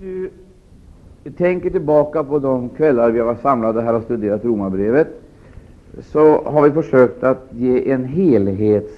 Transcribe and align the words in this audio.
nu 0.00 0.30
tänker 1.36 1.70
tillbaka 1.70 2.24
på 2.24 2.38
de 2.38 2.68
kvällar 2.68 3.10
vi 3.10 3.18
har 3.18 3.26
varit 3.26 3.40
samlade 3.40 3.82
här 3.82 3.94
och 3.94 4.02
studerat 4.02 4.44
Romarbrevet, 4.44 5.08
så 6.02 6.42
har 6.44 6.62
vi 6.62 6.70
försökt 6.70 7.24
att 7.24 7.46
ge 7.50 7.90
en 7.90 8.04
helhetsbild 8.04 8.92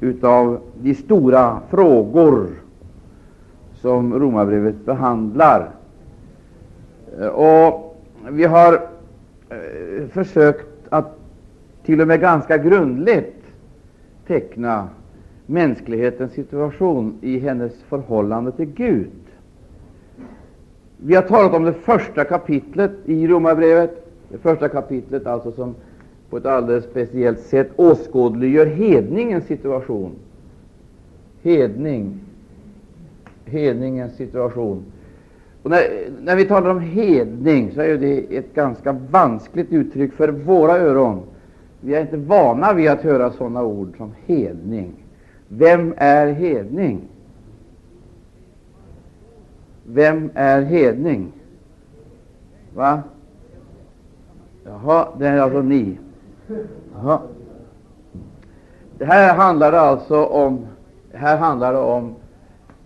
utav 0.00 0.60
de 0.80 0.94
stora 0.94 1.60
frågor 1.70 2.48
som 3.74 4.14
Romarbrevet 4.20 4.84
behandlar. 4.84 5.70
Och 7.32 7.96
vi 8.30 8.44
har 8.44 8.72
eh, 9.50 10.06
försökt 10.10 10.66
att 10.88 11.18
till 11.84 12.00
och 12.00 12.08
med 12.08 12.20
ganska 12.20 12.58
grundligt 12.58 13.44
teckna 14.26 14.88
mänsklighetens 15.50 16.32
situation 16.32 17.18
i 17.20 17.38
hennes 17.38 17.82
förhållande 17.82 18.52
till 18.52 18.66
Gud. 18.66 19.10
Vi 20.96 21.14
har 21.14 21.22
talat 21.22 21.54
om 21.54 21.64
det 21.64 21.72
första 21.72 22.24
kapitlet 22.24 22.90
i 23.04 23.26
Romarbrevet, 23.26 24.06
det 24.28 24.38
första 24.38 24.68
kapitlet 24.68 25.26
alltså 25.26 25.52
som 25.52 25.74
på 26.30 26.36
ett 26.36 26.46
alldeles 26.46 26.84
speciellt 26.84 27.40
sätt 27.40 27.70
åskådliggör 27.76 28.66
hedningens 28.66 29.44
situation. 29.44 30.10
Hedning, 31.42 32.20
hedningens 33.44 34.16
situation. 34.16 34.82
Och 35.62 35.70
när, 35.70 35.82
när 36.22 36.36
vi 36.36 36.44
talar 36.44 36.70
om 36.70 36.80
hedning 36.80 37.70
så 37.74 37.80
är 37.80 37.98
det 37.98 38.36
ett 38.36 38.54
ganska 38.54 38.92
vanskligt 38.92 39.72
uttryck 39.72 40.12
för 40.12 40.28
våra 40.28 40.78
öron. 40.78 41.20
Vi 41.80 41.94
är 41.94 42.00
inte 42.00 42.16
vana 42.16 42.72
vid 42.72 42.88
att 42.88 43.00
höra 43.00 43.30
sådana 43.30 43.62
ord 43.62 43.96
som 43.96 44.12
hedning. 44.26 44.92
Vem 45.48 45.94
är 45.96 46.32
hedning? 46.32 47.08
Vem 49.84 50.30
är 50.34 50.62
hedning? 50.62 51.32
Va? 52.74 53.02
Jaha, 54.64 55.08
det 55.18 55.28
är 55.28 55.40
alltså 55.40 55.62
ni. 55.62 55.98
Jaha. 56.94 57.20
Det 58.98 59.04
här 59.04 59.34
handlar 59.34 59.72
alltså 59.72 60.24
om, 60.24 60.66
här 61.12 61.36
handlar 61.36 61.72
det 61.72 61.78
om 61.78 62.14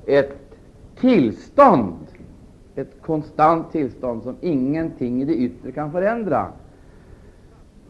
ett 0.07 0.39
tillstånd, 1.01 1.95
ett 2.75 3.03
konstant 3.03 3.73
tillstånd 3.73 4.23
som 4.23 4.37
ingenting 4.41 5.23
i 5.23 5.25
det 5.25 5.35
yttre 5.35 5.73
kan 5.73 5.93
förändra. 5.93 6.47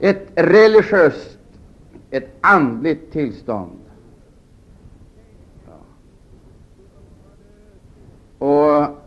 Ett 0.00 0.28
religiöst, 0.34 1.38
ett 2.10 2.30
andligt 2.40 3.12
tillstånd. 3.12 3.81
Och 8.42 9.02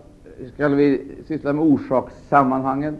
Skall 0.53 0.75
vi 0.75 1.01
syssla 1.27 1.53
med 1.53 1.63
orsakssammanhangen 1.63 2.97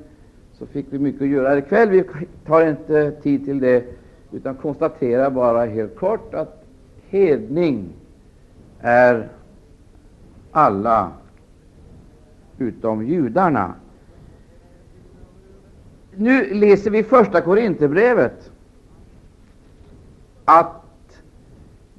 så 0.54 0.66
fick 0.66 0.86
vi 0.90 1.00
mycket 1.00 1.22
att 1.22 1.28
göra 1.28 1.58
ikväll. 1.58 1.90
Vi 1.90 2.04
tar 2.46 2.68
inte 2.68 3.12
tid 3.12 3.46
till 3.46 3.60
det, 3.60 3.84
utan 4.32 4.56
konstaterar 4.56 5.30
bara 5.30 5.66
helt 5.66 5.96
kort 5.96 6.34
att 6.34 6.64
hedning 7.10 7.90
är 8.80 9.30
alla 10.52 11.12
utom 12.58 13.06
judarna. 13.06 13.74
Nu 16.16 16.54
läser 16.54 16.92
vi 16.92 17.04
första 17.04 17.42
Korinthierbrevet 17.42 18.52
att 20.46 21.22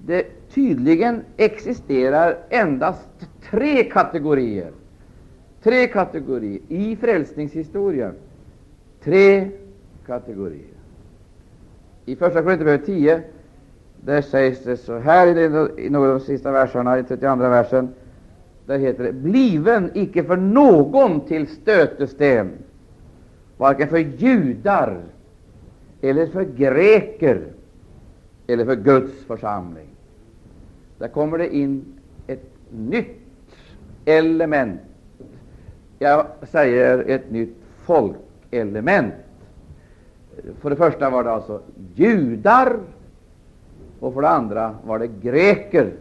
det 0.04 0.26
tydligen 0.54 1.22
existerar 1.36 2.36
endast 2.50 3.25
tre 3.50 3.84
kategorier 3.84 4.72
Tre 5.66 5.88
kategorier 5.88 6.60
i 6.68 6.96
frälsningshistorien. 6.96 8.14
Tre 9.04 9.50
kategorier. 10.06 10.76
I 12.04 12.16
Första 12.16 12.42
Korinthierbrevet 12.42 12.86
10 12.86 13.22
där 14.04 14.22
sägs 14.22 14.64
det 14.64 14.76
så 14.76 14.98
här 14.98 15.26
i, 15.26 15.88
några 15.90 16.12
av 16.12 16.18
de 16.18 16.24
sista 16.24 16.52
verserna, 16.52 16.98
i 16.98 17.02
32 17.02 17.36
versen. 17.36 17.88
Där 18.66 18.78
heter 18.78 19.04
det 19.04 19.12
bliven 19.12 19.90
icke 19.94 20.24
för 20.24 20.36
någon 20.36 21.20
till 21.20 21.46
stötesten, 21.46 22.50
varken 23.56 23.88
för 23.88 23.98
judar 23.98 25.00
eller 26.00 26.26
för 26.26 26.44
greker 26.44 27.42
eller 28.46 28.64
för 28.64 28.76
Guds 28.76 29.24
församling. 29.24 29.88
Där 30.98 31.08
kommer 31.08 31.38
det 31.38 31.56
in 31.56 31.84
ett 32.26 32.50
nytt 32.70 33.25
element 34.06 34.80
jag 35.98 36.26
säger 36.42 36.98
ett 36.98 37.30
nytt 37.30 37.56
folkelement. 37.84 39.14
För 40.60 40.70
det 40.70 40.76
första 40.76 41.10
var 41.10 41.24
det 41.24 41.30
alltså 41.30 41.60
judar, 41.94 42.78
och 44.00 44.14
för 44.14 44.22
det 44.22 44.28
andra 44.28 44.74
var 44.84 44.98
det 44.98 45.06
greker. 45.06 45.92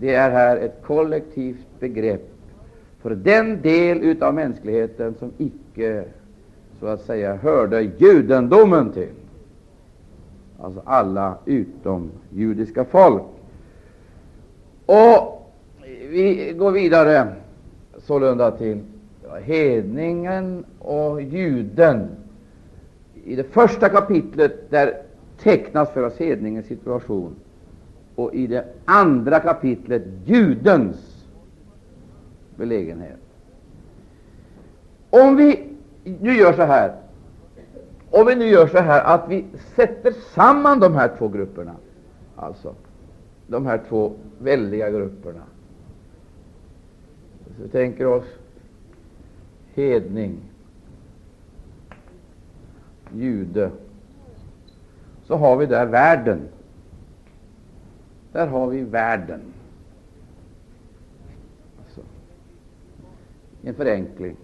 Det 0.00 0.14
är 0.14 0.30
här 0.30 0.56
ett 0.56 0.82
kollektivt 0.82 1.66
begrepp 1.80 2.30
för 3.00 3.10
den 3.10 3.62
del 3.62 4.22
av 4.22 4.34
mänskligheten 4.34 5.14
som 5.18 5.32
icke 5.38 6.04
så 6.80 6.86
att 6.86 7.00
säga 7.00 7.36
hörde 7.36 7.82
judendomen 7.82 8.92
till. 8.92 9.10
Alltså 10.60 10.82
alla 10.84 11.34
utom 11.44 12.10
judiska 12.30 12.84
folk. 12.84 13.22
Och 14.86 15.33
vi 16.24 16.52
går 16.52 16.70
vidare 16.70 17.32
sålunda 17.98 18.50
till 18.50 18.78
hedningen 19.42 20.64
och 20.78 21.22
juden. 21.22 22.08
I 23.24 23.36
det 23.36 23.44
första 23.44 23.88
kapitlet 23.88 24.70
där 24.70 25.02
tecknas 25.42 25.90
för 25.90 26.02
oss 26.02 26.16
hedningens 26.18 26.66
situation, 26.66 27.34
och 28.14 28.34
i 28.34 28.46
det 28.46 28.64
andra 28.84 29.40
kapitlet 29.40 30.02
judens 30.24 31.26
belägenhet. 32.56 33.18
Om 35.10 35.36
vi 35.36 35.66
nu 36.04 36.36
gör 36.36 36.52
så 36.52 36.62
här, 36.62 36.92
om 38.10 38.26
vi 38.26 38.34
nu 38.34 38.46
gör 38.46 38.66
så 38.66 38.78
här 38.78 39.04
att 39.04 39.28
vi 39.28 39.44
sätter 39.76 40.12
samman 40.34 40.80
de 40.80 40.94
här 40.94 41.10
två 41.18 41.28
grupperna, 41.28 41.74
alltså 42.36 42.74
de 43.46 43.66
här 43.66 43.80
två 43.88 44.12
väldiga 44.38 44.90
grupperna, 44.90 45.40
vi 47.62 47.68
tänker 47.68 48.06
oss 48.06 48.24
hedning, 49.74 50.38
jude, 53.14 53.70
så 55.24 55.36
har 55.36 55.56
vi 55.56 55.66
där 55.66 55.86
världen. 55.86 56.40
Där 58.32 58.46
har 58.46 58.66
vi 58.66 58.80
världen. 58.82 59.40
Alltså, 61.84 62.00
en 63.62 63.74
förenkling. 63.74 64.36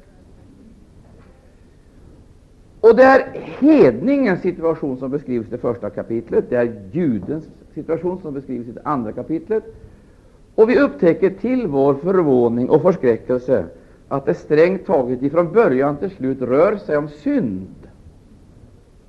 Och 2.81 2.97
det 2.97 3.03
är 3.03 3.41
hedningens 3.61 4.41
situation 4.41 4.99
som 4.99 5.11
beskrivs 5.11 5.47
i 5.47 5.51
det 5.51 5.59
första 5.59 5.91
kapitlet, 5.91 6.51
det 6.51 6.57
är 6.57 6.83
judens 6.93 7.45
situation 7.75 8.21
som 8.21 8.35
beskrivs 8.35 8.69
i 8.69 8.73
det 8.73 8.83
andra 8.85 9.13
kapitlet, 9.13 9.65
och 10.61 10.71
vi 10.71 10.79
upptäcker 10.79 11.31
till 11.31 11.67
vår 11.67 11.95
förvåning 11.95 12.71
och 12.71 12.83
förskräckelse 12.83 13.65
att 14.09 14.27
det 14.27 14.35
strängt 14.35 14.87
taget 14.87 15.23
ifrån 15.23 15.53
början 15.53 15.97
till 15.97 16.11
slut 16.11 16.43
rör 16.43 16.77
sig 16.77 16.97
om 16.97 17.09
synd. 17.09 17.75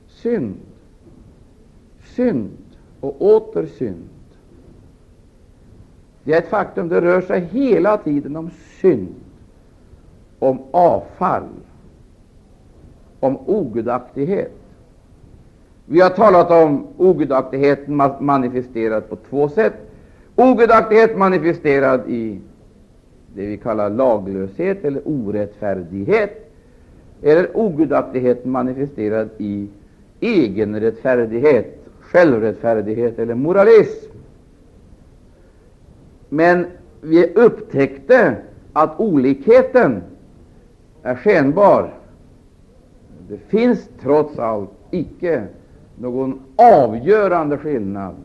Synd, 0.07 0.55
synd 2.03 2.57
och 2.99 3.21
åter 3.21 3.65
synd. 3.65 4.09
Det 6.23 6.33
är 6.33 6.37
ett 6.37 6.49
faktum. 6.49 6.89
Det 6.89 7.01
rör 7.01 7.21
sig 7.21 7.39
hela 7.39 7.97
tiden 7.97 8.35
om 8.35 8.49
synd, 8.81 9.15
om 10.39 10.59
avfall, 10.71 11.49
om 13.19 13.37
ogudaktighet. 13.45 14.57
Vi 15.85 16.01
har 16.01 16.09
talat 16.09 16.51
om 16.51 16.87
ogudaktigheten 16.97 17.95
manifesterad 18.19 19.09
på 19.09 19.15
två 19.15 19.49
sätt. 19.49 19.90
Ogudaktighet 20.35 21.17
manifesterad 21.17 22.09
i 22.09 22.39
det 23.35 23.45
vi 23.45 23.57
kallar 23.57 23.89
laglöshet 23.89 24.85
eller 24.85 25.01
orättfärdighet, 25.05 26.51
eller 27.21 27.57
ogudaktighet 27.57 28.45
manifesterad 28.45 29.29
i 29.37 29.67
egenrättfärdighet, 30.19 31.77
självrättfärdighet 31.99 33.19
eller 33.19 33.35
moralism. 33.35 34.11
Men 36.29 36.65
vi 37.01 37.33
upptäckte 37.33 38.35
att 38.73 38.99
olikheten 38.99 40.03
är 41.03 41.15
skenbar. 41.15 41.93
Det 43.29 43.37
finns 43.37 43.89
trots 44.01 44.39
allt 44.39 44.69
icke 44.91 45.43
någon 45.95 46.39
avgörande 46.55 47.57
skillnad 47.57 48.15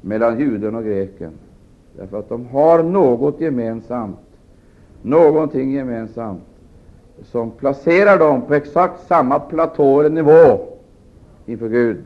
mellan 0.00 0.40
juden 0.40 0.74
och 0.74 0.84
greken. 0.84 1.32
Därför 1.96 2.18
att 2.18 2.28
de 2.28 2.46
har 2.46 2.82
något 2.82 3.40
gemensamt, 3.40 4.18
någonting 5.02 5.72
gemensamt 5.72 6.42
som 7.22 7.50
placerar 7.50 8.18
dem 8.18 8.42
på 8.42 8.54
exakt 8.54 9.06
samma 9.06 9.38
platå 9.38 10.00
eller 10.00 10.10
nivå 10.10 10.60
inför 11.46 11.68
Gud. 11.68 12.04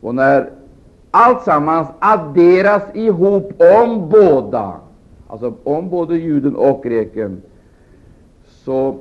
Och 0.00 0.14
när 0.14 0.50
alltsammans 1.10 1.88
adderas 1.98 2.82
ihop 2.94 3.52
om 3.82 4.08
båda, 4.08 4.72
alltså 5.26 5.54
om 5.64 5.90
både 5.90 6.16
juden 6.16 6.56
och 6.56 6.82
greken, 6.84 7.42
så 8.46 8.96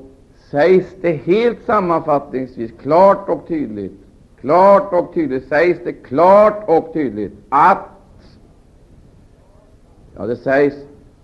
sägs 0.52 0.96
det 1.02 1.12
helt 1.12 1.66
sammanfattningsvis 1.66 2.72
klart 2.82 3.30
och 3.30 3.48
tydligt, 3.48 4.05
klart 4.46 4.94
och 4.94 5.14
tydligt 5.14 5.48
sägs 5.48 5.80
det 5.84 5.94
klart 5.94 6.64
och 6.68 6.94
tydligt 6.94 7.34
att 7.50 7.90
Ja, 10.18 10.26
det 10.26 10.36
sägs 10.36 10.76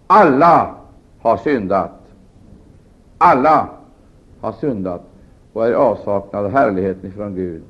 alla 0.07 0.75
har 1.19 1.37
syndat. 1.37 1.91
Alla 3.17 3.69
har 4.41 4.51
syndat 4.51 5.01
och 5.53 5.65
är 5.65 5.71
i 5.71 5.75
avsaknad 5.75 6.45
av 6.45 6.51
härligheten 6.51 7.11
från 7.11 7.35
Gud. 7.35 7.63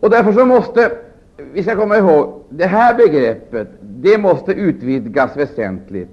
Och 0.00 0.10
därför 0.10 0.32
så 0.32 0.46
måste 0.46 0.92
vi 1.52 1.62
ska 1.62 1.76
komma 1.76 1.96
ihåg 1.96 2.42
det 2.48 2.66
här 2.66 2.94
begreppet 2.94 3.68
det 3.80 4.18
måste 4.18 4.52
utvidgas 4.52 5.36
väsentligt. 5.36 6.10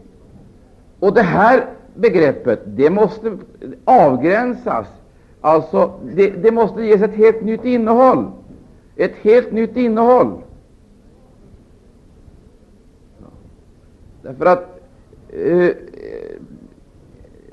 Och 0.99 1.13
det 1.13 1.21
här 1.21 1.65
begreppet 1.95 2.59
det 2.65 2.89
måste 2.89 3.37
avgränsas. 3.85 4.87
Alltså, 5.45 5.91
det, 6.15 6.29
det 6.29 6.51
måste 6.51 6.81
ges 6.81 7.01
ett 7.01 7.15
helt 7.15 7.41
nytt 7.41 7.65
innehåll. 7.65 8.31
Ett 8.95 9.15
helt 9.21 9.51
nytt 9.51 9.77
innehåll. 9.77 10.41
Därför 14.21 14.45
att 14.45 14.79
eh, 15.29 15.69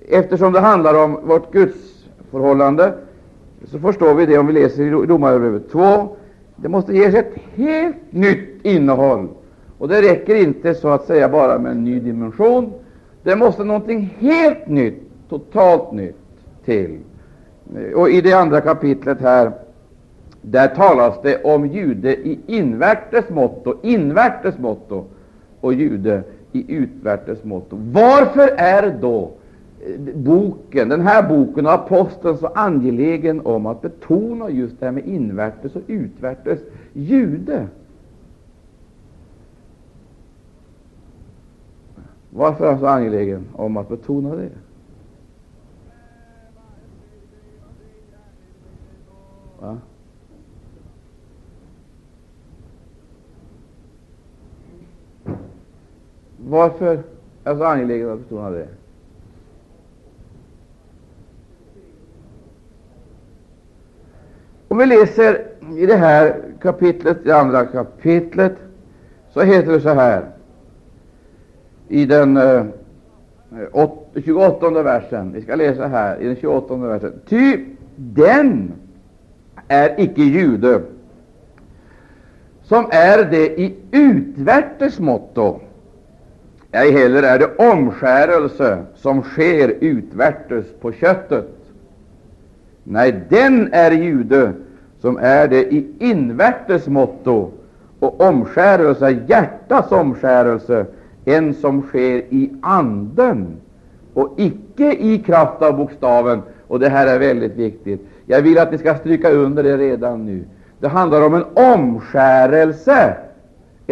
eftersom 0.08 0.52
det 0.52 0.60
handlar 0.60 1.04
om 1.04 1.18
vårt 1.24 1.52
gudsförhållande, 1.52 2.94
så 3.64 3.78
förstår 3.78 4.14
vi 4.14 4.26
det 4.26 4.38
om 4.38 4.46
vi 4.46 4.52
läser 4.52 4.82
i 4.82 4.90
Romarbrevet 4.90 5.70
2. 5.70 6.16
Det 6.56 6.68
måste 6.68 6.92
ges 6.92 7.14
ett 7.14 7.34
helt 7.54 8.12
nytt 8.12 8.64
innehåll. 8.64 9.28
Och 9.78 9.88
det 9.88 10.02
räcker 10.02 10.34
inte 10.34 10.74
så 10.74 10.88
att 10.88 11.06
säga 11.06 11.28
bara 11.28 11.58
med 11.58 11.72
en 11.72 11.84
ny 11.84 12.00
dimension. 12.00 12.72
Det 13.22 13.36
måste 13.36 13.64
någonting 13.64 14.16
helt 14.18 14.66
nytt, 14.66 15.02
totalt 15.28 15.92
nytt, 15.92 16.16
till. 16.64 16.98
Och 17.94 18.10
i 18.10 18.20
det 18.20 18.32
andra 18.32 18.60
kapitlet 18.60 19.20
här, 19.20 19.52
där 20.42 20.68
talas 20.68 21.14
det 21.22 21.44
om 21.44 21.66
jude 21.66 22.16
i 22.16 22.38
invärtes 22.46 23.28
motto, 23.28 23.74
invärtes 23.82 24.58
motto, 24.58 25.04
och 25.60 25.74
jude 25.74 26.22
i 26.52 26.74
utvärtes 26.74 27.44
motto. 27.44 27.76
Varför 27.92 28.48
är 28.56 28.98
då 29.00 29.30
eh, 29.86 30.00
boken, 30.14 30.88
den 30.88 31.00
här 31.00 31.28
boken 31.28 31.66
och 31.66 31.72
aposteln 31.72 32.38
så 32.38 32.46
angelägen 32.46 33.40
om 33.46 33.66
att 33.66 33.82
betona 33.82 34.50
just 34.50 34.80
det 34.80 34.86
här 34.86 34.92
med 34.92 35.06
invärtes 35.06 35.76
och 35.76 35.82
utvärtes 35.86 36.58
jude? 36.92 37.66
Varför 42.30 42.64
är 42.64 42.70
han 42.70 42.80
så 42.80 42.86
angelägen 42.86 43.44
om 43.52 43.76
att 43.76 43.88
betona 43.88 44.34
det? 44.34 44.48
Va? 49.60 49.78
Varför 56.36 56.94
är 56.94 57.02
jag 57.44 57.58
så 57.58 57.64
angelägen 57.64 58.10
att 58.10 58.18
betona 58.18 58.50
det? 58.50 58.68
Om 64.68 64.78
vi 64.78 64.86
läser 64.86 65.46
i 65.76 65.86
det 65.86 65.96
här 65.96 66.42
kapitlet, 66.60 67.24
det 67.24 67.32
andra 67.32 67.66
kapitlet, 67.66 68.56
så 69.30 69.40
heter 69.40 69.72
det 69.72 69.80
så 69.80 69.88
här 69.88 70.24
i 71.88 72.06
den 72.06 72.36
eh, 72.36 72.64
28 74.24 74.82
versen. 74.82 75.32
Vi 75.32 75.42
ska 75.42 75.54
läsa 75.54 75.86
här 75.86 76.20
i 76.20 76.26
den 76.26 76.36
28 76.36 76.76
versen. 76.76 77.12
Ty 77.28 77.66
den 77.96 78.72
är 79.70 80.00
icke 80.00 80.22
jude 80.22 80.80
som 82.62 82.86
är 82.90 83.24
det 83.24 83.60
i 83.60 83.76
utvärtes 83.90 85.00
motto 85.00 85.60
ej 86.72 86.92
heller 86.92 87.22
är 87.22 87.38
det 87.38 87.56
omskärelse 87.56 88.78
som 88.94 89.22
sker 89.22 89.74
utvärtes 89.80 90.66
på 90.80 90.92
köttet. 90.92 91.48
Nej, 92.84 93.20
den 93.28 93.68
är 93.72 93.90
jude 93.90 94.52
som 95.00 95.18
är 95.20 95.48
det 95.48 95.74
i 95.74 95.86
invärtes 95.98 96.86
motto, 96.86 97.50
och 97.98 98.20
omskärelse 98.20 99.06
är 99.06 99.22
hjärtats 99.28 99.92
omskärelse, 99.92 100.86
en 101.24 101.54
som 101.54 101.82
sker 101.82 102.22
i 102.28 102.50
anden 102.62 103.56
och 104.14 104.34
icke 104.36 104.92
i 104.92 105.18
kraft 105.18 105.62
av 105.62 105.76
bokstaven. 105.76 106.42
Och 106.66 106.80
det 106.80 106.88
här 106.88 107.06
är 107.06 107.18
väldigt 107.18 107.56
viktigt. 107.56 108.00
Jag 108.30 108.42
vill 108.42 108.58
att 108.58 108.72
ni 108.72 108.78
ska 108.78 108.94
stryka 108.94 109.30
under 109.30 109.62
det 109.62 109.76
redan 109.76 110.26
nu. 110.26 110.44
Det 110.80 110.88
handlar 110.88 111.26
om 111.26 111.34
en 111.34 111.44
omskärelse 111.54 113.16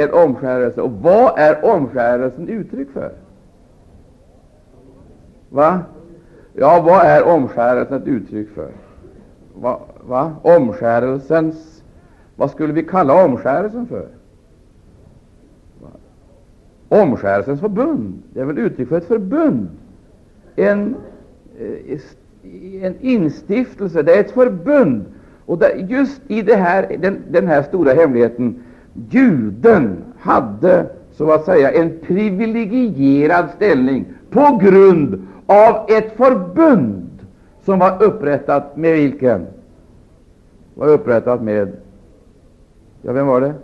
en 0.02 0.12
omskärelse. 0.12 0.80
Och 0.80 0.92
vad 0.92 1.38
är 1.38 1.64
omskärelsen 1.64 2.48
uttryck 2.48 2.90
för? 2.90 3.12
Va? 5.50 5.80
Ja, 6.52 6.82
vad 6.86 7.06
är 7.06 7.24
omskärelsen 7.24 8.02
ett 8.02 8.08
uttryck 8.08 8.48
för? 8.54 8.70
Va? 9.54 9.80
Va? 10.00 10.32
Omskärelsens 10.42 11.82
Vad 12.36 12.50
skulle 12.50 12.72
vi 12.72 12.82
kalla 12.82 13.24
omskärelsen 13.24 13.86
för? 13.86 14.08
Va? 15.82 15.90
Omskärelsens 16.88 17.60
förbund. 17.60 18.22
Det 18.32 18.40
är 18.40 18.44
väl 18.44 18.58
uttryck 18.58 18.88
för 18.88 18.98
ett 18.98 19.08
förbund, 19.08 19.68
en, 20.56 20.96
eh, 21.58 22.00
en 22.82 22.94
instiftelse, 23.00 24.02
det 24.02 24.14
är 24.14 24.20
ett 24.20 24.30
förbund. 24.30 25.04
Och 25.46 25.62
just 25.88 26.20
i 26.28 26.42
det 26.42 26.56
här, 26.56 26.96
den, 27.00 27.22
den 27.30 27.46
här 27.46 27.62
stora 27.62 27.92
hemligheten 27.92 28.62
Juden 29.10 29.96
hade 30.18 30.86
så 31.12 31.32
att 31.32 31.44
säga 31.44 31.72
en 31.72 31.98
privilegierad 32.06 33.46
ställning 33.56 34.04
på 34.30 34.58
grund 34.62 35.26
av 35.46 35.86
ett 35.88 36.16
förbund 36.16 37.10
som 37.64 37.78
var 37.78 38.02
upprättat 38.02 38.76
med 38.76 38.92
vilken? 38.92 39.46
Var 40.74 40.88
upprättat 40.88 41.42
med 41.42 41.72
Ja, 43.02 43.12
vem 43.12 43.26
var 43.26 43.40
det? 43.40 43.54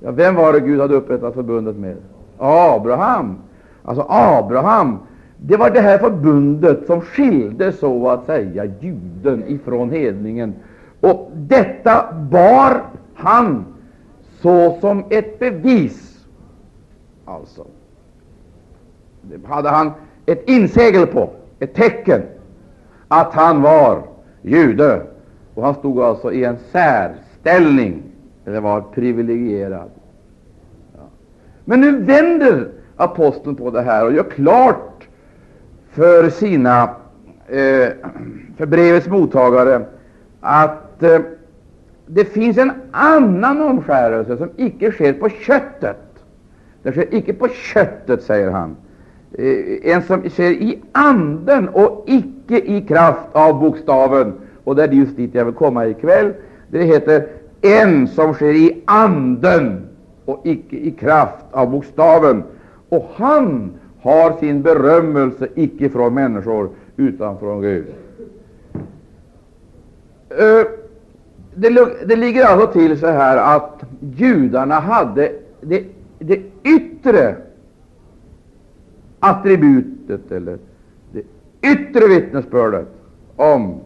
Ja, 0.00 0.10
vem 0.10 0.34
var 0.34 0.52
det 0.52 0.60
Gud 0.60 0.80
hade 0.80 0.94
upprättat 0.94 1.34
förbundet 1.34 1.76
med? 1.76 1.96
Abraham. 2.38 3.36
Alltså 3.82 4.06
Abraham, 4.08 4.98
det 5.46 5.56
var 5.56 5.70
det 5.70 5.80
här 5.80 5.98
förbundet 5.98 6.86
som 6.86 7.00
skilde 7.00 7.72
så 7.72 8.08
att 8.08 8.26
säga 8.26 8.64
juden 8.80 9.44
ifrån 9.46 9.90
hedningen. 9.90 10.54
Och 11.00 11.30
detta 11.34 12.12
bar 12.30 12.82
han 13.14 13.64
såsom 14.40 15.04
ett 15.10 15.38
bevis. 15.38 16.26
Alltså, 17.24 17.66
det 19.22 19.46
hade 19.46 19.68
han 19.68 19.92
ett 20.26 20.48
insegel 20.48 21.06
på, 21.06 21.30
ett 21.58 21.74
tecken, 21.74 22.22
att 23.08 23.34
han 23.34 23.62
var 23.62 24.02
jude. 24.42 25.02
Och 25.54 25.64
han 25.64 25.74
stod 25.74 26.00
alltså 26.00 26.32
i 26.32 26.44
en 26.44 26.56
särställning, 26.72 28.02
eller 28.44 28.60
var 28.60 28.80
privilegierad. 28.80 29.90
Ja. 30.96 31.02
Men 31.64 31.80
nu 31.80 31.98
vänder 31.98 32.68
aposteln 32.96 33.56
på 33.56 33.70
det 33.70 33.82
här 33.82 34.06
och 34.06 34.12
gör 34.12 34.30
klart 34.30 34.91
för 35.92 36.30
sina 36.30 36.82
eh, 37.46 37.88
för 38.56 38.66
brevets 38.66 39.08
mottagare 39.08 39.84
att 40.40 41.02
eh, 41.02 41.20
det 42.06 42.24
finns 42.24 42.58
en 42.58 42.72
annan 42.90 43.62
omskärelse 43.62 44.36
som 44.36 44.50
icke 44.56 44.92
sker 44.92 45.12
på 45.12 45.28
köttet. 45.28 45.96
Det 46.82 46.92
sker 46.92 47.14
icke 47.14 47.32
på 47.32 47.48
köttet, 47.48 48.22
säger 48.22 48.50
han. 48.50 48.76
Eh, 49.32 49.92
en 49.92 50.02
som 50.02 50.30
sker 50.30 50.50
i 50.50 50.82
anden 50.92 51.68
och 51.68 52.04
icke 52.06 52.58
i 52.58 52.80
kraft 52.88 53.28
av 53.32 53.60
bokstaven. 53.60 54.32
Och 54.64 54.76
det 54.76 54.84
är 54.84 54.88
just 54.88 55.16
dit 55.16 55.34
jag 55.34 55.44
vill 55.44 55.54
komma 55.54 55.86
ikväll. 55.86 56.32
Det 56.70 56.82
heter 56.82 57.26
en 57.60 58.08
som 58.08 58.34
sker 58.34 58.54
i 58.54 58.82
anden 58.84 59.86
och 60.24 60.40
icke 60.44 60.76
i 60.76 60.90
kraft 60.90 61.44
av 61.50 61.70
bokstaven. 61.70 62.42
Och 62.88 63.10
han 63.14 63.72
har 64.02 64.38
sin 64.38 64.62
berömmelse 64.62 65.48
icke 65.54 65.88
från 65.88 66.14
människor 66.14 66.70
utan 66.96 67.38
från 67.38 67.60
Gud. 67.60 67.86
Eh, 70.28 70.66
det, 71.54 72.06
det 72.06 72.16
ligger 72.16 72.44
alltså 72.44 72.66
till 72.66 72.98
så 72.98 73.06
här 73.06 73.56
att 73.56 73.82
judarna 74.00 74.74
hade 74.74 75.32
det 75.60 75.84
det 76.24 76.42
yttre 76.62 77.36
attributet 79.18 80.32
eller 80.32 80.58
det 81.12 81.22
yttre 81.62 82.08
vittnesbördet 82.08 82.88
om 83.36 83.80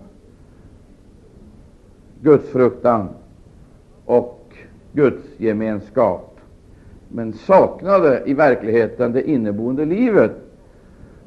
Guds 2.23 2.49
fruktan 2.49 3.09
och 4.05 4.57
Guds 4.93 5.25
gemenskap, 5.37 6.36
men 7.09 7.33
saknade 7.33 8.23
i 8.27 8.35
verkligheten 8.35 9.13
det 9.13 9.31
inneboende 9.31 9.85
livet. 9.85 10.33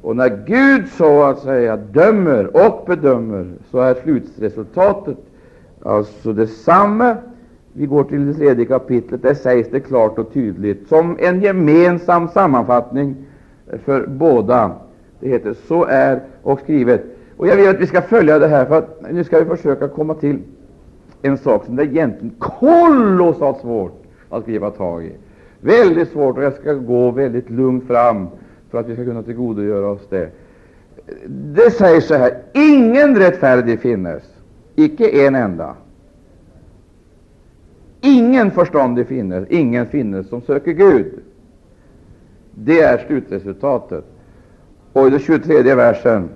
Och 0.02 0.16
när 0.16 0.42
Gud 0.46 0.88
så 0.88 1.22
att 1.22 1.38
säga 1.38 1.76
dömer 1.76 2.66
och 2.66 2.84
bedömer, 2.86 3.52
så 3.70 3.78
är 3.78 3.94
slutresultatet 3.94 5.16
alltså 5.82 6.32
detsamma. 6.32 7.16
Vi 7.72 7.86
går 7.86 8.04
till 8.04 8.26
det 8.26 8.34
tredje 8.34 8.64
kapitlet. 8.64 9.22
Där 9.22 9.34
sägs 9.34 9.68
det 9.70 9.80
klart 9.80 10.18
och 10.18 10.32
tydligt, 10.32 10.88
som 10.88 11.16
en 11.20 11.40
gemensam 11.40 12.28
sammanfattning 12.28 13.16
för 13.84 14.06
båda. 14.06 14.72
Det 15.20 15.28
heter 15.28 15.54
så 15.68 15.84
är 15.84 16.20
och 16.42 16.60
skrivet. 16.60 17.02
Och 17.36 17.46
Jag 17.46 17.56
vill 17.56 17.68
att 17.68 17.80
vi 17.80 17.86
ska 17.86 18.02
följa 18.02 18.38
det 18.38 18.48
här, 18.48 18.64
för 18.64 18.78
att 18.78 19.12
nu 19.12 19.24
ska 19.24 19.38
vi 19.38 19.44
försöka 19.44 19.88
komma 19.88 20.14
till 20.14 20.38
en 21.22 21.38
sak 21.38 21.64
som 21.64 21.76
det 21.76 21.82
är 21.82 21.86
egentligen 21.86 22.34
kolossalt 22.38 23.60
svårt 23.60 24.02
att 24.28 24.46
gripa 24.46 24.70
tag 24.70 25.04
i. 25.04 25.12
Väldigt 25.60 26.08
svårt, 26.08 26.36
och 26.36 26.42
jag 26.42 26.54
ska 26.54 26.72
gå 26.72 27.10
väldigt 27.10 27.50
lugnt 27.50 27.86
fram 27.86 28.28
för 28.70 28.78
att 28.78 28.88
vi 28.88 28.94
ska 28.94 29.04
kunna 29.04 29.22
tillgodogöra 29.22 29.86
oss 29.86 30.08
det. 30.08 30.30
Det 31.28 31.70
säger 31.70 32.00
så 32.00 32.14
här: 32.14 32.38
Ingen 32.52 33.16
rättfärdig 33.16 33.80
finnes, 33.80 34.22
icke 34.74 35.26
en 35.26 35.34
enda. 35.34 35.74
Ingen 38.00 38.50
förståndig 38.50 39.06
finnes, 39.06 39.48
ingen 39.48 39.86
finnes 39.86 40.28
som 40.28 40.40
söker 40.42 40.72
Gud. 40.72 41.06
Det 42.54 42.80
är 42.80 42.98
slutresultatet. 43.06 44.04
Och 44.92 45.06
i 45.06 45.10
den 45.10 45.20
23 45.20 45.74
versen 45.74 46.28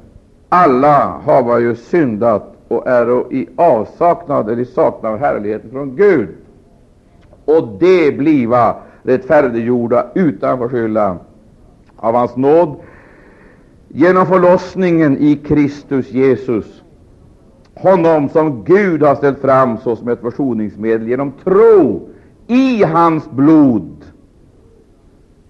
alla 0.49 1.21
har 1.25 1.59
ju 1.59 1.75
syndat 1.75 2.57
och 2.69 2.89
är 2.89 3.33
i 3.33 3.49
avsaknad 3.57 4.51
eller 4.51 4.63
i 4.63 4.65
saknad 4.65 5.13
av 5.13 5.19
härligheten 5.19 5.71
från 5.71 5.97
Gud, 5.97 6.29
och 7.45 7.69
det 7.81 8.19
bliva 8.19 8.77
rättfärdiggjorda 9.05 10.07
utan 10.15 10.59
förskyllan 10.59 11.19
av 11.97 12.15
hans 12.15 12.37
nåd 12.37 12.77
genom 13.89 14.27
förlossningen 14.27 15.19
i 15.19 15.37
Kristus 15.37 16.11
Jesus, 16.11 16.83
honom 17.75 18.29
som 18.29 18.65
Gud 18.65 19.03
har 19.03 19.15
ställt 19.15 19.39
fram 19.39 19.79
såsom 19.79 20.09
ett 20.09 20.21
försoningsmedel 20.21 21.09
genom 21.09 21.33
tro 21.45 22.09
i 22.47 22.85
hans 22.85 23.31
blod. 23.31 24.05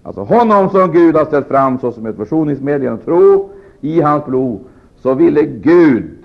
Alltså 0.03 0.21
honom 0.21 0.69
som 0.69 0.91
Gud 0.91 1.15
har 1.15 1.25
ställt 1.25 1.47
fram 1.47 1.79
såsom 1.79 2.05
ett 2.05 2.15
försoningsmedel 2.15 2.83
genom 2.83 2.99
tro 2.99 3.49
i 3.81 4.01
hans 4.01 4.25
blod, 4.25 4.59
så 5.01 5.13
ville 5.13 5.43
Gud 5.43 6.17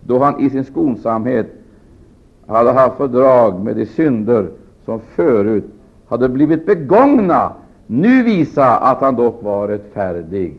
då 0.00 0.18
han 0.18 0.40
i 0.40 0.50
sin 0.50 0.64
skonsamhet 0.64 1.46
hade 2.46 2.72
haft 2.72 2.96
fördrag 2.96 3.60
med 3.64 3.76
de 3.76 3.86
synder 3.86 4.48
som 4.84 5.00
förut 5.14 5.64
hade 6.12 6.28
blivit 6.28 6.66
begångna, 6.66 7.52
nu 7.86 8.22
visa 8.22 8.76
att 8.76 9.00
han 9.00 9.16
dock 9.16 9.42
var 9.42 9.68
rättfärdig. 9.68 10.56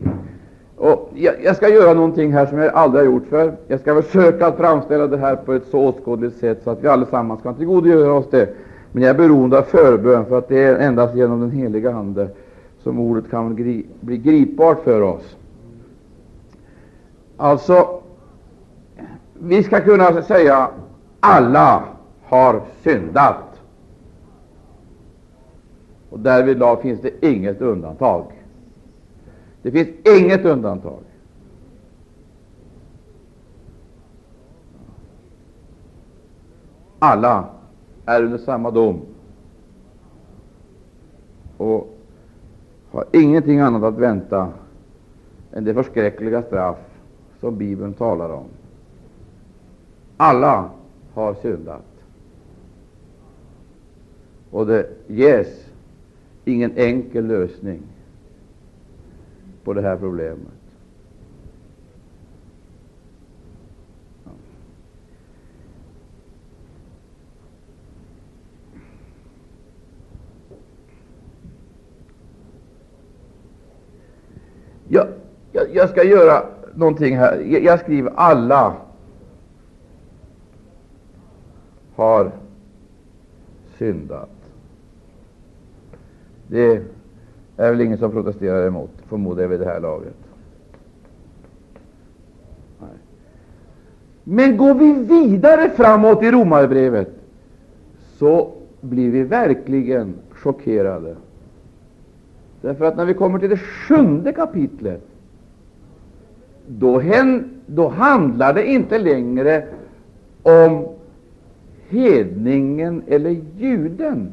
Och 0.76 1.10
jag, 1.14 1.34
jag, 1.44 1.56
ska 1.56 1.68
göra 1.68 1.94
någonting 1.94 2.32
här 2.32 2.46
som 2.46 2.58
jag 2.58 2.74
aldrig 2.74 3.04
har 3.04 3.12
gjort 3.12 3.26
för. 3.26 3.54
Jag 3.66 3.80
ska 3.80 4.02
försöka 4.02 4.46
att 4.46 4.56
framställa 4.56 5.06
det 5.06 5.16
här 5.16 5.36
på 5.36 5.52
ett 5.52 5.66
så 5.70 5.78
åskådligt 5.78 6.36
sätt 6.36 6.60
så 6.64 6.70
att 6.70 6.84
vi 6.84 6.88
allesammans 6.88 7.42
kan 7.42 7.54
tillgodogöra 7.54 8.12
oss 8.12 8.30
det. 8.30 8.48
Men 8.92 9.02
jag 9.02 9.10
är 9.10 9.14
beroende 9.18 9.58
av 9.58 9.62
förbön, 9.62 10.26
för 10.26 10.38
att 10.38 10.48
det 10.48 10.62
är 10.62 10.78
endast 10.78 11.14
genom 11.14 11.40
den 11.40 11.50
heliga 11.50 11.94
Ande 11.94 12.28
som 12.82 13.00
ordet 13.00 13.30
kan 13.30 13.54
bli 14.00 14.16
gripbart 14.16 14.84
för 14.84 15.00
oss. 15.00 15.36
Alltså, 17.36 18.00
vi 19.38 19.62
ska 19.62 19.80
kunna 19.80 20.22
säga 20.22 20.68
alla 21.20 21.82
har 22.22 22.60
syndat. 22.82 23.53
Och 26.14 26.20
därvidlag 26.20 26.82
finns 26.82 27.00
det 27.00 27.26
inget 27.26 27.60
undantag. 27.60 28.24
Det 29.62 29.70
finns 29.70 29.88
inget 30.04 30.44
undantag. 30.44 31.00
Alla 36.98 37.48
är 38.06 38.22
under 38.22 38.38
samma 38.38 38.70
dom 38.70 39.00
och 41.56 41.94
har 42.90 43.04
ingenting 43.12 43.60
annat 43.60 43.82
att 43.82 43.98
vänta 43.98 44.52
än 45.52 45.64
det 45.64 45.74
förskräckliga 45.74 46.42
straff 46.42 46.78
som 47.40 47.58
Bibeln 47.58 47.94
talar 47.94 48.30
om. 48.30 48.46
Alla 50.16 50.70
har 51.14 51.34
syndat. 51.34 51.84
Och 54.50 54.66
det 54.66 54.88
ges 55.06 55.64
ingen 56.44 56.72
enkel 56.76 57.26
lösning 57.26 57.82
på 59.64 59.72
det 59.72 59.82
här 59.82 59.96
problemet. 59.96 60.48
Jag, 74.88 75.06
jag, 75.52 75.66
jag, 75.74 75.90
ska 75.90 76.04
göra 76.04 76.46
någonting 76.74 77.16
här. 77.16 77.40
Jag, 77.40 77.62
jag 77.62 77.80
skriver 77.80 78.12
alla 78.16 78.76
har 81.94 82.32
syndat. 83.78 84.43
Det 86.48 86.82
är 87.56 87.70
väl 87.70 87.80
ingen 87.80 87.98
som 87.98 88.10
protesterar 88.10 88.66
emot, 88.66 88.90
förmodar 89.08 89.42
jag 89.42 89.48
vid 89.48 89.60
det 89.60 89.66
här 89.66 89.80
laget. 89.80 90.14
Men 94.24 94.56
går 94.56 94.74
vi 94.74 94.92
vidare 94.92 95.70
framåt 95.70 96.22
i 96.22 96.30
Romarbrevet, 96.30 97.10
så 98.18 98.52
blir 98.80 99.10
vi 99.10 99.22
verkligen 99.22 100.14
chockerade. 100.30 101.16
Därför 102.60 102.84
att 102.84 102.96
när 102.96 103.04
vi 103.04 103.14
kommer 103.14 103.38
till 103.38 103.50
det 103.50 103.56
sjunde 103.56 104.32
kapitlet, 104.32 105.02
då, 106.66 106.98
hen, 106.98 107.50
då 107.66 107.88
handlar 107.88 108.54
det 108.54 108.66
inte 108.66 108.98
längre 108.98 109.66
om 110.42 110.86
hedningen 111.88 113.02
eller 113.06 113.36
juden. 113.56 114.32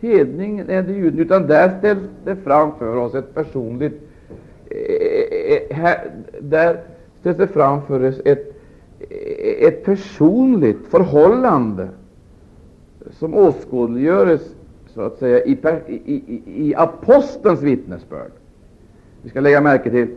Hedningen 0.00 0.68
eller 0.68 0.94
juden, 0.94 1.18
utan 1.20 1.46
där 1.46 1.78
ställs 1.78 2.00
det 2.24 2.36
framför 2.36 2.96
oss 2.96 3.14
ett 3.14 3.34
personligt 3.34 4.00
eh, 4.70 5.54
eh, 5.54 5.76
här, 5.76 6.10
där 6.40 6.80
ställs 7.20 7.36
det 7.36 7.46
framför 7.46 8.08
oss 8.08 8.20
ett, 8.24 8.54
eh, 9.00 9.68
ett 9.68 9.84
personligt 9.84 10.86
förhållande 10.90 11.88
som 13.10 13.34
åskådliggöres 13.34 14.54
så 14.86 15.00
att 15.00 15.18
säga 15.18 15.44
i, 15.44 15.58
i, 15.86 15.94
i, 16.04 16.42
i 16.68 16.74
apostelns 16.74 17.62
vittnesbörd. 17.62 18.30
Vi 19.22 19.30
ska 19.30 19.40
lägga 19.40 19.60
märke 19.60 19.90
till 19.90 20.08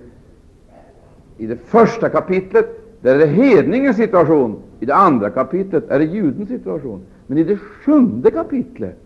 i 1.38 1.48
det 1.48 1.58
första 1.58 2.10
kapitlet 2.10 2.84
där 3.02 3.16
är 3.16 3.20
det 3.20 3.26
hedningens 3.26 3.98
situation, 3.98 4.56
i 4.80 4.86
det 4.86 4.96
andra 4.96 5.30
kapitlet 5.30 5.90
är 5.90 6.00
det 6.00 6.06
judens 6.06 6.50
situation. 6.50 7.02
Men 7.28 7.38
i 7.38 7.44
det 7.44 7.58
sjunde 7.58 8.32
kapitlet, 8.32 8.98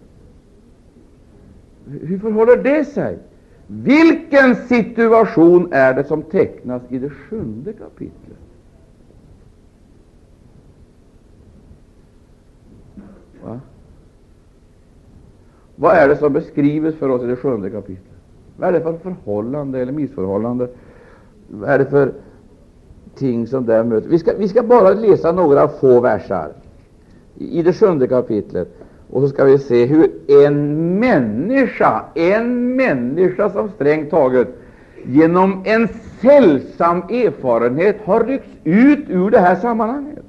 hur 1.90 2.20
förhåller 2.20 2.58
det 2.58 2.86
sig? 2.86 3.18
Vilken 3.68 4.56
situation 4.56 5.68
är 5.72 5.94
det 5.94 6.04
som 6.04 6.22
tecknas 6.22 6.82
i 6.90 7.00
det 7.00 7.10
sjunde 7.10 7.74
kapitlet? 7.74 8.38
Va? 13.44 13.60
Vad 15.76 15.96
är 15.96 16.08
det 16.08 16.16
som 16.16 16.34
beskrivs 16.34 16.96
för 16.96 17.10
oss 17.10 17.24
i 17.24 17.28
det 17.28 17.36
sjunde 17.36 17.70
kapitlet? 17.70 18.18
Vad 18.58 18.70
är 18.70 18.74
det 18.74 18.82
för 18.82 18.94
förhållande 18.98 19.80
eller 19.80 19.92
missförhållande? 19.92 20.68
Vad 21.48 21.70
är 21.70 21.80
det 21.80 21.86
för 21.86 22.14
ting 23.18 23.48
som 23.48 23.66
där 23.66 23.84
möter. 23.84 24.10
Vi 24.10 24.20
ska, 24.20 24.34
vi 24.38 24.48
ska 24.48 24.64
bara 24.64 24.94
läsa 24.94 25.32
några 25.32 25.68
få 25.68 26.00
versar 26.00 26.52
i 27.36 27.64
det 27.64 27.74
sjunde 27.74 28.08
kapitlet, 28.08 28.77
och 29.10 29.22
så 29.22 29.28
ska 29.28 29.44
vi 29.44 29.58
se 29.58 29.86
hur 29.86 30.10
en 30.28 31.00
människa, 31.00 32.04
en 32.16 32.76
människa 32.76 33.50
som 33.50 33.70
strängt 33.70 34.10
taget 34.10 34.48
genom 35.06 35.62
en 35.66 35.88
sällsam 36.22 36.98
erfarenhet 36.98 37.98
har 38.06 38.24
ryckts 38.24 38.52
ut 38.64 39.10
ur 39.10 39.30
det 39.30 39.40
här 39.40 39.56
sammanhanget, 39.56 40.26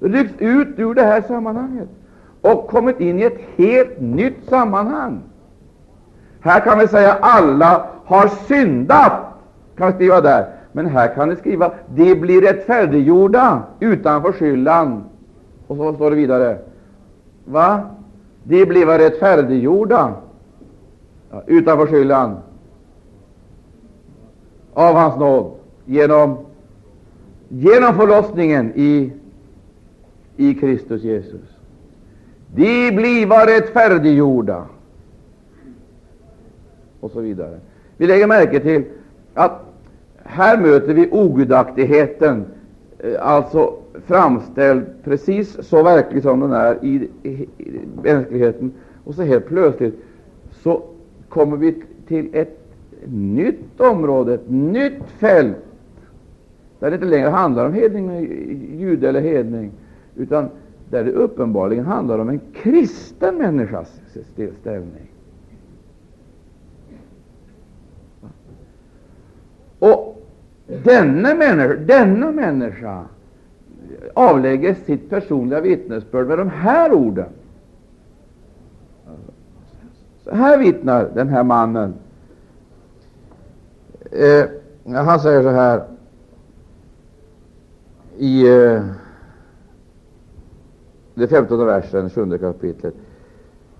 ryckts 0.00 0.34
ut 0.38 0.68
ur 0.76 0.94
det 0.94 1.02
här 1.02 1.20
sammanhanget 1.20 1.88
och 2.40 2.68
kommit 2.68 3.00
in 3.00 3.18
i 3.18 3.22
ett 3.22 3.40
helt 3.56 4.00
nytt 4.00 4.48
sammanhang 4.48 5.22
Här 6.40 6.60
kan 6.60 6.78
vi 6.78 6.88
säga 6.88 7.12
alla 7.20 7.86
har 8.04 8.28
syndat, 8.28 9.12
kan 9.76 9.86
vi 9.86 9.92
skriva 9.92 10.20
där. 10.20 10.46
Men 10.72 10.86
här 10.86 11.14
kan 11.14 11.28
ni 11.28 11.36
skriva 11.36 11.70
de 11.94 12.14
blir 12.14 12.42
rättfärdiggjorda 12.42 13.62
utan 13.80 14.22
förskyllan. 14.22 15.04
Och 15.66 15.76
så 15.76 15.94
står 15.94 16.10
det 16.10 16.16
vidare. 16.16 16.58
Va? 17.46 17.90
De 18.44 18.64
blev 18.64 18.88
rättfärdiggjorda 18.88 20.14
ja, 21.30 21.42
utan 21.46 21.78
förskyllan 21.78 22.36
av 24.74 24.94
hans 24.94 25.16
nåd 25.16 25.52
genom, 25.84 26.36
genom 27.48 27.94
förlossningen 27.94 28.72
i, 28.74 29.12
i 30.36 30.54
Kristus 30.54 31.02
Jesus. 31.02 31.40
De 32.54 32.90
bliva 32.90 33.46
rättfärdiggjorda 33.46 34.66
och 37.00 37.10
så 37.10 37.20
vidare. 37.20 37.60
Vi 37.96 38.06
lägger 38.06 38.26
märke 38.26 38.60
till 38.60 38.84
att 39.34 39.52
här 40.24 40.58
möter 40.58 40.94
vi 40.94 41.08
ogudaktigheten, 41.10 42.44
eh, 42.98 43.10
alltså 43.20 43.74
framställd 44.04 44.84
precis 45.04 45.56
så 45.62 45.82
verklig 45.82 46.22
som 46.22 46.40
den 46.40 46.52
är 46.52 46.84
i, 46.84 47.08
i, 47.22 47.28
i 47.58 47.80
mänskligheten. 48.02 48.72
Och 49.04 49.14
så 49.14 49.22
helt 49.22 49.46
plötsligt 49.46 50.04
så 50.50 50.82
kommer 51.28 51.56
vi 51.56 51.82
till 52.06 52.28
ett 52.32 52.58
nytt 53.06 53.80
område, 53.80 54.34
ett 54.34 54.50
nytt 54.50 55.02
fält, 55.18 55.56
där 56.78 56.90
det 56.90 56.94
inte 56.94 57.06
längre 57.06 57.28
handlar 57.28 57.66
om 57.66 57.72
hedning, 57.72 58.10
jude 58.78 59.08
eller 59.08 59.20
hedning, 59.20 59.70
utan 60.16 60.48
där 60.90 61.04
det 61.04 61.12
uppenbarligen 61.12 61.86
handlar 61.86 62.18
om 62.18 62.28
en 62.28 62.40
kristen 62.52 63.38
människas 63.38 64.00
ställning. 64.60 65.10
Och 69.78 70.22
denna 70.66 71.34
människa, 71.34 71.74
denna 71.74 72.32
människa 72.32 73.04
avlägger 74.14 74.74
sitt 74.74 75.10
personliga 75.10 75.60
vittnesbörd 75.60 76.26
med 76.26 76.38
de 76.38 76.50
här 76.50 76.92
orden. 76.92 77.28
Så 80.24 80.34
här 80.34 80.58
vittnar 80.58 81.10
den 81.14 81.28
här 81.28 81.42
mannen. 81.42 81.94
Eh, 84.12 84.44
han 84.94 85.20
säger 85.20 85.42
så 85.42 85.48
här 85.48 85.84
i 88.18 88.48
eh, 88.48 88.82
det 91.14 91.28
femtonde 91.28 91.64
versen, 91.64 92.10
sjunde 92.10 92.38
kapitlet. 92.38 92.94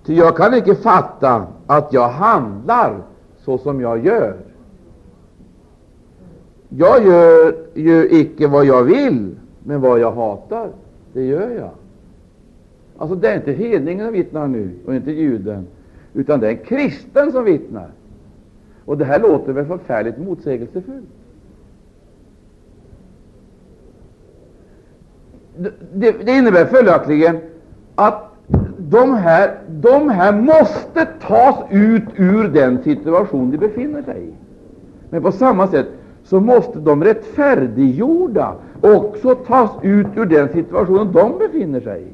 Ty 0.05 0.15
jag 0.15 0.37
kan 0.37 0.55
icke 0.55 0.75
fatta 0.75 1.47
att 1.67 1.93
jag 1.93 2.09
handlar 2.09 3.03
så 3.45 3.59
som 3.59 3.81
jag 3.81 4.05
gör. 4.05 4.37
Jag 6.69 7.07
gör 7.07 7.55
ju 7.75 8.09
icke 8.11 8.47
vad 8.47 8.65
jag 8.65 8.83
vill, 8.83 9.37
men 9.67 9.81
vad 9.81 10.01
jag 10.01 10.13
hatar, 10.13 10.71
det 11.13 11.25
gör 11.25 11.51
jag. 11.51 11.71
Alltså, 12.99 13.17
det 13.17 13.29
är 13.29 13.37
inte 13.37 13.53
hedningen 13.53 14.07
som 14.07 14.13
vittnar 14.13 14.49
nu, 14.49 14.71
och 14.87 14.95
inte 14.95 15.11
juden, 15.11 15.67
utan 16.15 16.41
det 16.41 16.47
är 16.47 16.51
en 16.51 16.65
kristen 16.65 17.33
som 17.33 17.45
vittnar. 17.45 17.89
Och 18.85 18.99
det 18.99 19.05
här 19.05 19.21
låter 19.21 19.53
väl 19.53 19.67
förfärligt 19.67 20.19
motsägelsefullt. 20.19 21.09
Det, 25.93 26.27
det 26.27 26.33
innebär 26.33 26.65
följaktligen 26.65 27.39
att 27.95 28.23
de 28.79 29.15
här, 29.15 29.59
de 29.69 30.09
här 30.09 30.33
måste 30.33 31.07
tas 31.27 31.57
ut 31.71 32.05
ur 32.17 32.49
den 32.49 32.83
situation 32.83 33.51
de 33.51 33.57
befinner 33.59 34.03
sig 34.03 34.23
i. 34.23 34.33
Men 35.11 35.23
på 35.23 35.33
samma 35.33 35.69
sätt 35.69 35.87
så 36.27 36.41
måste 36.41 36.79
de 36.79 37.05
rättfärdiggjorda 37.05 38.55
också 38.81 39.35
tas 39.35 39.71
ut 39.83 40.07
ur 40.17 40.25
den 40.25 40.49
situation 40.49 41.13
de 41.13 41.39
befinner 41.39 41.81
sig 41.81 42.03
i. 42.03 42.07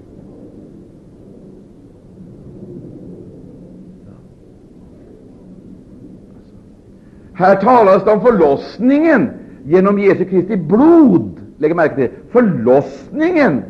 Här 7.33 7.57
talas 7.57 8.05
det 8.05 8.13
om 8.13 8.21
förlossningen 8.21 9.31
genom 9.65 9.99
Jesu 9.99 10.25
Kristi 10.25 10.57
blod. 10.57 11.31
Lägg 11.59 11.77
märke 11.77 11.95
till. 11.95 12.11
Förlossningen 12.31 13.63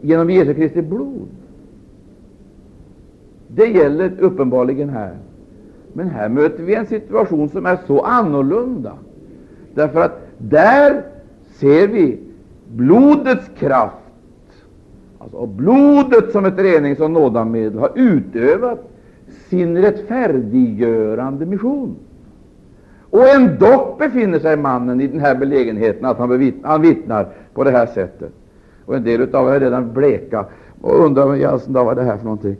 genom 0.00 0.30
Jesu 0.30 0.54
Kristi 0.54 0.82
blod. 0.82 1.28
Det 3.48 3.66
gäller 3.66 4.12
uppenbarligen 4.20 4.88
här. 4.88 5.16
Men 5.92 6.10
här 6.10 6.28
möter 6.28 6.62
vi 6.62 6.74
en 6.74 6.86
situation 6.86 7.48
som 7.48 7.66
är 7.66 7.78
så 7.86 8.00
annorlunda. 8.00 8.92
Därför 9.76 10.00
att 10.00 10.20
där 10.38 11.02
ser 11.54 11.88
vi 11.88 12.18
blodets 12.68 13.50
kraft, 13.58 13.96
alltså 15.18 15.46
blodet 15.46 16.32
som 16.32 16.44
ett 16.44 16.58
renings 16.58 17.00
och 17.00 17.10
nådamedel, 17.10 17.78
har 17.78 17.90
utövat 17.94 18.90
sin 19.48 19.76
rättfärdiggörande 19.76 21.46
mission. 21.46 21.96
Och 23.10 23.28
ändock 23.28 23.98
befinner 23.98 24.38
sig 24.38 24.56
mannen 24.56 25.00
i 25.00 25.06
den 25.06 25.20
här 25.20 25.34
belägenheten 25.34 26.04
att 26.04 26.18
han, 26.18 26.28
bevittnar, 26.28 26.70
han 26.70 26.82
vittnar 26.82 27.28
på 27.54 27.64
det 27.64 27.70
här 27.70 27.86
sättet. 27.86 28.32
Och 28.84 28.96
en 28.96 29.04
del 29.04 29.34
av 29.34 29.48
er 29.48 29.52
är 29.52 29.60
redan 29.60 29.92
bleka 29.92 30.46
och 30.80 31.04
undrar 31.04 31.84
vad 31.84 31.96
det 31.96 32.02
här 32.02 32.16
för 32.16 32.24
någonting. 32.24 32.56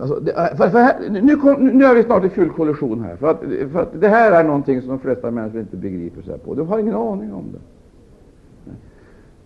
Alltså, 0.00 0.20
det, 0.20 0.32
äh, 0.32 0.56
för, 0.56 0.68
för 0.68 0.78
här, 0.78 0.96
nu, 1.22 1.36
kom, 1.36 1.66
nu 1.66 1.84
är 1.84 1.94
vi 1.94 2.02
snart 2.02 2.24
i 2.24 2.28
full 2.28 2.50
kollision 2.50 3.00
här. 3.00 3.16
För 3.16 3.30
att, 3.30 3.40
för 3.72 3.82
att 3.82 4.00
det 4.00 4.08
här 4.08 4.32
är 4.32 4.44
någonting 4.44 4.80
som 4.80 4.90
de 4.90 4.98
flesta 4.98 5.30
människor 5.30 5.60
inte 5.60 5.76
begriper 5.76 6.22
sig 6.22 6.38
på. 6.38 6.54
De 6.54 6.68
har 6.68 6.78
ingen 6.78 6.94
aning 6.94 7.34
om 7.34 7.44
det. 7.52 7.58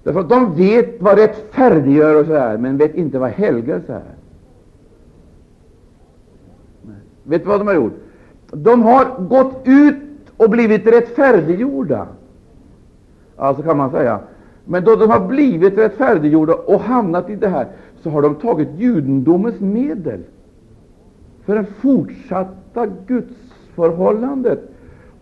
Därför 0.02 0.20
att 0.20 0.28
de 0.28 0.54
vet 0.54 1.02
vad 1.02 1.18
rättfärdiggörelse 1.18 2.38
är, 2.38 2.58
men 2.58 2.76
vet 2.76 2.94
inte 2.94 3.18
vad 3.18 3.30
helgelse 3.30 3.94
är. 3.94 4.14
Vet 7.22 7.42
du 7.42 7.48
vad 7.48 7.60
de 7.60 7.66
har 7.66 7.74
gjort? 7.74 7.94
De 8.50 8.82
har 8.82 9.20
gått 9.20 9.60
ut 9.64 9.96
och 10.36 10.50
blivit 10.50 10.86
rättfärdiggjorda. 10.86 12.06
Alltså 13.36 13.62
kan 13.62 13.76
man 13.76 13.90
säga. 13.90 14.20
Men 14.64 14.84
då 14.84 14.96
de 14.96 15.10
har 15.10 15.20
blivit 15.20 15.78
rättfärdiggjorda 15.78 16.54
och 16.54 16.80
hamnat 16.80 17.30
i 17.30 17.36
det 17.36 17.48
här, 17.48 17.66
så 18.04 18.10
har 18.10 18.22
de 18.22 18.34
tagit 18.34 18.68
judendomens 18.76 19.60
medel 19.60 20.20
för 21.44 21.54
det 21.54 21.64
fortsatta 21.64 22.86
gudsförhållandet. 23.06 24.60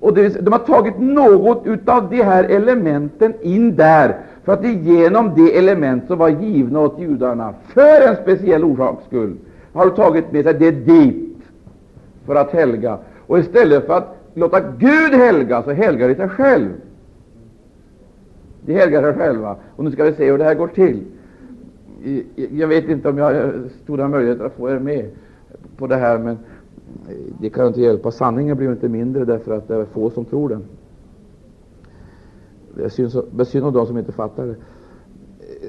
Och 0.01 0.15
det, 0.15 0.45
de 0.45 0.53
har 0.53 0.59
tagit 0.59 0.99
något 0.99 1.89
av 1.89 2.11
de 2.11 2.23
här 2.23 2.45
elementen 2.45 3.35
in 3.41 3.77
där, 3.77 4.17
för 4.45 4.53
att 4.53 4.65
genom 4.65 5.35
de 5.35 5.59
element 5.59 6.07
som 6.07 6.19
var 6.19 6.29
givna 6.29 6.81
åt 6.81 7.01
judarna 7.01 7.55
för 7.67 8.09
en 8.09 8.17
speciell 8.17 8.65
orsaks 8.65 9.05
skull, 9.05 9.37
har 9.73 9.87
de 9.87 9.97
tagit 9.97 10.33
med 10.33 10.45
sig 10.45 10.55
det 10.55 10.71
dit 10.71 11.39
för 12.27 12.35
att 12.35 12.51
helga. 12.51 12.99
Och 13.27 13.39
istället 13.39 13.87
för 13.87 13.95
att 13.95 14.17
låta 14.35 14.61
Gud 14.61 15.15
helga, 15.15 15.63
så 15.63 15.71
helgar 15.71 16.09
de 16.09 16.15
sig 16.15 16.29
själv. 16.29 16.69
De 18.61 18.73
helgar 18.75 19.03
sig 19.03 19.15
själva. 19.15 19.57
Och 19.77 19.85
nu 19.85 19.91
ska 19.91 20.05
vi 20.05 20.13
se 20.13 20.31
hur 20.31 20.39
det 20.39 20.45
här 20.45 20.55
går 20.55 20.69
till. 20.69 21.05
Jag 22.35 22.69
vet 22.69 22.89
inte 22.89 23.09
om 23.09 23.19
jag 23.19 23.25
har 23.25 23.55
stora 23.83 24.09
möjligheter 24.09 24.45
att 24.45 24.53
få 24.53 24.71
er 24.71 24.79
med 24.79 25.11
på 25.77 25.87
det 25.87 25.97
här, 25.97 26.19
men 26.19 26.39
det 27.41 27.51
kan 27.51 27.67
inte 27.67 27.81
hjälpa. 27.81 28.11
Sanningen 28.11 28.57
blir 28.57 28.73
inte 28.73 28.89
mindre 28.89 29.25
därför 29.25 29.57
att 29.57 29.69
det 29.69 29.75
är 29.75 29.85
få 29.85 30.11
som 30.11 30.25
tror 30.25 30.49
den. 30.49 30.65
Det 32.75 32.85
är 32.85 33.45
synd 33.45 33.67
om 33.67 33.73
de 33.73 33.87
som 33.87 33.99
inte 33.99 34.13
fattar 34.13 34.47
det. 34.47 34.57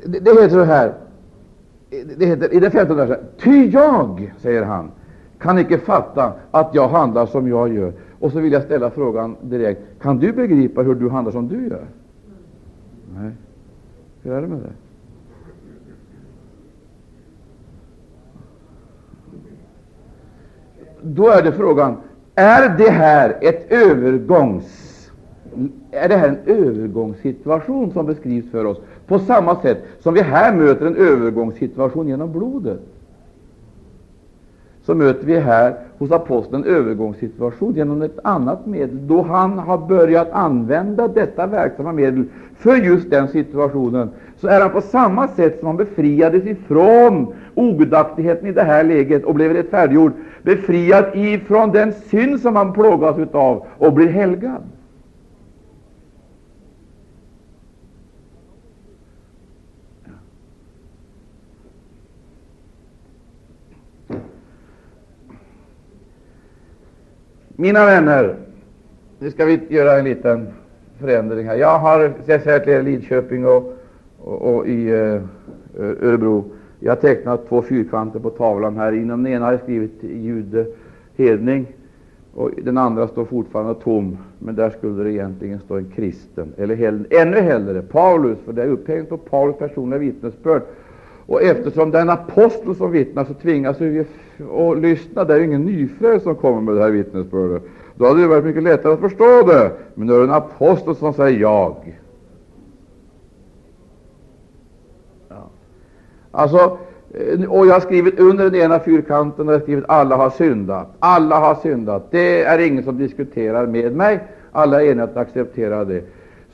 Det, 0.05 0.19
det 0.19 0.31
heter 0.31 0.49
så 0.49 0.63
här, 0.63 0.93
det 2.17 2.25
heter, 2.25 2.53
i 2.53 2.59
det 2.59 2.71
femtonde 2.71 3.05
versen, 3.05 3.25
ty 3.37 3.69
jag, 3.69 4.33
säger 4.37 4.63
han, 4.63 4.91
kan 5.39 5.59
icke 5.59 5.77
fatta 5.77 6.33
att 6.51 6.75
jag 6.75 6.87
handlar 6.87 7.25
som 7.25 7.47
jag 7.47 7.73
gör. 7.73 7.93
Och 8.19 8.31
så 8.31 8.39
vill 8.39 8.53
jag 8.53 8.63
ställa 8.63 8.89
frågan 8.89 9.35
direkt, 9.41 9.81
kan 10.01 10.19
du 10.19 10.33
begripa 10.33 10.81
hur 10.81 10.95
du 10.95 11.09
handlar 11.09 11.31
som 11.31 11.47
du 11.47 11.67
gör? 11.67 11.85
Nej. 13.17 13.31
Hur 14.21 14.33
är 14.33 14.41
det 14.41 14.47
med 14.47 14.59
det? 14.59 14.82
Då 21.03 21.29
är 21.29 21.43
det 21.43 21.51
frågan, 21.51 21.97
är 22.35 22.77
det 22.77 22.89
här 22.89 23.37
ett 23.41 23.71
övergångs 23.71 24.89
är 25.91 26.09
det 26.09 26.15
här 26.15 26.29
en 26.29 26.37
övergångssituation 26.45 27.91
som 27.91 28.05
beskrivs 28.05 28.51
för 28.51 28.65
oss, 28.65 28.77
på 29.07 29.19
samma 29.19 29.55
sätt 29.55 29.83
som 29.99 30.13
vi 30.13 30.21
här 30.21 30.53
möter 30.55 30.85
en 30.85 30.95
övergångssituation 30.95 32.07
genom 32.07 32.31
blodet? 32.31 32.79
så 34.85 34.95
möter 34.95 35.25
vi 35.25 35.39
här 35.39 35.75
hos 35.97 36.11
aposteln 36.11 36.63
en 36.63 36.75
övergångssituation 36.75 37.73
genom 37.73 38.01
ett 38.01 38.19
annat 38.23 38.65
medel, 38.65 39.07
då 39.07 39.21
han 39.21 39.59
har 39.59 39.77
börjat 39.77 40.31
använda 40.31 41.07
detta 41.07 41.47
verksamma 41.47 41.91
medel 41.91 42.23
för 42.57 42.75
just 42.75 43.09
den 43.09 43.27
situationen, 43.27 44.09
så 44.37 44.47
är 44.47 44.61
han 44.61 44.69
på 44.71 44.81
samma 44.81 45.27
sätt 45.27 45.59
som 45.59 45.67
han 45.67 45.77
befriades 45.77 46.45
ifrån 46.45 47.33
ogudaktigheten 47.55 48.47
i 48.47 48.51
det 48.51 48.63
här 48.63 48.83
läget 48.83 49.23
och 49.23 49.35
blev 49.35 49.53
rättfärdiggjord, 49.53 50.11
befriad 50.43 51.05
ifrån 51.13 51.71
den 51.71 51.93
synd 51.93 52.39
som 52.39 52.55
han 52.55 52.73
plågas 52.73 53.17
utav 53.17 53.65
och 53.77 53.93
blir 53.93 54.07
helgad. 54.07 54.63
Mina 67.55 67.85
vänner, 67.85 68.35
nu 69.19 69.31
ska 69.31 69.45
vi 69.45 69.59
göra 69.69 69.99
en 69.99 70.05
liten 70.05 70.47
förändring 70.99 71.47
här. 71.47 71.55
Jag 71.55 71.79
har 71.79 72.13
sett 72.25 72.67
i 72.67 72.81
Lidköping 72.81 73.45
och, 73.45 73.73
och, 74.19 74.41
och 74.41 74.67
i 74.67 74.91
uh, 74.91 75.21
Örebro. 75.79 76.52
Jag 76.83 76.91
har 76.91 77.01
tecknat 77.01 77.47
två 77.49 77.61
fyrkanter 77.61 78.19
på 78.19 78.29
tavlan 78.29 78.77
här. 78.77 78.91
Inom 78.91 79.23
den 79.23 79.33
ena 79.33 79.45
har 79.45 79.51
jag 79.51 79.61
skrivit 79.61 80.03
jude, 80.03 80.65
hedning, 81.15 81.67
och 82.33 82.51
den 82.63 82.77
andra 82.77 83.07
står 83.07 83.25
fortfarande 83.25 83.75
tom, 83.75 84.17
men 84.39 84.55
där 84.55 84.69
skulle 84.69 85.03
det 85.03 85.11
egentligen 85.11 85.59
stå 85.59 85.77
en 85.77 85.91
kristen, 85.95 86.53
eller 86.57 86.75
hell, 86.75 87.05
ännu 87.09 87.37
hellre 87.37 87.81
Paulus, 87.81 88.37
för 88.45 88.53
det 88.53 88.63
är 88.63 88.67
upphängt 88.67 89.09
på 89.09 89.17
Paulus 89.17 89.57
personliga 89.57 89.99
vittnesbörd. 89.99 90.61
Och 91.25 91.41
eftersom 91.41 91.91
det 91.91 91.97
är 91.97 92.01
en 92.01 92.09
apostel 92.09 92.75
som 92.75 92.91
vittnar, 92.91 93.25
så 93.25 93.33
tvingas 93.33 93.81
vi 93.81 94.05
att 94.39 94.79
lyssna. 94.79 95.23
Det 95.23 95.33
är 95.33 95.39
ingen 95.39 95.61
nyfrälst 95.61 96.23
som 96.23 96.35
kommer 96.35 96.61
med 96.61 96.75
det 96.75 96.81
här 96.81 96.91
vittnesbördet. 96.91 97.63
Då 97.95 98.05
hade 98.05 98.21
det 98.21 98.27
varit 98.27 98.45
mycket 98.45 98.63
lättare 98.63 98.93
att 98.93 98.99
förstå 98.99 99.43
det. 99.47 99.71
Men 99.95 100.07
nu 100.07 100.13
är 100.13 100.17
det 100.17 100.23
en 100.23 100.31
apostel 100.31 100.95
som 100.95 101.13
säger 101.13 101.39
jag. 101.39 101.75
Ja. 105.29 105.49
Alltså, 106.35 106.77
eh, 107.13 107.51
och 107.51 107.67
jag 107.67 107.73
har 107.73 107.79
skrivit 107.79 108.19
under 108.19 108.49
den 108.49 108.61
ena 108.61 108.79
fyrkanten 108.79 109.47
och 109.47 109.53
jag 109.53 109.59
har 109.59 109.63
skrivit 109.63 109.85
alla 109.87 110.15
har 110.15 110.29
syndat. 110.29 110.87
Alla 110.99 111.39
har 111.39 111.55
syndat. 111.55 112.07
Det 112.11 112.43
är 112.43 112.59
ingen 112.59 112.83
som 112.83 112.97
diskuterar 112.97 113.67
med 113.67 113.95
mig. 113.95 114.19
Alla 114.51 114.81
är 114.81 114.91
eniga 114.91 115.03
att 115.03 115.17
acceptera 115.17 115.85
det 115.85 116.03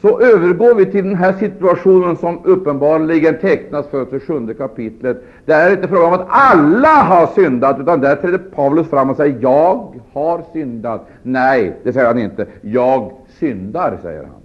så 0.02 0.20
övergår 0.20 0.76
vi 0.76 0.86
till 0.86 1.04
den 1.04 1.16
här 1.16 1.34
situationen 1.34 2.18
som 2.18 2.40
uppenbarligen 2.44 3.38
tecknas 3.40 3.88
för 3.88 4.06
det 4.12 4.20
sjunde 4.20 4.54
kapitlet. 4.54 5.24
Det 5.46 5.54
är 5.54 5.72
inte 5.72 5.88
fråga 5.88 6.08
om 6.08 6.14
att 6.14 6.28
alla 6.30 6.88
har 6.88 7.28
syndat, 7.28 7.80
utan 7.80 8.02
där 8.02 8.16
träder 8.16 8.38
Paulus 8.38 8.88
fram 8.88 9.10
och 9.10 9.16
säger 9.16 9.40
”Jag 9.42 9.94
har 10.14 10.42
syndat”. 10.54 11.08
Nej, 11.24 11.78
det 11.84 11.94
säger 11.94 12.08
han 12.08 12.20
inte. 12.20 12.48
”Jag 12.62 13.12
syndar”, 13.40 14.00
säger 14.02 14.24
han. 14.24 14.42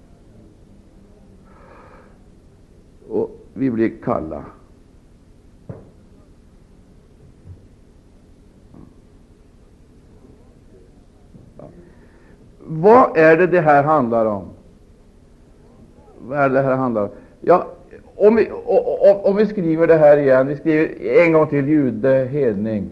Och 3.09 3.31
vi 3.55 3.71
blir 3.71 3.93
kalla. 4.05 4.43
Vad 12.67 13.17
är 13.17 13.37
det 13.37 13.47
det 13.47 13.61
här 13.61 13.83
handlar 13.83 14.27
om? 14.27 14.45
vad 16.29 16.39
är 16.39 16.49
det 16.49 16.63
här 16.63 16.77
handlar 16.77 17.03
om? 17.03 17.09
Ja, 17.41 17.67
om 18.17 18.37
vi, 18.37 18.51
om, 18.51 19.17
om 19.23 19.37
vi 19.37 19.47
skriver 19.47 19.87
det 19.87 19.97
här 19.97 20.17
igen, 20.17 20.47
vi 20.47 20.57
skriver 20.57 21.23
en 21.25 21.33
gång 21.33 21.47
till 21.47 21.69
jude, 21.69 22.29
hedning, 22.33 22.91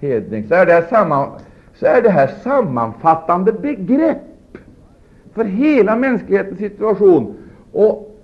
hedning, 0.00 0.48
så 0.48 0.54
är 0.54 0.66
det 0.66 0.72
här, 0.72 0.82
samman, 0.90 1.28
så 1.74 1.86
är 1.86 2.02
det 2.02 2.10
här 2.10 2.30
sammanfattande 2.42 3.52
begrepp 3.52 4.18
för 5.34 5.44
hela 5.44 5.96
mänsklighetens 5.96 6.58
situation. 6.58 7.34
Och 7.72 8.18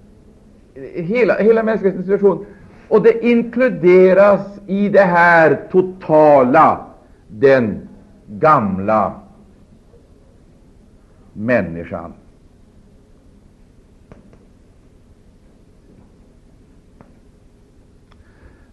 hela, 0.95 1.35
hela 1.35 1.63
mänsklighetens 1.63 2.07
situation. 2.07 2.47
Och 2.89 3.03
det 3.03 3.27
inkluderas 3.27 4.41
i 4.67 4.89
det 4.89 5.01
här 5.01 5.59
totala 5.71 6.87
den 7.29 7.89
gamla 8.27 9.13
människan. 11.39 12.13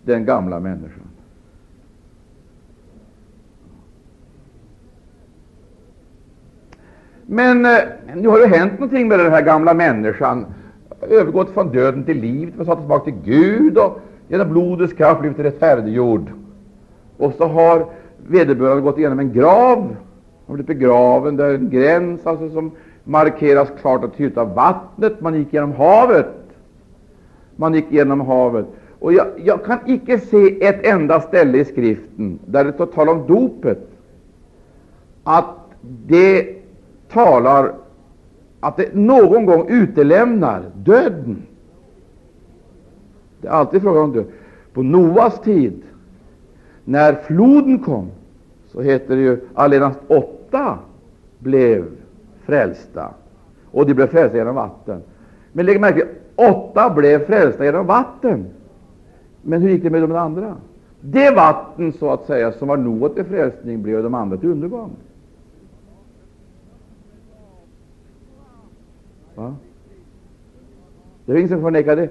den 0.05 0.25
gamla 0.25 0.59
människan. 0.59 1.03
Men 7.25 7.65
eh, 7.65 7.71
nu 8.15 8.27
har 8.27 8.39
det 8.39 8.57
hänt 8.57 8.73
någonting 8.73 9.07
med 9.07 9.19
den 9.19 9.31
här 9.31 9.41
gamla 9.41 9.73
människan. 9.73 10.45
Övergått 11.01 11.49
från 11.49 11.71
döden 11.71 12.03
till 12.03 12.21
livet, 12.21 12.59
och 12.59 12.65
satt 12.65 12.79
tillbaka 12.79 13.03
till 13.03 13.21
Gud 13.23 13.77
och 13.77 13.99
genom 14.27 14.49
blodets 14.49 14.93
kraft 14.93 15.21
blivit 15.21 15.39
rättfärdiggjord. 15.39 16.31
Och 17.17 17.33
så 17.33 17.47
har 17.47 17.85
vederbörande 18.27 18.81
gått 18.81 18.97
igenom 18.97 19.19
en 19.19 19.33
grav, 19.33 19.95
han 20.47 20.55
blev 20.55 20.65
begraven 20.65 21.35
där 21.35 21.53
en 21.53 21.69
gräns 21.69 22.27
alltså, 22.27 22.49
som 22.49 22.71
markeras 23.03 23.69
klart 23.81 24.03
och 24.03 24.17
tydligt 24.17 24.37
av 24.37 24.53
vattnet. 24.53 25.21
Man 25.21 25.35
gick 25.35 25.53
genom 25.53 25.71
havet. 25.71 26.33
Man 27.55 27.73
gick 27.73 27.91
genom 27.91 28.21
havet. 28.21 28.65
Och 28.99 29.13
jag, 29.13 29.27
jag, 29.43 29.65
kan 29.65 29.79
icke 29.85 30.19
se 30.19 30.65
ett 30.65 30.85
enda 30.85 31.21
ställe 31.21 31.57
i 31.57 31.65
Skriften 31.65 32.39
där 32.45 32.65
det 32.65 32.73
står 32.73 32.85
tal 32.85 33.09
om 33.09 33.27
dopet, 33.27 33.89
att 35.23 35.55
det 36.07 36.55
talar 37.09 37.73
att 38.59 38.77
det 38.77 38.95
någon 38.95 39.45
gång 39.45 39.69
utelämnar 39.69 40.63
döden. 40.75 41.41
Det 43.41 43.47
är 43.47 43.51
alltid 43.51 43.81
frågan 43.81 44.03
om 44.03 44.13
död. 44.13 44.25
På 44.73 44.83
Noas 44.83 45.39
tid, 45.39 45.81
när 46.83 47.13
floden 47.13 47.79
kom, 47.79 48.07
så 48.67 48.81
heter 48.81 49.15
det 49.15 49.21
ju 49.21 49.39
allenast 49.53 49.99
åtta 50.45 50.79
blev 51.39 51.85
frälsta, 52.45 53.13
och 53.71 53.85
de 53.85 53.93
blev 53.93 54.07
frälsta 54.07 54.37
genom 54.37 54.55
vatten. 54.55 55.01
Men 55.53 55.65
lägg 55.65 55.81
märke 55.81 56.07
åtta 56.35 56.89
blev 56.89 57.25
frälsta 57.25 57.65
genom 57.65 57.85
vatten. 57.85 58.45
Men 59.41 59.61
hur 59.61 59.69
gick 59.69 59.83
det 59.83 59.89
med 59.89 60.01
de 60.01 60.11
andra? 60.11 60.55
Det 61.01 61.31
vatten 61.31 61.93
så 61.93 62.11
att 62.11 62.25
säga 62.25 62.51
som 62.51 62.67
var 62.67 62.77
Noa 62.77 63.09
till 63.09 63.23
frälsning 63.23 63.81
blev 63.81 64.03
de 64.03 64.13
andra 64.13 64.37
till 64.37 64.49
undergång. 64.49 64.91
Va? 69.35 69.55
Det 71.25 71.31
är 71.31 71.35
ingen 71.35 71.49
som 71.49 71.61
förnekar 71.61 71.95
det. 71.95 72.09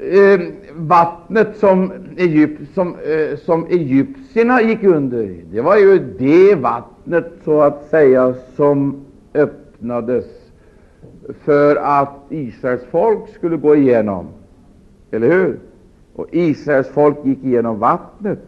Eh, 0.00 0.40
vattnet 0.74 1.56
som, 1.56 1.92
Egypt, 2.16 2.74
som, 2.74 2.94
eh, 2.94 3.38
som 3.38 3.66
egyptierna 3.66 4.62
gick 4.62 4.84
under 4.84 5.22
i, 5.22 5.44
det 5.50 5.60
var 5.60 5.76
ju 5.76 5.98
det 6.18 6.54
vattnet 6.54 6.97
så 7.44 7.60
att 7.60 7.88
säga 7.90 8.34
som 8.56 9.04
öppnades 9.34 10.26
för 11.44 11.76
att 11.76 12.14
Israels 12.28 12.82
folk 12.90 13.28
skulle 13.28 13.56
gå 13.56 13.76
igenom. 13.76 14.26
Eller 15.10 15.28
hur? 15.30 15.58
och 16.18 16.26
Israels 16.32 16.88
folk 16.88 17.16
gick 17.24 17.44
igenom 17.44 17.78
vattnet. 17.78 18.38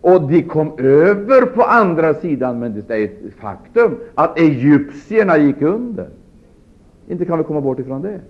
Och 0.00 0.28
de 0.28 0.42
kom 0.42 0.72
över 0.78 1.46
på 1.46 1.62
andra 1.62 2.14
sidan, 2.14 2.58
men 2.58 2.74
det 2.74 2.94
är 2.94 3.04
ett 3.04 3.34
faktum 3.40 3.98
att 4.14 4.38
egyptierna 4.38 5.38
gick 5.38 5.62
under. 5.62 6.08
Inte 7.08 7.24
kan 7.24 7.38
vi 7.38 7.44
komma 7.44 7.60
bort 7.60 7.78
ifrån 7.78 8.02
det. 8.02 8.20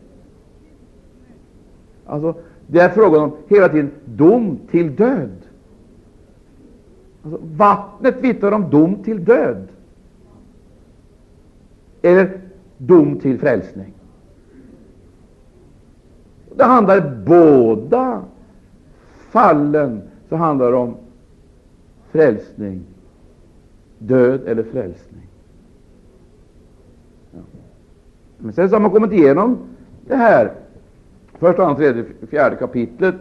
Alltså, 2.06 2.34
det 2.66 2.80
är 2.80 2.88
frågan 2.88 3.20
om 3.20 3.32
hela 3.48 3.68
tiden 3.68 3.90
dom 4.04 4.58
till 4.70 4.96
död. 4.96 5.30
Alltså, 7.22 7.40
vattnet 7.56 8.20
vittnar 8.20 8.52
om 8.52 8.70
dom 8.70 9.02
till 9.02 9.24
död, 9.24 9.68
eller 12.02 12.40
dom 12.78 13.18
till 13.18 13.38
frälsning. 13.38 13.92
Det 16.56 16.64
handlar 16.64 17.22
båda 17.26 18.22
fallen 19.30 20.02
så 20.28 20.36
handlar 20.36 20.70
det 20.70 20.76
om 20.76 20.96
frälsning, 22.10 22.82
död 23.98 24.40
eller 24.46 24.62
frälsning. 24.62 25.26
Ja. 27.32 27.38
Men 28.38 28.52
sen 28.52 28.68
så 28.68 28.74
har 28.74 28.80
man 28.80 28.90
kommit 28.90 29.12
igenom 29.12 29.58
det 30.06 30.16
här, 30.16 30.52
första, 31.38 31.62
andra, 31.62 31.76
tredje, 31.76 32.04
fjärde 32.30 32.56
kapitlet, 32.56 33.14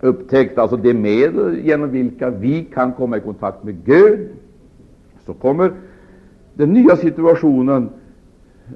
upptäckt 0.00 0.58
alltså 0.58 0.76
de 0.76 0.94
medel 0.94 1.58
genom 1.64 1.90
vilka 1.90 2.30
vi 2.30 2.64
kan 2.64 2.92
komma 2.92 3.16
i 3.16 3.20
kontakt 3.20 3.64
med 3.64 3.84
Gud. 3.84 4.28
Så 5.26 5.34
kommer 5.34 5.72
den 6.54 6.72
nya 6.72 6.96
situationen 6.96 7.88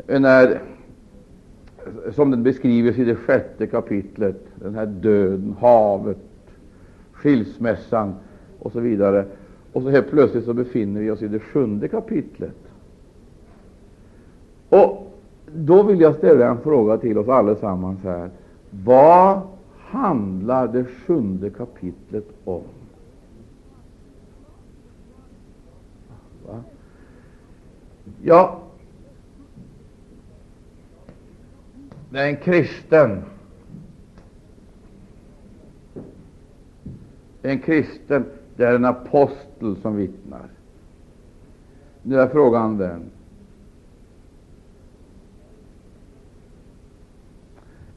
när 0.06 0.60
som 2.12 2.30
den 2.30 2.42
beskrivs 2.42 2.98
i 2.98 3.04
det 3.04 3.14
sjätte 3.14 3.66
kapitlet, 3.66 4.46
den 4.54 4.74
här 4.74 4.86
döden, 4.86 5.56
havet, 5.60 6.18
skilsmässan 7.12 8.14
och 8.58 8.72
så 8.72 8.80
vidare. 8.80 9.24
Och 9.72 9.82
så 9.82 9.88
helt 9.88 10.10
plötsligt 10.10 10.44
så 10.44 10.52
befinner 10.52 11.00
vi 11.00 11.10
oss 11.10 11.22
i 11.22 11.28
det 11.28 11.38
sjunde 11.38 11.88
kapitlet. 11.88 12.56
Och 14.68 15.12
då 15.54 15.82
vill 15.82 16.00
jag 16.00 16.14
ställa 16.14 16.46
en 16.46 16.60
fråga 16.60 16.96
till 16.96 17.18
oss 17.18 17.28
allesammans 17.28 18.04
här. 18.04 18.30
Vad 18.70 19.40
handlar 19.94 20.68
det 20.68 20.84
sjunde 20.84 21.50
kapitlet 21.50 22.28
om? 22.44 22.62
Va? 26.46 26.62
Ja, 28.22 28.60
det 32.10 32.18
är 32.18 32.28
en 32.28 32.36
kristen 32.36 33.22
en 37.44 37.58
kristen, 37.58 38.24
det 38.56 38.64
är 38.64 38.74
en 38.74 38.84
apostel 38.84 39.76
som 39.82 39.96
vittnar. 39.96 40.48
Nu 42.02 42.20
är 42.20 42.28
frågan 42.28 42.78
den 42.78 43.10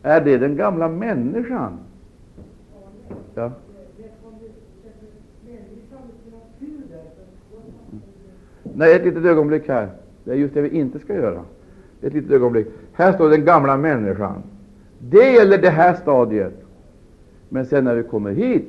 Är 0.01 0.21
det 0.21 0.37
den 0.37 0.55
gamla 0.55 0.87
människan? 0.87 1.79
Ja. 3.35 3.51
Nej, 8.75 8.93
ett 8.93 9.05
litet 9.05 9.25
ögonblick 9.25 9.67
här. 9.67 9.89
Det 10.23 10.31
är 10.31 10.35
just 10.35 10.53
det 10.53 10.61
vi 10.61 10.69
inte 10.69 10.99
ska 10.99 11.13
göra. 11.13 11.41
Ett 12.01 12.13
litet 12.13 12.31
ögonblick. 12.31 12.67
Här 12.93 13.13
står 13.13 13.29
den 13.29 13.45
gamla 13.45 13.77
människan. 13.77 14.43
Det 14.99 15.31
gäller 15.31 15.57
det 15.57 15.69
här 15.69 15.93
stadiet. 15.93 16.53
Men 17.49 17.65
sen 17.65 17.83
när 17.83 17.95
vi 17.95 18.03
kommer 18.03 18.31
hit, 18.31 18.67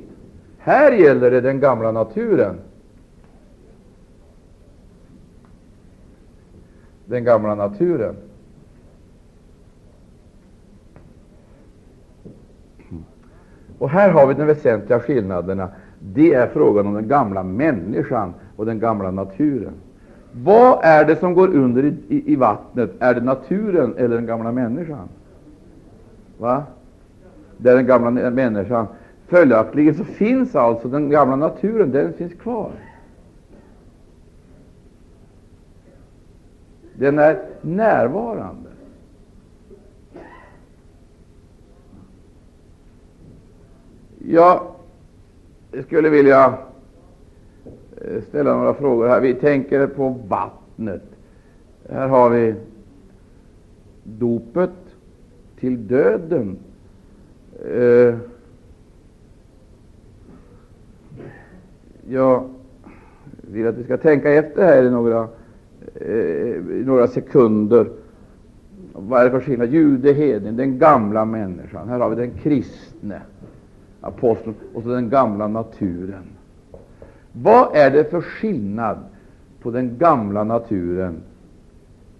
här 0.57 0.91
gäller 0.91 1.31
det 1.31 1.41
den 1.41 1.59
gamla 1.59 1.91
naturen. 1.91 2.55
Den 7.05 7.23
gamla 7.23 7.55
naturen. 7.55 8.15
Och 13.79 13.89
här 13.89 14.09
har 14.09 14.27
vi 14.27 14.33
de 14.33 14.45
väsentliga 14.45 14.99
skillnaderna. 14.99 15.69
Det 15.99 16.33
är 16.33 16.47
frågan 16.47 16.87
om 16.87 16.93
den 16.93 17.07
gamla 17.07 17.43
människan 17.43 18.33
och 18.55 18.65
den 18.65 18.79
gamla 18.79 19.11
naturen. 19.11 19.73
Vad 20.31 20.79
är 20.81 21.05
det 21.05 21.15
som 21.15 21.33
går 21.33 21.47
under 21.47 21.85
i, 21.85 21.95
i, 22.07 22.33
i 22.33 22.35
vattnet? 22.35 22.91
Är 22.99 23.13
det 23.13 23.21
naturen 23.21 23.93
eller 23.97 24.15
den 24.15 24.25
gamla 24.25 24.51
människan? 24.51 25.09
Va? 26.37 26.63
Det 27.57 27.69
är 27.69 27.75
den 27.75 27.85
gamla 27.85 28.29
människan. 28.29 28.87
Följaktligen 29.27 29.95
så 29.95 30.03
finns 30.03 30.55
alltså 30.55 30.87
den 30.87 31.09
gamla 31.09 31.35
naturen, 31.35 31.91
den 31.91 32.13
finns 32.13 32.33
kvar. 32.33 32.71
Den 36.93 37.19
är 37.19 37.39
närvarande. 37.61 38.68
Jag 44.31 44.61
skulle 45.85 46.09
vilja 46.09 46.57
eh, 47.97 48.21
ställa 48.21 48.57
några 48.57 48.73
frågor 48.73 49.07
här. 49.07 49.21
Vi 49.21 49.33
tänker 49.33 49.87
på 49.87 50.09
vattnet. 50.27 51.03
Här 51.89 52.07
har 52.07 52.29
vi 52.29 52.55
dopet 54.03 54.69
till 55.59 55.87
döden. 55.87 56.57
Eh, 57.73 58.15
jag 62.09 62.49
vill 63.41 63.67
att 63.67 63.77
vi 63.77 63.83
ska 63.83 63.97
tänka 63.97 64.31
efter 64.31 64.65
här 64.65 64.83
i 64.83 64.89
några, 64.89 65.27
eh, 65.95 66.61
några 66.85 67.07
sekunder. 67.07 67.87
Vad 68.93 69.21
är 69.21 69.25
det 69.25 69.31
för 69.31 69.41
skillnad? 69.41 69.69
Jude, 69.69 70.13
hedning, 70.13 70.57
den 70.57 70.79
gamla 70.79 71.25
människan. 71.25 71.89
Här 71.89 71.99
har 71.99 72.09
vi 72.09 72.15
den 72.15 72.31
kristne 72.31 73.21
aposteln 74.01 74.55
och 74.73 74.83
så 74.83 74.89
den 74.89 75.09
gamla 75.09 75.47
naturen. 75.47 76.23
Vad 77.31 77.75
är 77.75 77.91
det 77.91 78.11
för 78.11 78.21
skillnad 78.21 78.97
på 79.61 79.71
den 79.71 79.97
gamla 79.97 80.43
naturen, 80.43 81.21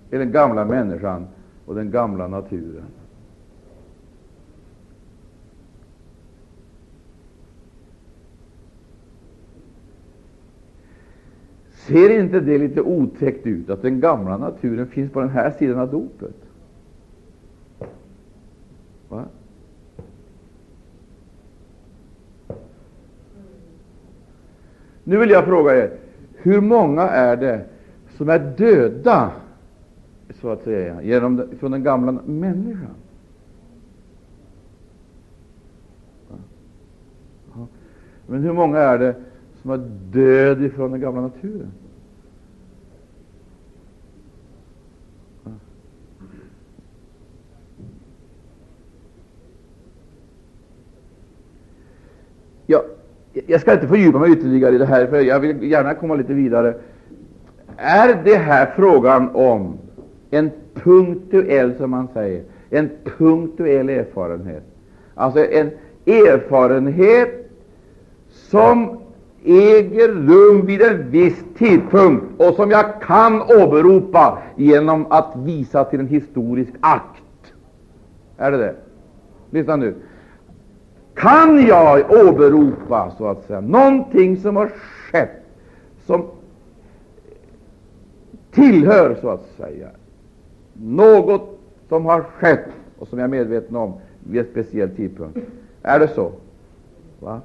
eller 0.10 0.20
den 0.20 0.32
gamla 0.32 0.66
människan 0.66 1.28
och 1.66 1.76
den 1.76 1.92
gamla 1.92 2.28
naturen? 2.28 2.86
Ser 11.72 12.20
inte 12.20 12.40
det 12.40 12.58
lite 12.58 12.82
otäckt 12.82 13.48
ut 13.48 13.70
att 13.70 13.82
den 13.82 14.00
gamla 14.00 14.38
naturen 14.38 14.88
finns 14.88 15.12
på 15.12 15.20
den 15.20 15.30
här 15.30 15.52
sidan 15.52 15.80
av 15.80 15.92
dopet? 15.92 16.36
Va? 19.10 19.26
Nu 25.10 25.18
vill 25.18 25.30
jag 25.30 25.46
fråga 25.46 25.76
er, 25.76 25.92
hur 26.34 26.62
många 26.62 27.02
är 27.02 27.38
det 27.38 27.66
som 28.18 28.30
är 28.30 28.40
döda, 28.40 29.32
så 30.42 30.50
att 30.50 30.64
säga, 30.64 31.02
genom, 31.02 31.48
från 31.60 31.72
den 31.72 31.84
gamla 31.84 32.12
människan? 32.12 32.96
Men 38.28 38.44
hur 38.44 38.54
många 38.54 38.80
är 38.80 38.98
det 38.98 39.16
som 39.62 39.72
är 39.72 39.78
död 40.12 40.64
ifrån 40.64 40.92
den 40.92 41.02
gamla 41.02 41.22
naturen? 41.22 41.72
Ja, 52.66 52.84
jag 53.48 53.62
ska 53.62 53.74
inte 53.74 53.88
fördjupa 53.88 54.20
mig 54.20 54.32
ytterligare 54.32 54.76
i 54.76 54.78
det 54.78 54.86
här, 54.86 55.08
för 55.08 55.20
jag 55.20 55.40
vill 55.40 55.72
gärna 55.72 55.94
komma 55.94 56.16
lite 56.16 56.34
vidare. 56.34 56.74
Är 57.78 58.22
det 58.24 58.36
här 58.36 58.74
frågan 58.76 59.30
om 59.34 59.78
en 60.30 60.52
punktuell, 60.74 61.76
som 61.78 61.92
man 61.92 62.08
säger, 62.14 62.44
en 62.70 62.90
punktuell 63.18 63.90
erfarenhet? 63.90 64.64
Alltså 65.16 65.46
en 65.46 65.72
erfarenhet 66.06 67.52
som 68.30 69.00
äger 69.44 70.08
rum 70.08 70.66
vid 70.66 70.82
en 70.82 71.10
viss 71.10 71.44
tidpunkt 71.58 72.26
och 72.38 72.54
som 72.56 72.72
jag 72.72 73.02
kan 73.02 73.42
åberopa 73.42 74.38
genom 74.56 75.06
att 75.10 75.36
visa 75.36 75.84
till 75.84 76.00
en 76.00 76.08
historisk 76.08 76.72
akt. 76.80 77.54
Är 78.38 78.52
det 78.52 78.58
det? 78.58 78.76
Lyssna 79.52 79.76
nu. 79.76 79.96
Kan 81.20 81.68
jag 81.68 82.12
åberopa 82.12 83.12
så 83.18 83.28
att 83.28 83.46
säga 83.48 83.62
någonting 83.62 84.38
som 84.38 84.56
har 84.56 84.68
skett, 84.68 85.44
som 86.06 86.26
tillhör 88.52 89.18
så 89.22 89.30
att 89.30 89.46
säga 89.58 89.88
något 90.74 91.60
som 91.90 92.06
har 92.06 92.22
skett 92.22 92.66
och 93.00 93.08
som 93.08 93.20
jag 93.20 93.24
är 93.24 93.30
medveten 93.30 93.76
om 93.76 93.94
vid 94.20 94.42
en 94.42 94.52
speciell 94.52 94.90
tidpunkt? 94.90 95.38
Är 95.84 96.00
det 96.00 96.08
så? 96.08 96.32
Va? 97.20 97.42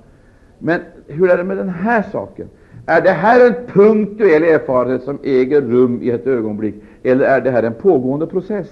Men 0.58 0.80
hur 1.06 1.30
är 1.30 1.36
det 1.36 1.44
med 1.44 1.56
den 1.56 1.68
här 1.68 2.02
saken? 2.12 2.48
Är 2.86 3.00
det 3.00 3.10
här 3.10 3.46
en 3.46 3.66
punktuell 3.66 4.42
erfarenhet 4.42 5.02
som 5.02 5.18
äger 5.22 5.60
rum 5.60 6.02
i 6.02 6.10
ett 6.10 6.26
ögonblick, 6.26 6.74
eller 7.02 7.24
är 7.24 7.40
det 7.40 7.50
här 7.50 7.62
en 7.62 7.74
pågående 7.74 8.26
process? 8.26 8.70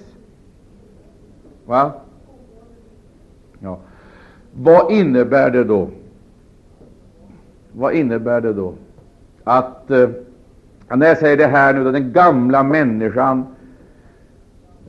Va? 1.67 1.93
Ja. 3.59 3.79
Vad 4.55 4.93
innebär 4.93 5.51
det 5.51 5.65
då? 5.65 5.89
Vad 7.73 7.95
innebär 7.95 8.41
det 8.41 8.53
då 8.53 8.75
att 9.45 9.91
eh, 9.91 10.09
när 10.97 11.07
jag 11.07 11.19
säger 11.19 11.37
det 11.37 11.47
här 11.47 11.75
nu, 11.75 11.85
då, 11.85 11.91
den 11.91 12.13
gamla 12.13 12.63
människan, 12.63 13.47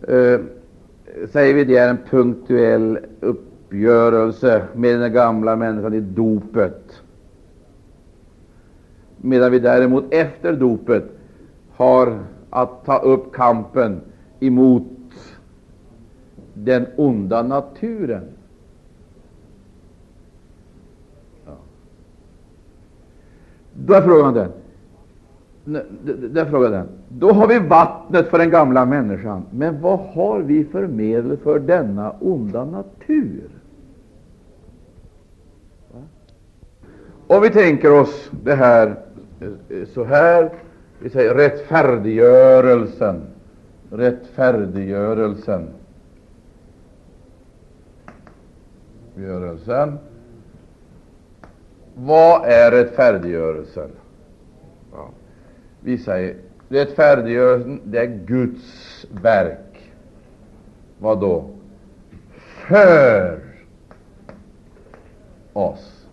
eh, 0.08 0.40
säger 1.32 1.54
vi 1.54 1.64
det 1.64 1.78
är 1.78 1.90
en 1.90 1.98
punktuell 2.10 3.00
uppgörelse 3.20 4.64
med 4.76 5.00
den 5.00 5.14
gamla 5.14 5.56
människan 5.56 5.94
i 5.94 6.00
dopet, 6.00 7.02
medan 9.18 9.52
vi 9.52 9.60
däremot 9.60 10.14
efter 10.14 10.54
dopet 10.54 11.04
har 11.76 12.20
att 12.50 12.86
ta 12.86 12.98
upp 12.98 13.34
kampen 13.34 14.02
emot 14.40 14.84
den 16.54 16.86
onda 16.96 17.44
naturen. 17.44 18.24
Då 23.74 23.94
är 23.94 24.02
frågan 24.02 24.34
den. 24.34 24.52
Där 26.34 26.46
frågar 26.46 26.72
den. 26.72 26.88
Då 27.10 27.32
har 27.32 27.48
vi 27.48 27.60
vattnet 27.60 28.28
för 28.28 28.38
den 28.38 28.50
gamla 28.50 28.86
människan. 28.86 29.46
Men 29.52 29.82
vad 29.82 30.00
har 30.00 30.40
vi 30.40 30.66
för 30.66 30.88
medel 30.88 31.38
för 31.38 31.60
denna 31.60 32.12
onda 32.20 32.66
natur? 32.66 33.50
Om 37.28 37.42
vi 37.42 37.50
tänker 37.50 38.02
oss 38.02 38.32
det 38.44 38.56
här 38.56 38.96
eh, 39.40 39.48
eh, 39.48 39.88
så 39.94 40.04
här, 40.04 40.52
vi 41.00 41.10
säger 41.10 41.36
rättfärdiggörelsen, 41.36 43.22
rättfärdiggörelsen. 43.90 45.68
rättfärdiggörelsen. 49.16 49.98
Vad 51.96 52.46
är 52.46 52.72
rättfärdiggörelsen? 52.72 53.90
Ja. 54.92 55.10
Vi 55.80 55.98
säger 55.98 56.36
rättfärdiggörelsen, 56.70 57.82
det 57.84 58.00
är 58.00 58.20
Guds 58.26 59.06
verk. 59.22 59.92
Vad 61.00 61.20
då? 61.20 61.46
För 62.68 63.40
oss. 65.54 66.06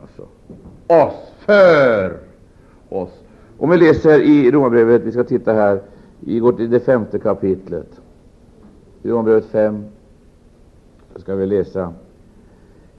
Alltså, 0.00 0.28
oss, 0.86 1.32
för 1.38 2.18
oss. 2.88 3.22
Om 3.58 3.70
vi 3.70 3.76
läser 3.76 4.20
i 4.20 4.50
Romarbrevet, 4.50 5.02
vi 5.02 5.12
ska 5.12 5.24
titta 5.24 5.52
här, 5.52 5.82
vi 6.20 6.38
går 6.38 6.52
till 6.52 6.70
det 6.70 6.80
femte 6.80 7.18
kapitlet. 7.18 8.00
I 9.02 9.08
Romarbrevet 9.08 9.44
5 9.44 9.84
ska 11.16 11.34
vi 11.34 11.46
läsa 11.46 11.92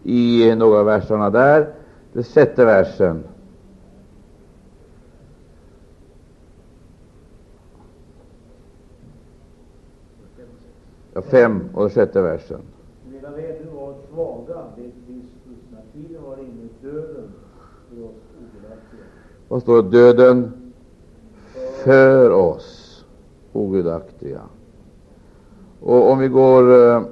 i 0.04 0.56
några 0.56 0.80
av 0.80 0.86
verserna 0.86 1.30
där. 1.30 1.74
Den 2.14 2.24
sjätte 2.24 2.66
versen. 2.66 3.24
Ja, 11.14 11.22
fem 11.22 11.70
och 11.74 11.94
sjätte 11.94 12.22
versen. 12.22 12.62
Medan 13.12 13.34
vi 13.36 13.46
ännu 13.46 13.66
var 13.74 13.94
svaga, 14.14 14.64
vet 14.76 14.94
Kristus, 15.08 15.64
när 15.72 15.82
tiden 15.94 16.24
var 16.24 16.38
inne, 16.38 16.68
döden 16.82 17.32
för 17.90 18.04
oss 18.04 18.14
ogudaktiga. 18.40 19.04
Vad 19.48 19.62
står? 19.62 19.84
Döden 19.84 20.52
för 21.84 22.32
oss 22.32 23.06
ogudaktiga. 23.54 24.42
Och 25.82 26.12
om 26.12 26.20
vi 26.20 26.28
går 26.28 26.90
eh, 26.90 27.04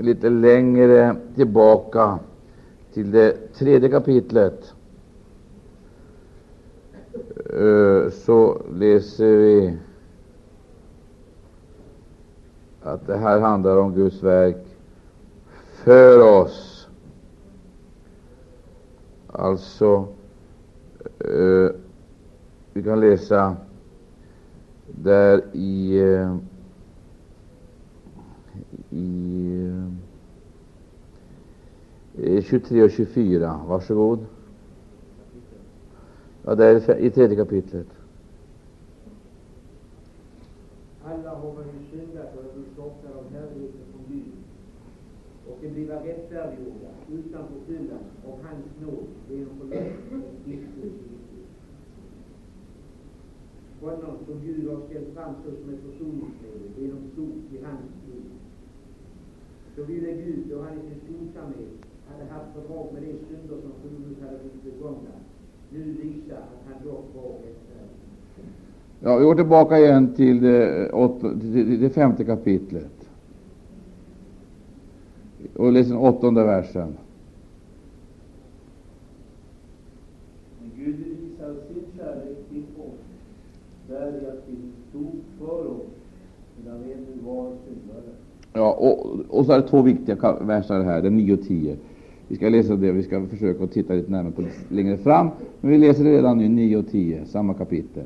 lite 0.00 0.28
längre 0.30 1.16
tillbaka 1.34 2.18
till 2.92 3.10
det 3.10 3.54
tredje 3.54 3.88
kapitlet 3.88 4.74
eh, 7.50 8.10
så 8.10 8.62
läser 8.74 9.36
vi 9.36 9.76
att 12.82 13.06
det 13.06 13.16
här 13.16 13.40
handlar 13.40 13.76
om 13.76 13.94
Guds 13.94 14.22
verk 14.22 14.66
för 15.84 16.42
oss. 16.42 16.88
Alltså, 19.26 20.06
eh, 21.18 21.70
vi 22.72 22.82
kan 22.82 23.00
läsa 23.00 23.56
där 24.86 25.44
i, 25.52 25.98
eh, 26.00 26.36
i 28.92 29.72
23 32.42 32.82
och 32.82 32.90
24. 32.90 33.60
Varsågod. 33.68 34.18
Ja, 36.44 36.54
det 36.54 36.66
är 36.66 36.98
i 36.98 37.10
tredje 37.10 37.36
kapitlet. 37.36 37.86
Alla 41.04 41.34
har 41.34 41.52
väl 41.52 41.66
syndat 41.90 42.36
och 42.36 42.44
är 42.44 42.72
stoppade 42.72 43.14
av 43.14 43.24
härligheten 43.32 43.80
från 43.92 44.04
Gud 44.08 44.32
och 45.48 45.58
de 45.60 45.68
bliva 45.68 45.94
rättfärdiggjorda 45.94 46.90
utan 47.12 47.42
förskyllan 47.48 48.04
av 48.26 48.38
hans 48.42 48.64
nåd 48.80 49.06
genom 49.30 49.58
förlåtelse 49.58 50.16
och 50.16 50.44
Kristus 50.44 50.92
Honom 53.80 54.16
som 54.26 54.40
Gud 54.40 54.70
har 54.70 54.80
ställt 54.86 55.14
fram 55.14 55.34
såsom 55.44 55.74
ett 55.74 55.80
försoningsmedel 55.80 56.70
genom 56.78 57.10
sot 57.16 57.52
i 57.52 57.64
hans 57.64 57.80
blod. 58.06 58.31
Så 59.76 59.84
ville 59.84 60.12
Gud, 60.12 60.38
då 60.50 60.62
han 60.62 60.72
i 60.72 60.80
sin 60.80 61.00
skonsamhet 61.04 61.68
hade 62.08 62.30
haft 62.30 62.46
fördrag 62.54 62.86
med 62.92 63.02
de 63.02 63.08
synder 63.08 63.56
som 63.62 63.72
förut 63.82 64.16
hade 64.22 64.38
blivit 64.38 64.62
begångna, 64.64 65.10
nu 65.70 65.82
visa 65.82 66.36
att 66.36 66.64
han 66.66 66.86
dock 66.86 67.04
var 67.14 67.32
rättfärdig. 67.32 67.96
Ja, 69.00 69.16
vi 69.16 69.24
går 69.24 69.34
tillbaka 69.34 69.78
igen 69.78 70.14
till 70.14 70.40
det, 70.40 70.90
åtta, 70.92 71.38
till 71.40 71.80
det 71.80 71.90
femte 71.90 72.24
kapitlet 72.24 73.08
och 75.56 75.72
läser 75.72 75.90
den 75.90 75.98
åttonde 75.98 76.44
versen. 76.44 76.96
Gud 80.76 80.96
visar 80.96 81.54
sin 81.68 81.84
kärlek 81.96 82.38
till 82.50 82.64
oss 82.78 83.00
däri 83.88 84.26
att 84.26 84.44
vi 84.46 84.56
stod 84.88 85.20
för 85.38 85.66
oss 85.66 85.90
medan 86.64 86.82
vi 86.82 86.92
ännu 86.92 87.22
var 87.24 87.52
syndare. 87.66 88.12
Ja, 88.52 88.72
och, 88.72 89.20
och 89.38 89.46
så 89.46 89.52
är 89.52 89.60
det 89.60 89.68
två 89.68 89.82
viktiga 89.82 90.36
verser 90.40 90.80
här, 90.80 91.02
den 91.02 91.16
9 91.16 91.34
och 91.34 91.42
10. 91.42 91.76
Vi 92.28 92.36
ska 92.36 92.48
läsa 92.48 92.76
det, 92.76 92.92
vi 92.92 93.02
ska 93.02 93.26
försöka 93.26 93.64
att 93.64 93.72
titta 93.72 93.94
lite 93.94 94.10
närmare 94.10 94.32
på 94.32 94.42
det 94.42 94.76
längre 94.76 94.96
fram, 94.96 95.28
men 95.60 95.70
vi 95.70 95.78
läser 95.78 96.04
det 96.04 96.16
redan 96.16 96.38
nu, 96.38 96.48
9 96.48 96.76
och 96.76 96.86
10, 96.86 97.26
samma 97.26 97.54
kapitel. 97.54 98.04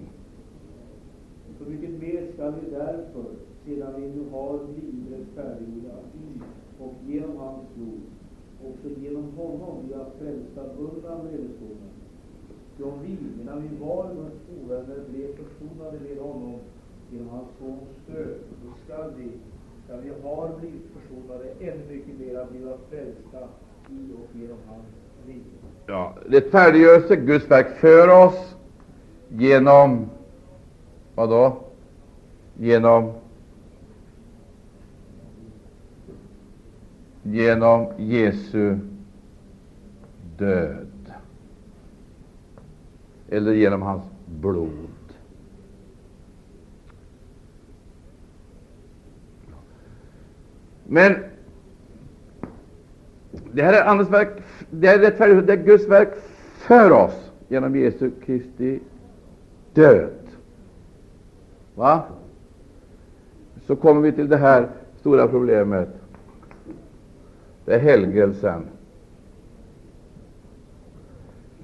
Så 1.59 1.71
mycket 1.71 1.91
mer 1.91 2.27
skall 2.35 2.53
vi 2.61 2.71
därför, 2.71 3.25
sedan 3.65 3.93
vi 3.97 4.07
nu 4.07 4.25
har 4.33 4.59
blivit 4.65 5.13
rättfärdiggjorda 5.13 5.97
i 6.15 6.41
och 6.79 6.95
genom 7.07 7.37
hans 7.37 7.63
blod, 7.75 8.01
också 8.69 9.01
genom 9.01 9.25
honom 9.37 9.77
vi 9.89 9.95
har 9.95 10.07
frälsta 10.19 10.63
undan 10.79 11.27
vredesdomen. 11.27 11.93
Ty 12.77 12.85
vi, 13.05 13.17
medan 13.39 13.63
vi 13.63 13.85
var 13.85 14.11
ovänner, 14.65 15.01
blev 15.11 15.27
försonade 15.27 15.99
med 16.09 16.19
honom 16.19 16.55
genom 17.13 17.29
hans 17.29 17.49
sons 17.59 17.91
död, 18.07 18.37
då 18.65 18.71
skall 18.85 19.11
vi, 19.17 19.29
Ja, 19.89 19.95
vi 20.03 20.11
har 20.23 20.51
blivit 20.61 20.83
försonade, 20.95 21.45
ännu 21.61 21.85
mycket 21.89 22.19
mera 22.21 22.45
blivit 22.45 22.77
frälsta 22.91 23.49
i 23.91 24.13
och 24.15 24.37
genom 24.41 24.59
hans 24.69 24.87
liv. 25.27 25.43
Ja, 25.87 26.15
rättfärdiggörelse, 26.27 27.17
Guds 27.17 27.51
verk 27.51 27.77
för 27.81 28.27
oss 28.27 28.57
genom 29.29 30.11
vad 31.15 31.31
då? 31.31 31.57
Genom 32.59 33.13
genom 37.23 37.87
Jesu 37.97 38.79
död 40.39 41.13
eller 43.29 43.53
genom 43.53 43.83
hans 43.83 44.03
blod. 44.27 44.89
Men 50.89 51.15
det 53.53 53.63
här 53.63 53.73
är 53.73 53.85
andens 53.85 54.11
verk, 54.11 54.29
det 54.71 54.89
är 54.89 54.99
rättfärdighet, 54.99 55.47
det 55.47 55.53
är 55.53 55.65
Guds 55.65 55.89
verk 55.89 56.09
för 56.59 56.91
oss 56.91 57.31
genom 57.49 57.77
Jesu 57.77 58.11
Kristi 58.25 58.81
död. 59.75 60.11
Va? 61.75 62.05
Så 63.67 63.77
kommer 63.77 64.01
vi 64.01 64.13
till 64.13 64.29
det 64.29 64.37
här 64.37 64.69
stora 65.01 65.29
problemet. 65.29 65.89
Det 67.65 67.75
är 67.75 67.79
helgelsen. 67.79 68.67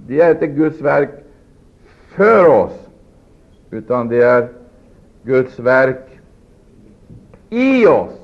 Det 0.06 0.20
är 0.20 0.30
inte 0.30 0.46
Guds 0.46 0.80
verk 0.80 1.10
för 2.08 2.48
oss, 2.48 2.88
utan 3.70 4.08
det 4.08 4.24
är 4.24 4.48
Guds 5.22 5.58
verk 5.58 6.20
i 7.50 7.86
oss. 7.86 8.21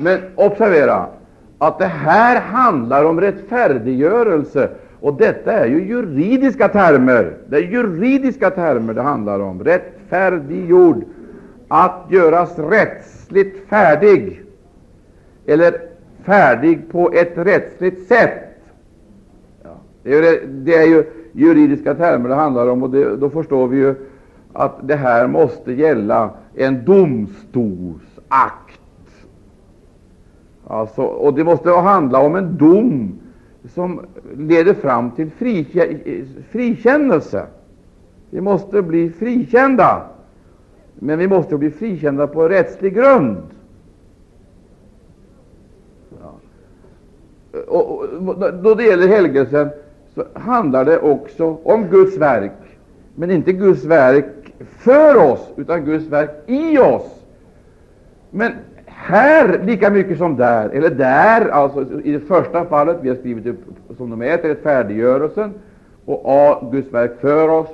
Men 0.00 0.18
observera 0.34 1.06
att 1.58 1.78
det 1.78 1.86
här 1.86 2.40
handlar 2.40 3.04
om 3.04 3.20
rättfärdiggörelse, 3.20 4.70
och 5.00 5.14
detta 5.14 5.52
är 5.52 5.66
ju 5.66 5.84
juridiska 5.84 6.68
termer. 6.68 7.36
Det 7.48 7.56
är 7.56 7.62
juridiska 7.62 8.50
termer 8.50 8.94
det 8.94 9.02
handlar 9.02 9.40
om. 9.40 9.64
Rättfärdiggjord, 9.64 11.04
att 11.68 12.06
göras 12.10 12.58
rättsligt 12.58 13.68
färdig, 13.68 14.42
eller 15.46 15.74
färdig 16.24 16.92
på 16.92 17.12
ett 17.12 17.32
rättsligt 17.34 18.08
sätt. 18.08 18.44
Det, 20.02 20.14
är 20.14 20.22
ju, 20.22 20.46
det 20.46 20.74
är 20.74 20.86
ju 20.86 21.04
juridiska 21.32 21.94
termer 21.94 22.28
det 22.28 22.34
handlar 22.34 22.66
om, 22.66 22.82
och 22.82 22.90
det, 22.90 23.16
då 23.16 23.30
förstår 23.30 23.68
vi 23.68 23.76
ju 23.76 23.94
att 24.52 24.88
det 24.88 24.96
här 24.96 25.26
måste 25.26 25.72
gälla 25.72 26.30
en 26.54 26.84
domstolsakt. 26.84 28.67
Alltså, 30.70 31.02
och 31.02 31.34
det 31.34 31.44
måste 31.44 31.70
handla 31.70 32.18
om 32.18 32.36
en 32.36 32.56
dom 32.56 33.18
som 33.74 34.00
leder 34.36 34.74
fram 34.74 35.10
till 35.10 35.30
frikä- 35.30 36.24
frikännelse. 36.50 37.46
Vi 38.30 38.40
måste 38.40 38.82
bli 38.82 39.10
frikända, 39.10 40.02
men 40.94 41.18
vi 41.18 41.28
måste 41.28 41.56
bli 41.56 41.70
frikända 41.70 42.26
på 42.26 42.48
rättslig 42.48 42.94
grund. 42.94 43.42
Ja. 46.22 46.32
Och, 47.66 48.00
och, 48.00 48.54
då 48.62 48.74
det 48.74 48.84
gäller 48.84 49.08
helgelsen 49.08 49.68
så 50.14 50.24
handlar 50.34 50.84
det 50.84 50.98
också 50.98 51.58
om 51.62 51.84
Guds 51.84 52.16
verk, 52.16 52.78
men 53.14 53.30
inte 53.30 53.52
Guds 53.52 53.84
verk 53.84 54.52
för 54.78 55.16
oss, 55.32 55.48
utan 55.56 55.84
Guds 55.84 56.06
verk 56.06 56.30
i 56.46 56.78
oss. 56.78 57.24
Men 58.30 58.52
här 58.98 59.60
lika 59.64 59.90
mycket 59.90 60.18
som 60.18 60.36
där, 60.36 60.68
eller 60.68 60.90
där, 60.90 61.48
alltså 61.48 61.86
i 62.04 62.12
det 62.12 62.20
första 62.20 62.64
fallet, 62.64 62.96
vi 63.02 63.08
har 63.08 63.16
skrivit 63.16 63.46
upp 63.46 63.58
som 63.96 64.10
de 64.10 64.22
är 64.22 64.26
färdiggörelsen, 64.26 64.50
rättfärdiggörelsen, 64.50 65.52
och 66.04 66.22
A. 66.24 66.68
Guds 66.72 66.92
verk 66.92 67.20
för 67.20 67.48
oss, 67.48 67.68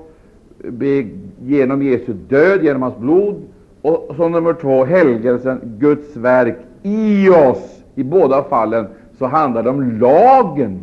B. 0.58 1.06
Genom 1.40 1.82
Jesu 1.82 2.12
död, 2.12 2.64
genom 2.64 2.82
hans 2.82 2.96
blod, 2.96 3.42
och 3.82 4.16
som 4.16 4.32
nummer 4.32 4.52
två, 4.52 4.84
helgelsen, 4.84 5.60
Guds 5.78 6.16
verk 6.16 6.56
i 6.82 7.28
oss. 7.28 7.82
I 7.94 8.04
båda 8.04 8.42
fallen 8.42 8.86
så 9.18 9.26
handlar 9.26 9.62
det 9.62 9.70
om 9.70 9.98
lagen, 9.98 10.80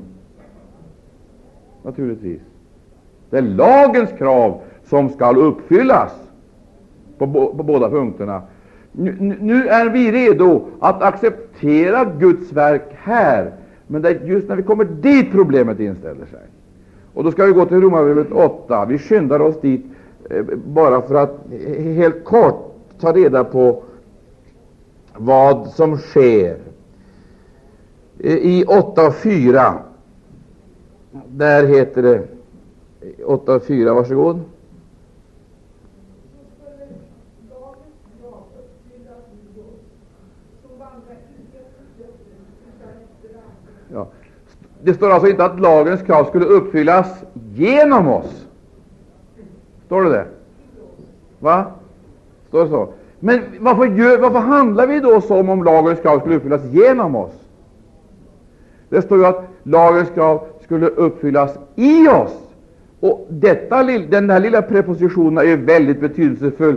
naturligtvis. 1.84 2.42
Det 3.30 3.38
är 3.38 3.42
lagens 3.42 4.12
krav 4.12 4.62
som 4.84 5.10
skall 5.10 5.38
uppfyllas 5.38 6.12
på, 7.18 7.28
på 7.28 7.64
båda 7.64 7.90
punkterna. 7.90 8.42
Nu, 8.92 9.38
nu, 9.42 9.68
är 9.68 9.90
vi 9.90 10.12
redo 10.12 10.68
att 10.80 11.02
acceptera 11.02 12.06
Guds 12.06 12.52
verk 12.52 12.88
här, 12.96 13.52
men 13.88 14.02
det 14.02 14.10
är 14.10 14.26
just 14.26 14.48
när 14.48 14.56
vi 14.56 14.64
kommer 14.64 14.86
dit 14.86 15.32
problemet 15.32 15.80
inställer 15.80 16.26
sig. 16.26 16.40
Och 17.14 17.24
då 17.24 17.32
ska 17.32 17.46
vi 17.46 17.52
gå 17.52 17.66
till 17.66 17.82
Romarbrevet 17.82 18.32
8. 18.32 18.86
Vi 18.86 18.98
skyndar 18.98 19.40
oss 19.40 19.62
dit 19.62 19.86
eh, 20.30 20.46
bara 20.66 21.02
för 21.02 21.16
att 21.16 21.38
helt 21.78 22.24
kort 22.24 22.76
ta 23.00 23.14
reda 23.14 23.44
på 23.44 23.84
vad 25.18 25.68
som 25.68 25.98
sker. 25.98 26.58
Eh, 28.20 28.38
I 28.38 28.64
8.4, 28.68 29.74
där 31.28 31.68
heter 31.68 32.02
det 32.02 32.16
eh, 32.16 33.28
8.4, 33.28 33.94
varsågod. 33.94 34.40
Ja. 43.94 44.08
Det 44.84 44.94
står 44.94 45.10
alltså 45.10 45.30
inte 45.30 45.46
att 45.46 45.60
lagens 45.60 46.02
krav 46.02 46.26
skulle 46.26 46.46
uppfyllas 46.46 47.24
genom 47.54 48.08
oss. 48.08 48.48
Står 49.86 50.04
det 50.04 50.10
det? 50.10 50.26
Va? 51.40 51.66
Står 52.48 52.64
det 52.64 52.70
så? 52.70 52.88
Men 53.20 53.42
varför, 53.60 53.86
gör, 53.86 54.18
varför 54.18 54.40
handlar 54.40 54.88
vi 54.88 55.00
då 55.00 55.22
som 55.22 55.50
om 55.50 55.64
lagens 55.64 56.00
krav 56.00 56.20
skulle 56.20 56.36
uppfyllas 56.36 56.62
genom 56.66 57.16
oss? 57.16 57.32
Det 58.90 59.02
står 59.02 59.18
ju 59.18 59.26
att 59.26 59.44
lagens 59.64 60.10
krav 60.10 60.46
skulle 60.64 60.88
uppfyllas 60.88 61.58
i 61.76 62.08
oss. 62.08 62.38
Och 63.00 63.28
detta, 63.30 63.84
den 63.84 64.30
här 64.30 64.40
lilla 64.40 64.62
prepositionen 64.62 65.38
är 65.38 65.44
ju 65.44 65.56
väldigt 65.56 66.02
betydelsefull, 66.02 66.76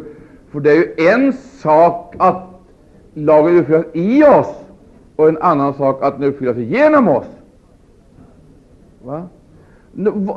för 0.50 0.60
det 0.60 0.70
är 0.70 0.76
ju 0.76 0.94
en 0.96 1.32
sak 1.32 2.14
att 2.18 2.42
lagen 3.14 3.58
uppfyllas 3.58 3.86
i 3.92 4.24
oss 4.24 4.54
och 5.16 5.28
en 5.28 5.38
annan 5.38 5.74
sak 5.74 6.02
att 6.02 6.20
den 6.20 6.28
uppfyllas 6.28 6.56
genom 6.56 7.08
oss. 7.08 7.26
Va? 9.04 9.28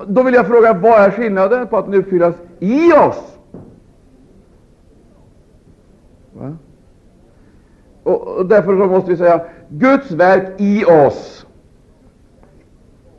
Då 0.08 0.24
vill 0.24 0.34
jag 0.34 0.48
fråga, 0.48 0.74
vad 0.74 1.00
är 1.00 1.12
skillnaden 1.12 1.68
på 1.68 1.78
att 1.78 1.86
den 1.86 1.94
uppfyllas 1.94 2.36
i 2.60 2.94
oss? 2.94 3.38
Va? 6.34 6.56
Och, 8.04 8.28
och 8.28 8.46
därför 8.46 8.74
måste 8.74 9.12
vi 9.12 9.18
säga 9.18 9.46
Guds 9.70 10.12
verk 10.12 10.54
i 10.58 10.86
oss. 10.86 11.46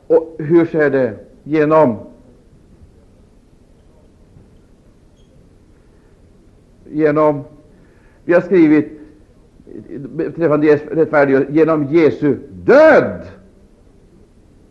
Och 0.07 0.35
hur 0.39 0.65
sker 0.65 0.89
det? 0.89 1.17
Genom 1.43 1.97
genom 6.91 7.43
Vi 8.25 8.33
har 8.33 8.41
skrivit 8.41 8.99
beträffande 10.15 10.75
rättfärdiggörelse 10.75 11.51
genom 11.51 11.85
Jesu 11.85 12.37
död. 12.51 13.21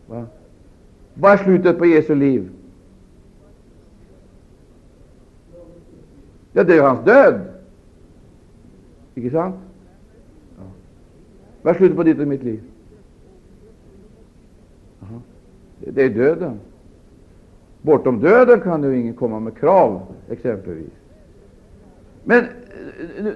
Va? 0.07 0.25
Vad 1.19 1.31
är 1.31 1.37
slutet 1.37 1.77
på 1.77 1.85
Jesu 1.85 2.15
liv? 2.15 2.49
Ja, 6.53 6.63
det 6.63 6.77
är 6.77 6.81
hans 6.81 7.05
död. 7.05 7.41
Icke 9.15 9.31
sant? 9.31 9.55
Ja. 10.57 10.63
Vad 11.61 11.73
är 11.73 11.77
slutet 11.77 11.97
på 11.97 12.03
ditt 12.03 12.19
och 12.19 12.27
mitt 12.27 12.43
liv? 12.43 12.61
Aha. 15.01 15.21
Det 15.79 16.03
är 16.03 16.09
döden. 16.09 16.59
Bortom 17.81 18.19
döden 18.19 18.61
kan 18.61 18.83
ju 18.83 18.99
ingen 18.99 19.13
komma 19.13 19.39
med 19.39 19.57
krav, 19.57 20.01
exempelvis. 20.29 20.93
Men 22.23 22.39
eh, 22.39 22.47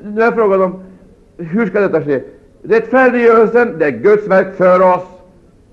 nu 0.03 0.21
är 0.21 0.31
frågan 0.31 0.61
om 0.61 0.83
hur 1.37 1.65
ska 1.65 1.81
detta 1.81 2.01
ske? 2.01 2.23
Rättfärdiggörelsen, 2.61 3.79
det 3.79 3.85
är 3.85 3.91
Guds 3.91 4.27
verk 4.27 4.55
för 4.55 4.95
oss 4.95 5.07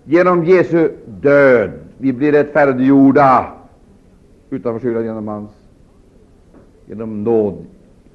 genom 0.04 0.44
Jesu 0.44 0.92
död. 1.06 1.70
Vi 2.00 2.12
blir 2.12 2.32
rättfärdiggjorda 2.32 3.52
utan 4.50 4.74
förskyllan 4.74 5.04
genom 5.04 5.28
hans 5.28 5.50
genom 6.86 7.24
nåd 7.24 7.64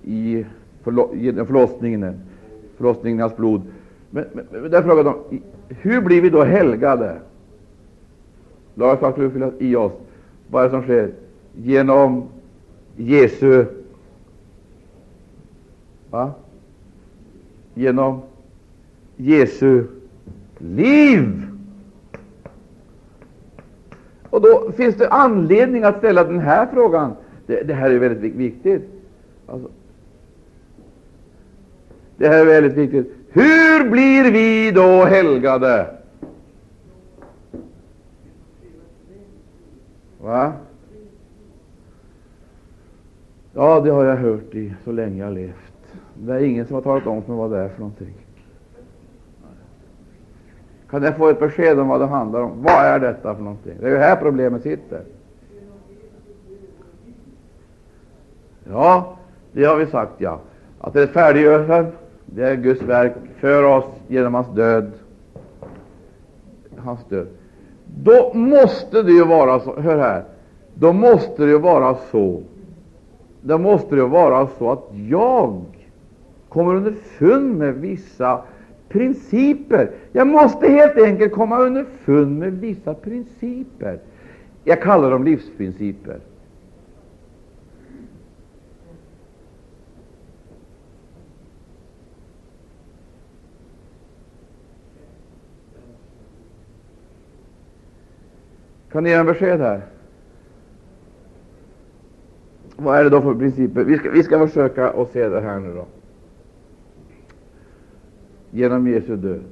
i 0.03 0.45
förlo, 0.83 1.15
genom 1.15 1.45
förlossningen, 1.45 2.19
förlossningen 2.77 3.19
i 3.19 3.21
hans 3.21 3.37
blod. 3.37 3.61
Men, 4.09 4.25
men, 4.33 4.45
men 4.51 4.71
där 4.71 4.81
frågar 4.81 5.03
de, 5.03 5.41
hur 5.69 6.01
blir 6.01 6.21
vi 6.21 6.29
då 6.29 6.43
helgade? 6.43 7.17
Lagens 8.75 8.99
sak 8.99 9.17
uppfyllas 9.17 9.53
i 9.59 9.75
oss. 9.75 9.91
Vad 10.47 10.61
är 10.61 10.65
det 10.65 10.71
som 10.71 10.81
sker? 10.81 11.11
Genom 11.55 12.23
Jesu 12.95 13.65
va? 16.09 16.31
Genom 17.73 18.21
Jesu 19.15 19.83
liv. 20.57 21.44
Och 24.35 24.41
då 24.41 24.71
finns 24.71 24.95
det 24.95 25.09
anledning 25.09 25.83
att 25.83 25.97
ställa 25.97 26.23
den 26.23 26.39
här 26.39 26.67
frågan. 26.73 27.13
Det, 27.45 27.63
det 27.63 27.73
här 27.73 27.89
är 27.89 27.99
väldigt 27.99 28.35
viktigt. 28.35 28.89
Alltså, 29.47 29.69
det 32.17 32.27
här 32.27 32.41
är 32.41 32.45
väldigt 32.45 32.73
viktigt. 32.73 33.13
Hur 33.31 33.89
blir 33.89 34.31
vi 34.31 34.71
då 34.71 35.05
helgade? 35.05 35.87
Va? 40.21 40.53
Ja, 43.53 43.79
det 43.79 43.89
har 43.89 44.03
jag 44.05 44.15
hört 44.15 44.55
i 44.55 44.73
så 44.83 44.91
länge 44.91 45.23
jag 45.23 45.33
levt. 45.33 45.95
Det 46.13 46.33
är 46.33 46.39
ingen 46.39 46.65
som 46.65 46.75
har 46.75 46.81
talat 46.81 47.07
om 47.07 47.21
för 47.21 47.31
mig 47.31 47.39
vad 47.39 47.51
det 47.51 47.57
är 47.57 47.69
för 47.69 47.79
någonting. 47.79 48.24
Kan 50.95 51.03
jag 51.03 51.17
få 51.17 51.29
ett 51.29 51.39
besked 51.39 51.79
om 51.79 51.87
vad 51.87 51.99
det 51.99 52.05
handlar 52.05 52.41
om? 52.41 52.63
Vad 52.63 52.85
är 52.85 52.99
detta 52.99 53.35
för 53.35 53.43
någonting? 53.43 53.73
Det 53.79 53.85
är 53.85 53.89
ju 53.89 53.97
här 53.97 54.15
problemet 54.15 54.61
sitter. 54.61 55.01
Ja, 58.69 59.17
det 59.51 59.65
har 59.65 59.75
vi 59.75 59.85
sagt, 59.85 60.11
ja. 60.17 60.39
Att 60.79 60.95
rättfärdiggörelsen, 60.95 61.87
det 62.25 62.43
är 62.43 62.55
Guds 62.55 62.81
verk 62.81 63.13
för 63.39 63.63
oss 63.63 63.85
genom 64.07 64.33
hans 64.33 64.47
död. 64.55 64.91
Hans 66.77 67.05
död. 67.09 67.27
Då 67.85 68.33
måste 68.33 69.03
det 69.03 69.11
ju 69.11 69.25
vara 69.25 69.59
så, 69.59 69.79
hör 69.79 69.97
här, 69.97 70.23
då 70.73 70.93
måste 70.93 71.45
det 71.45 71.51
ju 71.51 71.59
vara 71.59 71.95
så, 72.11 72.41
då 73.41 73.57
måste 73.57 73.95
det 73.95 74.05
vara 74.05 74.47
så 74.59 74.71
att 74.71 74.83
jag 75.09 75.61
kommer 76.49 76.75
underfund 76.75 77.57
med 77.57 77.73
vissa 77.73 78.41
principer. 78.89 79.91
Jag 80.11 80.27
måste 80.27 80.67
helt 80.67 80.97
enkelt 80.97 81.33
komma 81.33 81.59
underfund 81.59 82.39
med 82.39 82.53
vissa 82.53 82.93
principer. 82.93 83.99
Jag 84.63 84.81
kallar 84.81 85.11
dem 85.11 85.23
livsprinciper. 85.23 86.19
Kan 98.91 99.03
ni 99.03 99.09
ge 99.09 99.15
en 99.15 99.25
besked 99.25 99.59
här? 99.59 99.81
Vad 102.75 102.99
är 102.99 103.03
det 103.03 103.09
då 103.09 103.21
för 103.21 103.33
principer? 103.35 103.83
Vi 103.83 103.97
ska, 103.97 104.09
vi 104.09 104.23
ska 104.23 104.47
försöka 104.47 104.89
att 104.89 105.11
se 105.11 105.29
det 105.29 105.41
här 105.41 105.59
nu 105.59 105.73
då 105.73 105.85
genom 108.55 108.87
Jesu 108.87 109.15
död, 109.15 109.43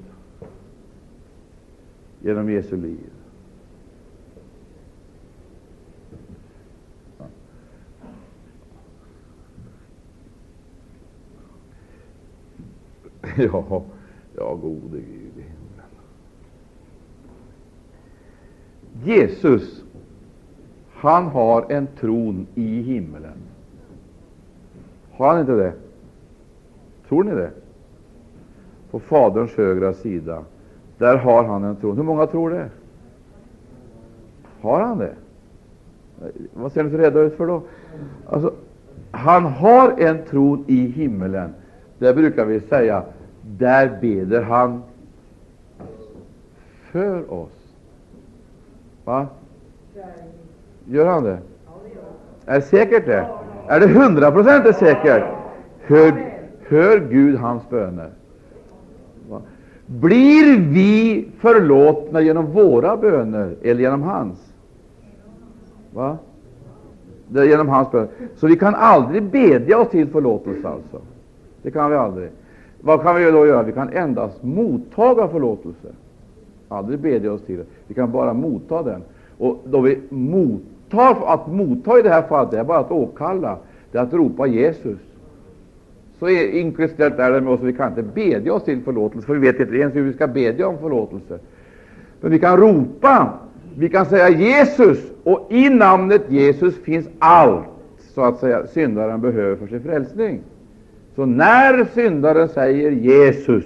genom 2.22 2.50
Jesu 2.50 2.78
liv. 2.78 3.10
Ja, 13.38 13.84
ja, 14.36 14.54
gode 14.56 14.80
Gud 14.90 15.38
i 15.38 15.42
himlen. 15.42 15.90
Jesus, 19.04 19.84
han 20.92 21.28
har 21.28 21.72
en 21.72 21.88
tron 21.88 22.48
i 22.56 22.82
himlen. 22.82 23.38
Har 25.12 25.28
han 25.32 25.40
inte 25.40 25.52
det? 25.52 25.74
Tror 27.08 27.24
ni 27.24 27.32
det? 27.32 27.63
På 28.94 29.00
Faderns 29.00 29.54
högra 29.58 29.94
sida. 29.94 30.44
Där 30.98 31.18
har 31.18 31.44
han 31.44 31.64
en 31.64 31.76
tron. 31.76 31.98
Hur 31.98 32.04
många 32.04 32.28
tror 32.28 32.50
det? 32.50 32.70
Har 34.62 34.82
han 34.82 34.98
det? 34.98 35.14
Vad 36.54 36.72
ser 36.72 36.84
ni 36.84 36.92
så 36.92 36.98
rädda 36.98 37.20
ut 37.20 37.38
för 37.38 37.48
då? 37.48 37.62
Alltså, 38.30 38.54
han 39.12 39.46
har 39.46 39.96
en 39.98 40.24
tron 40.24 40.66
i 40.68 40.86
himmelen. 40.86 41.54
Där 41.98 42.14
brukar 42.14 42.46
vi 42.46 42.60
säga, 42.60 43.04
där 43.42 43.98
beder 44.02 44.42
han 44.42 44.84
för 46.92 47.34
oss. 47.34 47.76
Va? 49.06 49.28
Gör 50.86 51.06
han 51.06 51.24
det? 51.24 51.38
Är 52.46 52.56
det 52.56 52.62
säkert 52.62 53.06
det? 53.06 53.28
Är 53.68 53.80
det 53.80 53.88
hundraprocentigt 53.88 54.80
säkert? 54.80 55.24
Hör, 55.82 56.34
hör 56.68 57.00
Gud 57.00 57.40
hans 57.40 57.70
böner? 57.70 58.10
Blir 59.86 60.60
vi 60.60 61.26
förlåtna 61.40 62.22
genom 62.22 62.46
våra 62.46 62.98
böner 62.98 63.56
eller 63.62 63.82
genom 63.82 64.02
hans? 64.02 64.54
Va? 65.94 66.18
Det 67.28 67.40
är 67.40 67.46
genom 67.46 67.70
hans 67.70 67.92
böner. 67.92 68.10
Så 68.36 68.48
vi 68.48 68.56
kan 68.56 68.76
aldrig 68.76 69.24
bedja 69.24 69.80
oss 69.80 69.90
till 69.90 70.08
förlåtelse. 70.08 70.68
alltså. 70.68 70.98
Det 71.62 71.72
kan 71.72 71.92
vi 71.92 71.98
aldrig. 71.98 72.30
Vad 72.82 73.02
kan 73.02 73.16
vi 73.16 73.32
då 73.32 73.46
göra? 73.48 73.64
Vi 73.64 73.72
kan 73.72 73.90
endast 73.90 74.44
mottaga 74.44 75.28
förlåtelse. 75.28 75.88
Aldrig 76.68 77.00
bedja 77.00 77.34
oss 77.34 77.42
till 77.42 77.58
det. 77.58 77.66
Vi 77.88 77.94
kan 77.94 78.12
bara 78.12 78.34
motta 78.34 78.84
den. 78.84 79.02
Och 79.38 79.58
då 79.66 79.82
vi 79.82 80.00
mottar, 80.10 81.18
att 81.34 81.48
motta 81.48 82.00
i 82.00 82.02
det 82.02 82.10
här 82.10 82.22
fallet, 82.22 82.52
det 82.52 82.60
är 82.60 82.64
bara 82.64 82.80
att 82.80 82.92
åkalla, 82.92 83.58
det 83.92 83.98
är 83.98 84.02
att 84.02 84.14
ropa 84.14 84.48
Jesus. 84.48 85.00
Så 86.24 86.30
inkluderat 86.30 87.20
är 87.20 87.32
det 87.32 87.42
med 87.42 87.54
oss, 87.54 87.60
att 87.60 87.66
vi 87.66 87.74
kan 87.74 87.90
inte 87.90 88.04
bedja 88.04 88.54
oss 88.54 88.64
till 88.64 88.82
förlåtelse, 88.82 89.28
för 89.28 89.34
vi 89.34 89.40
vet 89.52 89.60
inte 89.60 89.76
ens 89.76 89.96
hur 89.96 90.04
vi 90.04 90.14
ska 90.14 90.28
bedja 90.28 90.68
om 90.68 90.78
förlåtelse. 90.78 91.40
Men 92.22 92.32
vi 92.32 92.40
kan 92.40 92.58
ropa, 92.58 93.34
vi 93.78 93.90
kan 93.90 94.06
säga 94.06 94.30
Jesus, 94.30 95.12
och 95.24 95.48
i 95.52 95.70
namnet 95.70 96.22
Jesus 96.30 96.76
finns 96.84 97.08
allt, 97.20 97.66
så 98.14 98.22
att 98.22 98.40
säga, 98.40 98.68
syndaren 98.68 99.22
behöver 99.22 99.56
för 99.56 99.68
sin 99.68 99.84
frälsning. 99.84 100.40
Så 101.16 101.26
när 101.26 101.86
syndaren 101.94 102.50
säger 102.50 102.92
Jesus, 102.92 103.66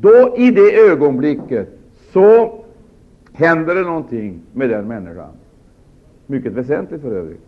då 0.00 0.34
i 0.36 0.50
det 0.50 0.76
ögonblicket 0.90 1.68
så 2.12 2.58
händer 3.32 3.74
det 3.74 3.82
någonting 3.82 4.40
med 4.52 4.70
den 4.70 4.88
människan. 4.88 5.30
Mycket 6.26 6.52
väsentligt 6.52 7.02
för 7.02 7.12
övrigt. 7.12 7.46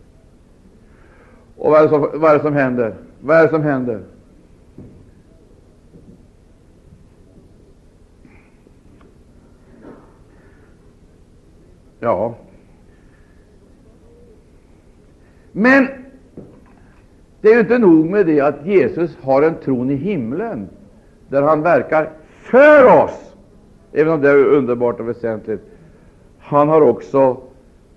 Och 1.56 1.70
vad 1.70 1.84
är, 1.84 1.88
som, 1.88 2.00
vad 2.00 2.30
är 2.30 2.34
det 2.34 2.42
som 2.42 2.54
händer? 2.54 2.94
Vad 3.24 3.36
är 3.36 3.42
det 3.42 3.48
som 3.48 3.62
händer? 3.62 4.02
Ja. 12.00 12.34
Men 15.52 15.88
det 17.40 17.48
är 17.48 17.54
ju 17.54 17.60
inte 17.60 17.78
nog 17.78 18.06
med 18.06 18.26
det 18.26 18.40
att 18.40 18.66
Jesus 18.66 19.16
har 19.20 19.42
en 19.42 19.54
tron 19.54 19.90
i 19.90 19.94
himlen, 19.94 20.68
där 21.28 21.42
han 21.42 21.62
verkar 21.62 22.10
för 22.28 23.04
oss, 23.04 23.34
även 23.92 24.12
om 24.12 24.20
det 24.20 24.30
är 24.30 24.44
underbart 24.44 25.00
och 25.00 25.08
väsentligt. 25.08 25.60
Han 26.38 26.68
har 26.68 26.80
också 26.80 27.36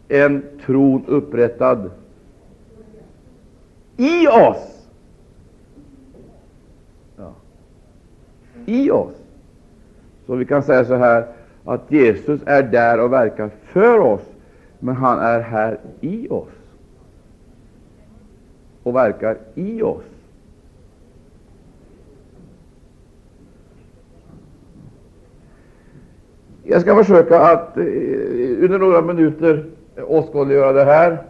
en 0.07 0.43
tron 0.65 1.05
upprättad 1.07 1.91
i 3.97 4.27
oss. 4.27 4.74
I 8.65 8.91
oss. 8.91 9.15
Så 10.25 10.35
vi 10.35 10.45
kan 10.45 10.63
säga 10.63 10.85
så 10.85 10.95
här 10.95 11.25
att 11.65 11.91
Jesus 11.91 12.41
är 12.45 12.63
där 12.63 12.99
och 12.99 13.13
verkar 13.13 13.49
för 13.63 13.99
oss, 13.99 14.21
men 14.79 14.95
han 14.95 15.19
är 15.19 15.39
här 15.39 15.77
i 16.01 16.27
oss 16.29 16.49
och 18.83 18.95
verkar 18.95 19.37
i 19.55 19.81
oss. 19.81 20.03
Jag 26.63 26.81
ska 26.81 26.95
försöka 26.95 27.39
att 27.39 27.77
eh, 27.77 27.83
under 28.63 28.79
några 28.79 29.01
minuter 29.01 29.65
åskådliggöra 30.07 30.73
det 30.73 30.83
här. 30.83 31.23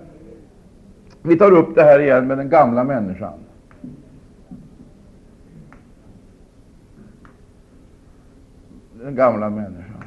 Vi 1.21 1.38
tar 1.38 1.51
upp 1.51 1.75
det 1.75 1.83
här 1.83 1.99
igen 1.99 2.27
med 2.27 2.38
den 2.38 2.49
gamla 2.49 2.83
människan. 2.83 3.44
Den 9.05 9.15
gamla 9.15 9.49
människan. 9.49 10.03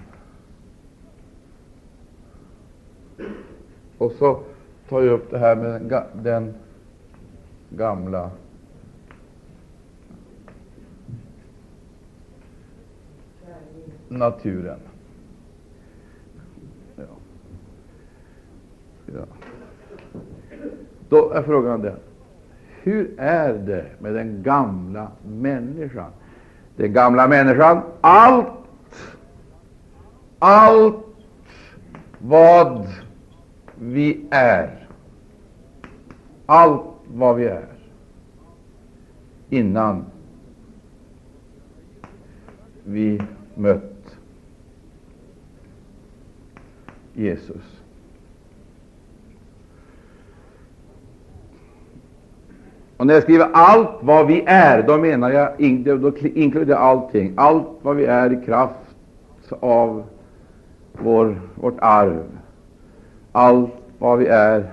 Och 3.98 4.12
så 4.12 4.42
tar 4.88 5.02
jag 5.02 5.12
upp 5.12 5.30
det 5.30 5.38
här 5.38 5.56
med 5.56 5.82
den, 5.82 6.04
den 6.22 6.54
gamla 7.70 8.30
naturen. 14.08 14.78
Ja. 16.96 17.02
Ja. 19.06 19.24
Då 21.08 21.30
är 21.30 21.42
frågan 21.42 21.82
den, 21.82 21.96
hur 22.82 23.14
är 23.18 23.54
det 23.54 23.86
med 23.98 24.14
den 24.14 24.42
gamla 24.42 25.10
människan? 25.24 26.10
Den 26.76 26.92
gamla 26.92 27.28
människan, 27.28 27.82
allt, 28.00 28.57
allt 30.38 31.04
vad 32.18 32.86
vi 33.74 34.26
är, 34.30 34.86
allt 36.46 36.82
vad 37.14 37.36
vi 37.36 37.44
är, 37.44 37.66
innan 39.50 40.04
vi 42.84 43.22
mött 43.54 44.16
Jesus. 47.14 47.78
Och 52.96 53.06
när 53.06 53.14
jag 53.14 53.22
skriver 53.22 53.48
allt 53.52 53.98
vad 54.00 54.26
vi 54.26 54.44
är, 54.46 54.82
då 54.82 54.98
menar 54.98 55.30
jag, 55.30 56.00
då 56.00 56.12
inkluderar 56.18 56.78
allting, 56.78 57.32
allt 57.36 57.68
vad 57.82 57.96
vi 57.96 58.04
är 58.04 58.42
i 58.42 58.44
kraft 58.44 58.78
av 59.60 60.04
vår, 61.02 61.40
vårt 61.54 61.78
arv, 61.78 62.24
allt 63.32 63.74
vad 63.98 64.18
vi 64.18 64.26
är 64.26 64.72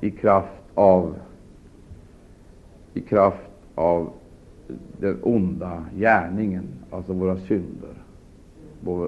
i 0.00 0.10
kraft 0.10 0.62
av 0.74 1.14
i 2.94 3.00
kraft 3.00 3.50
av 3.74 4.10
den 5.00 5.18
onda 5.22 5.84
gärningen, 5.96 6.64
alltså 6.90 7.12
våra 7.12 7.36
synder, 7.36 7.94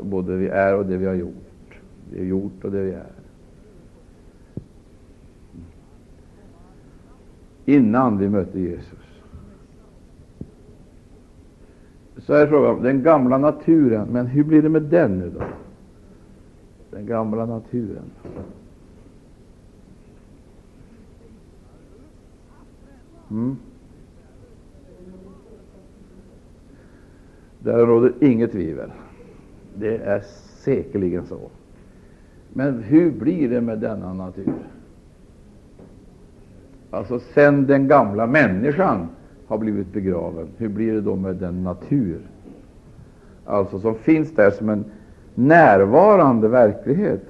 både 0.03 0.33
det 0.33 0.39
vi 0.39 0.49
är 0.49 0.75
och 0.75 0.87
det 0.87 0.97
vi 0.97 1.07
har 1.07 1.15
gjort, 1.15 1.79
det 2.11 2.17
vi 2.17 2.19
har 2.19 2.27
gjort 2.27 2.65
och 2.65 2.71
det 2.71 2.83
vi 2.83 2.93
är. 2.93 3.17
innan 7.67 8.19
vi 8.19 8.29
mötte 8.29 8.61
Jesus. 8.61 8.99
Så 12.17 12.33
är 12.33 12.47
frågan 12.47 12.83
den 12.83 13.03
gamla 13.03 13.39
naturen. 13.39 14.09
Men 14.11 14.27
hur 14.27 14.45
blir 14.45 14.63
det 14.63 14.69
med 14.69 14.83
den 14.83 15.19
nu 15.19 15.31
då? 15.31 15.45
Den 16.97 17.07
gamla 17.07 17.47
naturen. 17.47 18.11
Mm. 23.31 23.57
Där 27.59 27.87
råder 27.87 28.13
inget 28.21 28.53
tvivel. 28.53 28.91
Det 29.75 29.97
är 29.97 30.21
säkerligen 30.65 31.27
så. 31.27 31.41
Men 32.53 32.83
hur 32.83 33.11
blir 33.11 33.51
det 33.51 33.61
med 33.61 33.79
denna 33.79 34.13
natur? 34.13 34.55
Alltså, 36.91 37.19
sen 37.19 37.67
den 37.67 37.89
gamla 37.89 38.27
människan 38.27 39.09
har 39.47 39.59
blivit 39.59 39.93
begraven, 39.93 40.49
hur 40.57 40.69
blir 40.69 40.93
det 40.93 41.01
då 41.01 41.17
med 41.17 41.37
den 41.37 41.63
natur 41.63 42.21
alltså 43.47 43.81
som 43.81 43.95
finns 43.95 44.35
där 44.35 44.51
som 44.51 44.69
en 44.69 44.85
närvarande 45.37 46.49
verklighet? 46.49 47.23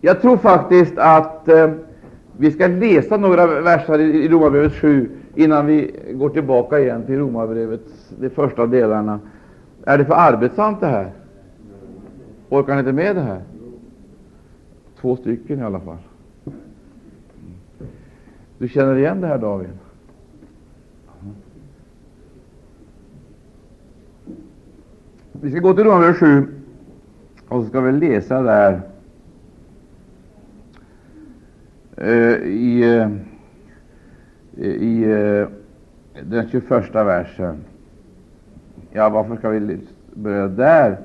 Jag 0.00 0.20
tror 0.20 0.36
faktiskt 0.36 0.98
att 0.98 1.48
eh, 1.48 1.70
vi 2.36 2.50
ska 2.50 2.66
läsa 2.66 3.16
några 3.16 3.60
verser 3.60 3.98
i, 3.98 4.24
i 4.24 4.28
Romarbrevet 4.28 4.72
7 4.72 5.10
innan 5.34 5.66
vi 5.66 5.94
går 6.12 6.28
tillbaka 6.28 6.80
igen 6.80 7.06
till 7.06 7.18
Romarbrevets 7.18 8.10
de 8.20 8.30
första 8.30 8.66
delarna. 8.66 9.20
Är 9.84 9.98
det 9.98 10.04
för 10.04 10.14
arbetsamt 10.14 10.80
det 10.80 10.86
här? 10.86 11.12
Orkar 12.48 12.72
ni 12.72 12.78
inte 12.78 12.92
med 12.92 13.16
det 13.16 13.22
här? 13.22 13.40
Två 15.00 15.16
stycken 15.16 15.58
i 15.58 15.62
alla 15.62 15.80
fall. 15.80 15.98
Du 18.58 18.68
känner 18.68 18.96
igen 18.96 19.20
det 19.20 19.26
här, 19.26 19.38
David? 19.38 19.70
Vi 25.40 25.50
ska 25.50 25.60
gå 25.60 25.74
till 25.74 25.84
Romarbrevet 25.84 26.16
7 26.16 26.46
och 27.48 27.62
så 27.62 27.68
ska 27.68 27.80
vi 27.80 27.92
läsa 27.92 28.42
där 28.42 28.80
eh, 31.96 32.36
i, 32.46 32.82
eh, 34.56 34.66
i 34.66 35.02
eh, 35.02 35.48
den 36.22 36.48
21 36.48 36.94
versen. 36.94 37.56
Ja, 38.90 39.08
varför 39.08 39.36
ska 39.36 39.48
vi 39.48 39.78
börja 40.14 40.48
där? 40.48 40.96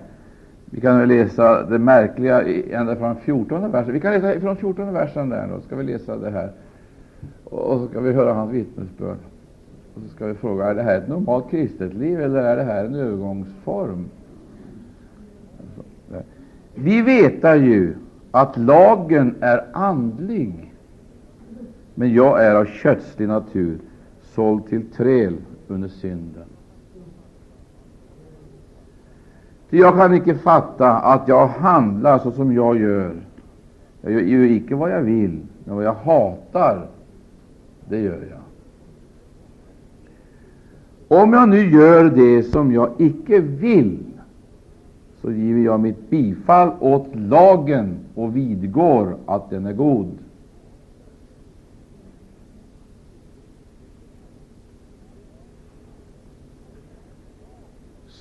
Vi 0.66 0.82
kan 0.82 1.08
läsa 1.08 1.66
det 1.66 1.80
märkliga 1.80 2.42
ända 2.72 2.96
från 2.96 3.16
14 3.16 3.72
versen. 3.72 3.94
Vi 3.94 4.00
kan 4.00 4.14
läsa 4.14 4.40
från 4.40 4.56
14 4.56 4.94
versen 4.94 5.30
där, 5.30 5.48
då 5.48 5.62
ska 5.62 5.76
vi 5.76 5.84
läsa 5.84 6.18
det 6.18 6.30
här. 6.30 6.52
Och 7.44 7.80
så 7.80 7.88
ska 7.88 8.00
vi 8.00 8.14
höra 8.14 8.34
hans 8.34 8.52
vittnesbörd. 8.52 9.18
Och 9.94 10.02
så 10.02 10.10
ska 10.10 10.26
vi 10.26 10.34
fråga, 10.34 10.66
är 10.66 10.76
det 10.76 10.84
här 10.84 10.98
ett 10.98 11.08
normalt 11.08 11.50
kristet 11.50 11.94
liv 11.94 12.22
eller 12.22 12.44
är 12.44 12.58
det 12.58 12.64
här 12.64 12.86
en 12.86 12.96
övergångsform? 12.96 14.06
Vi 16.80 17.02
vet 17.02 17.44
ju 17.44 17.96
att 18.32 18.58
lagen 18.58 19.36
är 19.40 19.66
andlig, 19.74 20.74
men 21.96 22.14
jag 22.14 22.46
är 22.46 22.56
av 22.56 22.66
kötslig 22.66 23.28
natur, 23.28 23.78
såld 24.22 24.68
till 24.68 24.86
träl 24.92 25.38
under 25.68 25.88
synden. 25.88 26.44
Jag 29.70 29.96
kan 29.96 30.14
icke 30.14 30.36
fatta 30.36 30.98
att 30.98 31.28
jag 31.28 31.48
handlar 31.48 32.20
så 32.20 32.32
som 32.32 32.54
jag 32.54 32.80
gör. 32.80 33.16
Jag 34.02 34.12
gör 34.12 34.44
icke 34.44 34.76
vad 34.76 34.92
jag 34.92 35.02
vill, 35.02 35.40
men 35.64 35.76
vad 35.76 35.86
jag 35.86 35.94
hatar, 35.94 36.88
det 37.90 38.00
gör 38.00 38.28
jag. 38.30 38.40
Om 41.22 41.34
jag 41.34 41.50
nu 41.50 41.70
gör 41.70 42.04
det 42.04 42.44
som 42.44 42.72
jag 42.72 42.90
icke 42.98 43.40
vill, 43.40 44.07
så 45.22 45.32
giver 45.32 45.61
jag 45.61 45.80
mitt 45.80 46.09
bifall 46.09 46.72
åt 46.80 47.15
lagen 47.15 47.97
och 48.15 48.36
vidgår 48.36 49.18
att 49.26 49.49
den 49.49 49.65
är 49.65 49.74
god. 49.74 50.18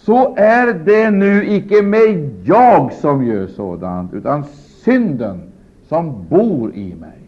så 0.06 0.34
är 0.36 0.74
det 0.74 1.10
nu 1.10 1.46
icke 1.46 1.82
med 1.82 2.30
jag 2.44 2.92
som 2.92 3.24
gör 3.24 3.46
sådant, 3.46 4.14
utan 4.14 4.44
synden 4.84 5.40
som 5.88 6.24
bor 6.28 6.74
i 6.74 6.94
mig. 6.94 7.18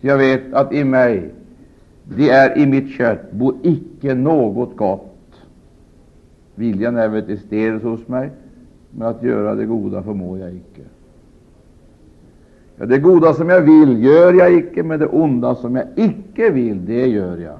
Jag 0.00 0.18
vet 0.18 0.52
att 0.52 0.72
i 0.72 0.84
mig, 0.84 1.30
det 2.04 2.30
är 2.30 2.58
i 2.58 2.66
mitt 2.66 2.90
kött, 2.90 3.32
bor 3.32 3.54
icke 3.62 4.14
något 4.14 4.76
gott. 4.76 5.13
Viljan 6.54 6.96
är 6.96 7.08
väl 7.08 7.80
hos 7.82 8.08
mig, 8.08 8.30
men 8.90 9.08
att 9.08 9.22
göra 9.22 9.54
det 9.54 9.64
goda 9.64 10.02
förmår 10.02 10.38
jag 10.38 10.54
icke. 10.54 10.82
Ja, 12.76 12.86
det 12.86 12.98
goda 12.98 13.34
som 13.34 13.48
jag 13.48 13.60
vill 13.60 14.04
gör 14.04 14.32
jag 14.32 14.54
icke, 14.54 14.82
men 14.82 14.98
det 14.98 15.06
onda 15.06 15.54
som 15.54 15.76
jag 15.76 15.86
icke 15.96 16.50
vill, 16.50 16.86
det 16.86 17.06
gör 17.06 17.38
jag. 17.38 17.58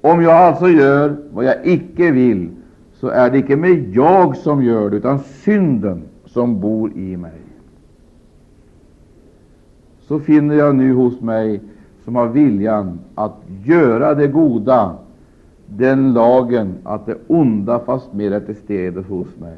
Om 0.00 0.22
jag 0.22 0.32
alltså 0.32 0.68
gör 0.68 1.16
vad 1.32 1.44
jag 1.44 1.66
icke 1.66 2.10
vill, 2.10 2.50
så 2.92 3.08
är 3.08 3.30
det 3.30 3.38
icke 3.38 3.56
med 3.56 3.88
jag 3.94 4.36
som 4.36 4.62
gör 4.62 4.90
det, 4.90 4.96
utan 4.96 5.18
synden 5.18 6.02
som 6.26 6.60
bor 6.60 6.92
i 6.96 7.16
mig. 7.16 7.40
Så 10.00 10.18
finner 10.18 10.54
jag 10.54 10.74
nu 10.74 10.94
hos 10.94 11.20
mig, 11.20 11.60
som 12.04 12.16
har 12.16 12.28
viljan 12.28 12.98
att 13.14 13.36
göra 13.64 14.14
det 14.14 14.26
goda, 14.26 14.96
den 15.76 16.12
lagen 16.12 16.74
att 16.84 17.06
det 17.06 17.16
onda 17.26 17.78
fastmer 17.78 18.30
är 18.30 18.40
till 18.40 18.56
stede 18.56 19.00
hos 19.00 19.38
mig. 19.38 19.56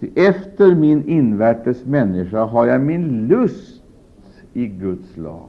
Ty 0.00 0.08
efter 0.14 0.74
min 0.74 1.08
invärtes 1.08 1.86
människa 1.86 2.44
har 2.44 2.66
jag 2.66 2.80
min 2.80 3.26
lust 3.26 3.82
i 4.52 4.66
Guds 4.66 5.16
lag, 5.16 5.48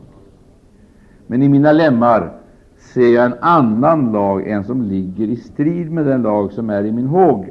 men 1.28 1.44
i 1.44 1.50
mina 1.50 1.72
lemmar 1.72 2.32
ser 2.78 3.16
jag 3.16 3.26
en 3.26 3.38
annan 3.42 4.12
lag, 4.12 4.48
en 4.48 4.64
som 4.64 4.82
ligger 4.82 5.28
i 5.28 5.36
strid 5.36 5.92
med 5.92 6.06
den 6.06 6.22
lag 6.22 6.52
som 6.52 6.70
är 6.70 6.84
i 6.84 6.92
min 6.92 7.08
håg, 7.08 7.50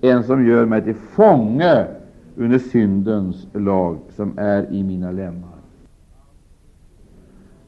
en 0.00 0.22
som 0.22 0.46
gör 0.46 0.66
mig 0.66 0.82
till 0.82 0.94
fånge 0.94 1.86
under 2.36 2.58
syndens 2.58 3.46
lag 3.52 3.98
som 4.16 4.38
är 4.38 4.72
i 4.72 4.84
mina 4.84 5.10
lemmar. 5.10 5.51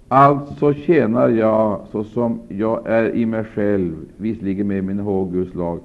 Alltså 0.09 0.75
tjänar 0.75 1.29
jag 1.29 1.81
såsom 1.93 2.41
jag 2.49 2.87
är 2.87 3.15
i 3.15 3.27
mig 3.27 3.45
själv, 3.45 3.95
visserligen 4.17 4.67
med 4.67 4.85
min 4.85 4.99
håg 4.99 5.33
Guds 5.33 5.55
lag, 5.55 5.81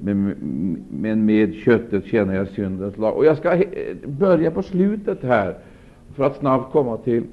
men, 0.00 0.34
men 0.90 1.24
med 1.24 1.54
köttet 1.54 2.04
tjänar 2.04 2.34
jag 2.34 2.48
syndens 2.48 2.98
lag. 2.98 3.16
Och 3.16 3.24
Jag 3.24 3.36
ska 3.36 3.62
börja 4.06 4.50
på 4.50 4.62
slutet 4.62 5.22
här, 5.22 5.54
för 6.14 6.24
att 6.24 6.36
snabbt 6.36 6.72
komma 6.72 6.96
till 6.96 7.24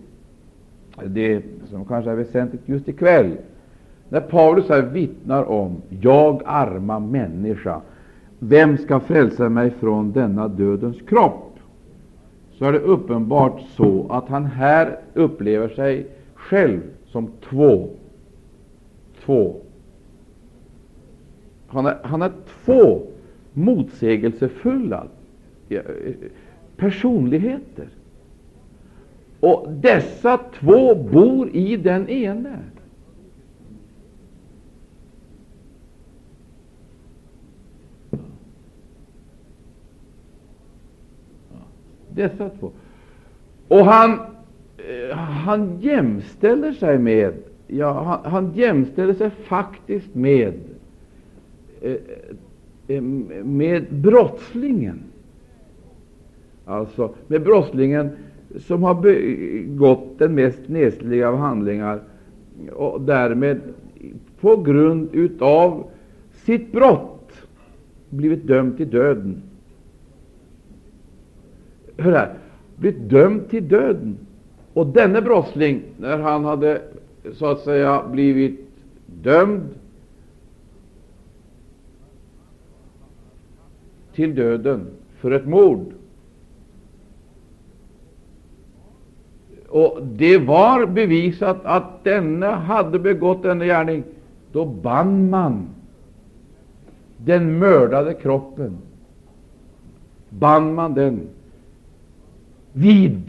det 1.06 1.44
som 1.70 1.86
kanske 1.86 2.12
är 2.12 2.16
väsentligt 2.16 2.70
just 2.70 2.88
ikväll, 2.88 3.38
när 4.10 4.22
Paulus 4.22 4.70
här 4.70 4.82
vittnar 4.82 5.44
om 5.44 5.76
”jag 5.90 6.42
arma 6.46 7.00
människa, 7.00 7.82
vem 8.40 8.78
ska 8.78 9.00
frälsa 9.00 9.50
mig 9.50 9.72
från 9.72 10.12
denna 10.12 10.48
dödens 10.48 11.02
kropp?” 11.02 11.46
så 12.52 12.66
är 12.66 12.72
det 12.72 12.80
uppenbart 12.80 13.62
så 13.62 14.06
att 14.10 14.28
han 14.28 14.46
här 14.46 14.98
upplever 15.14 15.68
sig 15.68 16.08
själv 16.40 16.82
som 17.06 17.32
två. 17.50 17.90
Två. 19.26 19.56
Han 21.68 21.86
är, 21.86 21.98
han 22.04 22.22
är 22.22 22.32
två 22.66 23.02
motsägelsefulla 23.54 25.08
eh, 25.70 25.82
personligheter. 26.78 27.88
Och 29.40 29.72
dessa 29.72 30.38
två 30.38 30.96
bor 30.96 31.50
i 31.50 31.78
den 31.78 32.10
ene. 32.10 32.60
Dessa 42.10 42.50
två. 42.50 42.72
Och 43.68 43.86
han, 43.86 44.20
Eh, 44.88 45.18
han 45.18 45.80
jämställer 45.80 46.72
sig 46.72 47.00
med 47.00 47.34
ja, 47.68 48.04
han, 48.04 48.32
han 48.32 48.54
jämställer 48.54 49.14
sig 49.14 49.30
faktiskt 49.30 50.16
med 50.16 50.54
eh, 51.82 51.96
eh, 52.88 53.02
med 53.44 53.86
brottslingen. 53.90 55.00
Alltså 56.66 57.14
med 57.28 57.44
brottslingen 57.44 58.10
som 58.58 58.84
har 58.84 58.96
begått 58.96 60.20
den 60.20 60.36
mest 60.36 60.68
nesliga 60.68 61.30
av 61.30 61.36
handlingar 61.36 62.02
och 62.74 63.02
därmed 63.02 63.62
på 64.40 64.58
grund 64.58 65.10
utav 65.12 65.90
sitt 66.34 66.72
brott 66.72 67.32
blivit 68.10 68.48
dömd 68.48 68.78
till 68.78 68.90
döden. 68.90 69.42
Hör 71.98 72.12
här, 72.12 72.34
blivit 72.76 73.10
dömd 73.10 73.50
till 73.50 73.68
döden. 73.68 74.18
Och 74.80 74.88
denne 74.88 75.22
brottsling, 75.22 75.84
när 75.98 76.18
han 76.18 76.46
hade 76.46 76.82
så 77.34 77.46
att 77.46 77.60
säga 77.60 78.04
blivit 78.12 78.60
dömd 79.06 79.70
till 84.14 84.36
döden 84.36 84.88
för 85.18 85.32
ett 85.32 85.48
mord, 85.48 85.94
och 89.70 90.00
det 90.04 90.38
var 90.38 90.86
bevisat 90.86 91.58
att 91.64 92.04
denne 92.04 92.48
hade 92.48 93.00
begått 93.00 93.44
denna 93.44 93.66
gärning, 93.66 94.04
då 94.52 94.66
band 94.66 95.30
man 95.30 95.68
den 97.18 97.60
mördade 97.60 98.14
kroppen. 98.14 98.78
Band 100.30 100.76
man 100.76 100.94
den 100.94 101.28
vid 102.74 103.22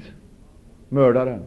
mördaren. 0.91 1.41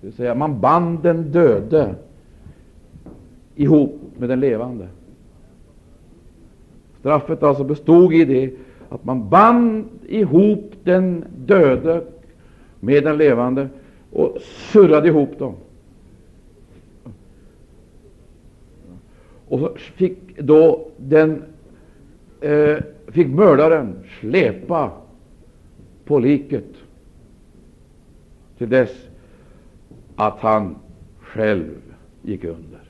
Det 0.00 0.06
vill 0.06 0.12
säga, 0.12 0.34
man 0.34 0.60
band 0.60 1.02
den 1.02 1.32
döde 1.32 1.94
ihop 3.54 4.00
med 4.18 4.28
den 4.28 4.40
levande. 4.40 4.88
Straffet 7.00 7.42
alltså 7.42 7.64
bestod 7.64 8.12
i 8.12 8.24
det 8.24 8.52
att 8.88 9.04
man 9.04 9.28
band 9.28 9.84
ihop 10.08 10.72
den 10.84 11.24
döde 11.46 12.04
med 12.80 13.04
den 13.04 13.16
levande 13.16 13.68
och 14.12 14.36
surrade 14.42 15.08
ihop 15.08 15.38
dem. 15.38 15.54
Och 19.48 19.58
så 19.58 19.74
fick 19.76 20.38
då 20.38 20.88
den 20.96 21.42
eh, 22.40 22.76
fick 23.06 23.28
mördaren 23.28 23.94
släpa 24.20 24.90
på 26.04 26.18
liket 26.18 26.64
till 28.58 28.68
dess 28.68 29.08
att 30.16 30.38
han 30.40 30.76
själv 31.20 31.74
gick 32.22 32.44
under. 32.44 32.80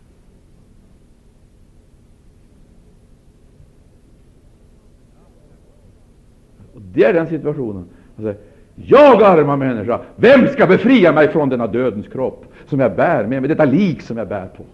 Och 6.74 6.80
det 6.92 7.04
är 7.04 7.12
den 7.12 7.26
situationen. 7.26 7.84
Alltså, 8.16 8.34
jag 8.74 9.22
arma 9.22 9.56
människa, 9.56 10.00
vem 10.16 10.48
ska 10.48 10.66
befria 10.66 11.12
mig 11.12 11.28
från 11.28 11.48
denna 11.48 11.66
dödens 11.66 12.08
kropp 12.08 12.44
som 12.66 12.80
jag 12.80 12.96
bär 12.96 13.26
med 13.26 13.42
mig, 13.42 13.48
detta 13.48 13.64
lik 13.64 14.02
som 14.02 14.16
jag 14.16 14.28
bär 14.28 14.46
på? 14.46 14.64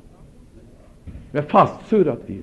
Jag 1.33 1.45
är 1.45 1.49
fastsurrat 1.49 2.21
vid. 2.27 2.43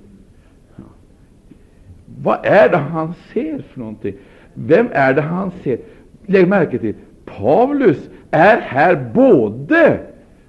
Vad 2.23 2.39
är 2.43 2.69
det 2.69 2.77
han 2.77 3.13
ser 3.33 3.61
för 3.61 3.79
någonting? 3.79 4.15
Vem 4.53 4.87
är 4.91 5.13
det 5.13 5.21
han 5.21 5.51
ser? 5.63 5.79
Lägg 6.25 6.47
märke 6.47 6.79
till, 6.79 6.95
Paulus 7.25 8.09
är 8.31 8.57
här 8.57 9.11
både 9.13 9.99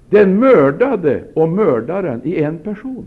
den 0.09 0.39
mördade 0.39 1.23
och 1.33 1.49
mördaren 1.49 2.21
i 2.23 2.43
en 2.43 2.57
person. 2.57 3.05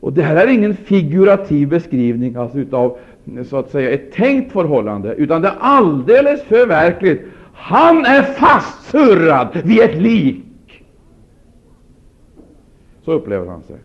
Och 0.00 0.12
Det 0.12 0.22
här 0.22 0.36
är 0.36 0.46
ingen 0.46 0.76
figurativ 0.76 1.68
beskrivning 1.68 2.36
alltså 2.36 2.58
utav 2.58 2.98
så 3.44 3.56
att 3.56 3.70
säga 3.70 3.90
ett 3.90 4.12
tänkt 4.12 4.52
förhållande, 4.52 5.14
utan 5.14 5.42
det 5.42 5.48
är 5.48 5.56
alldeles 5.60 6.42
för 6.42 6.66
verkligt. 6.66 7.22
Han 7.54 8.04
är 8.04 8.22
fastsurrad 8.22 9.48
vid 9.64 9.80
ett 9.80 9.94
lik. 9.94 10.44
Så 13.04 13.12
upplever 13.12 13.46
han 13.46 13.62
sig. 13.62 13.76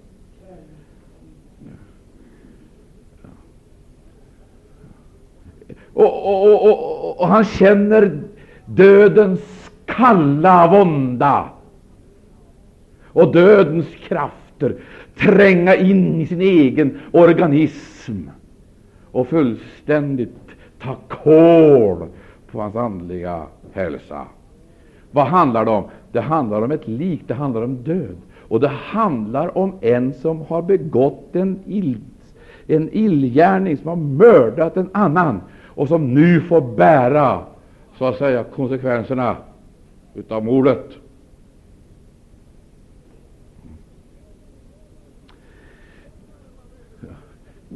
Och, 5.97 6.27
och, 6.27 6.69
och, 6.69 7.21
och, 7.21 7.27
han 7.27 7.43
känner 7.43 8.19
dödens 8.65 9.71
kalla 9.85 10.67
vånda 10.67 11.49
och 13.05 13.31
dödens 13.31 13.87
krafter 14.07 14.75
tränga 15.19 15.75
in 15.75 16.21
i 16.21 16.27
sin 16.27 16.41
egen 16.41 16.99
organism 17.11 18.29
och 19.11 19.27
fullständigt 19.27 20.35
ta 20.81 20.95
kål 21.07 22.07
på 22.51 22.61
hans 22.61 22.75
andliga 22.75 23.43
hälsa. 23.73 24.25
Vad 25.11 25.27
handlar 25.27 25.65
det 25.65 25.71
om? 25.71 25.83
Det 26.11 26.21
handlar 26.21 26.61
om 26.61 26.71
ett 26.71 26.87
lik, 26.87 27.21
det 27.27 27.33
handlar 27.33 27.61
om 27.61 27.83
död. 27.83 28.17
Och 28.39 28.59
det 28.59 28.71
handlar 28.83 29.57
om 29.57 29.73
en 29.81 30.13
som 30.13 30.41
har 30.41 30.61
begått 30.61 31.35
en, 31.35 31.59
ill, 31.65 31.97
en 32.67 32.89
illgärning, 32.91 33.77
som 33.77 33.87
har 33.87 33.95
mördat 33.95 34.77
en 34.77 34.89
annan 34.91 35.41
och 35.77 35.87
som 35.87 36.13
nu 36.13 36.41
får 36.41 36.61
bära 36.61 37.43
så 37.97 38.05
att 38.05 38.17
säga 38.17 38.43
konsekvenserna 38.43 39.37
utav 40.15 40.45
mordet. 40.45 40.89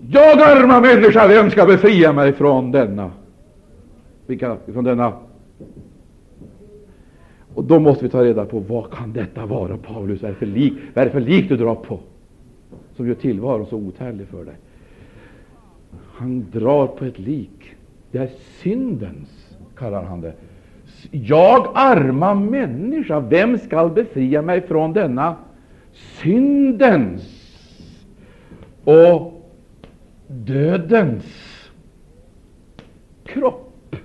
Jag 0.10 0.42
arma 0.42 0.80
människa, 0.80 1.28
vem 1.28 1.52
ska 1.52 1.66
befria 1.66 2.14
mig 2.14 2.34
från 2.34 2.72
denna? 2.72 3.12
Vilka, 4.26 4.58
från 4.74 4.84
denna? 4.84 5.14
Och 7.54 7.64
då 7.64 7.80
måste 7.80 8.04
vi 8.04 8.10
ta 8.10 8.24
reda 8.24 8.46
på 8.46 8.60
vad 8.60 8.92
kan 8.92 9.14
detta 9.14 9.46
vara, 9.46 9.78
Paulus? 9.78 10.22
Vad 10.22 10.30
är 10.30 10.34
det 10.34 10.40
för 10.40 10.46
lik, 10.46 10.74
vad 10.94 11.02
är 11.02 11.06
det 11.06 11.12
för 11.12 11.20
lik 11.20 11.50
du 11.50 11.58
drar 11.58 11.76
på, 11.76 12.00
som 12.96 13.08
gör 13.08 13.16
tillvaron 13.16 13.66
så 13.66 13.76
othärdlig 13.76 14.28
för 14.28 14.46
dig? 14.46 14.56
Han 16.14 16.46
drar 16.52 16.88
på 16.88 17.06
ett 17.06 17.20
lik. 17.20 17.61
Det 18.12 18.18
är 18.18 18.30
syndens, 18.62 19.58
kallar 19.76 20.04
han 20.04 20.22
det. 20.22 20.34
Jag, 21.12 21.72
arma 21.74 22.34
människa, 22.34 23.20
vem 23.20 23.58
skall 23.58 23.90
befria 23.90 24.42
mig 24.42 24.62
från 24.62 24.94
denna 24.94 25.36
syndens 25.94 27.38
och 28.84 29.52
dödens 30.28 31.26
kropp. 33.24 33.96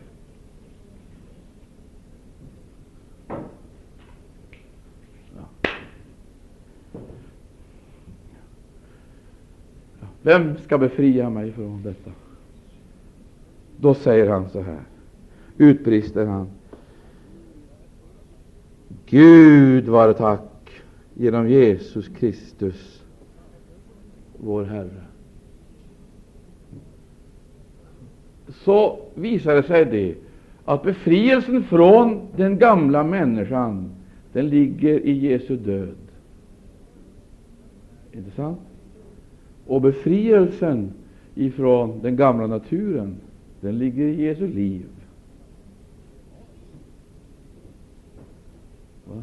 Vem 10.22 10.56
ska 10.56 10.78
befria 10.78 11.30
mig 11.30 11.52
från 11.52 11.82
detta? 11.82 12.10
Då 13.76 13.94
säger 13.94 14.30
han 14.30 14.48
så 14.48 14.60
här, 14.60 14.80
utbrister 15.58 16.26
han. 16.26 16.48
Gud 19.06 19.88
vare 19.88 20.14
tack 20.14 20.82
genom 21.14 21.48
Jesus 21.48 22.08
Kristus, 22.08 23.02
vår 24.38 24.64
Herre. 24.64 25.06
så 28.66 28.98
visar 29.14 29.54
det 29.54 29.62
sig 29.62 29.84
det 29.84 30.14
att 30.64 30.82
befrielsen 30.82 31.62
från 31.62 32.20
den 32.36 32.58
gamla 32.58 33.04
människan 33.04 33.90
den 34.32 34.48
ligger 34.48 35.00
i 35.00 35.12
Jesu 35.12 35.56
död. 35.56 35.96
Inte 38.12 38.30
sant? 38.30 38.58
Och 39.66 39.80
befrielsen 39.80 40.92
ifrån 41.34 42.00
den 42.02 42.16
gamla 42.16 42.46
naturen 42.46 43.16
den 43.66 43.78
ligger 43.78 44.04
i 44.04 44.22
Jesu 44.22 44.46
liv. 44.46 44.86
Va? 49.04 49.22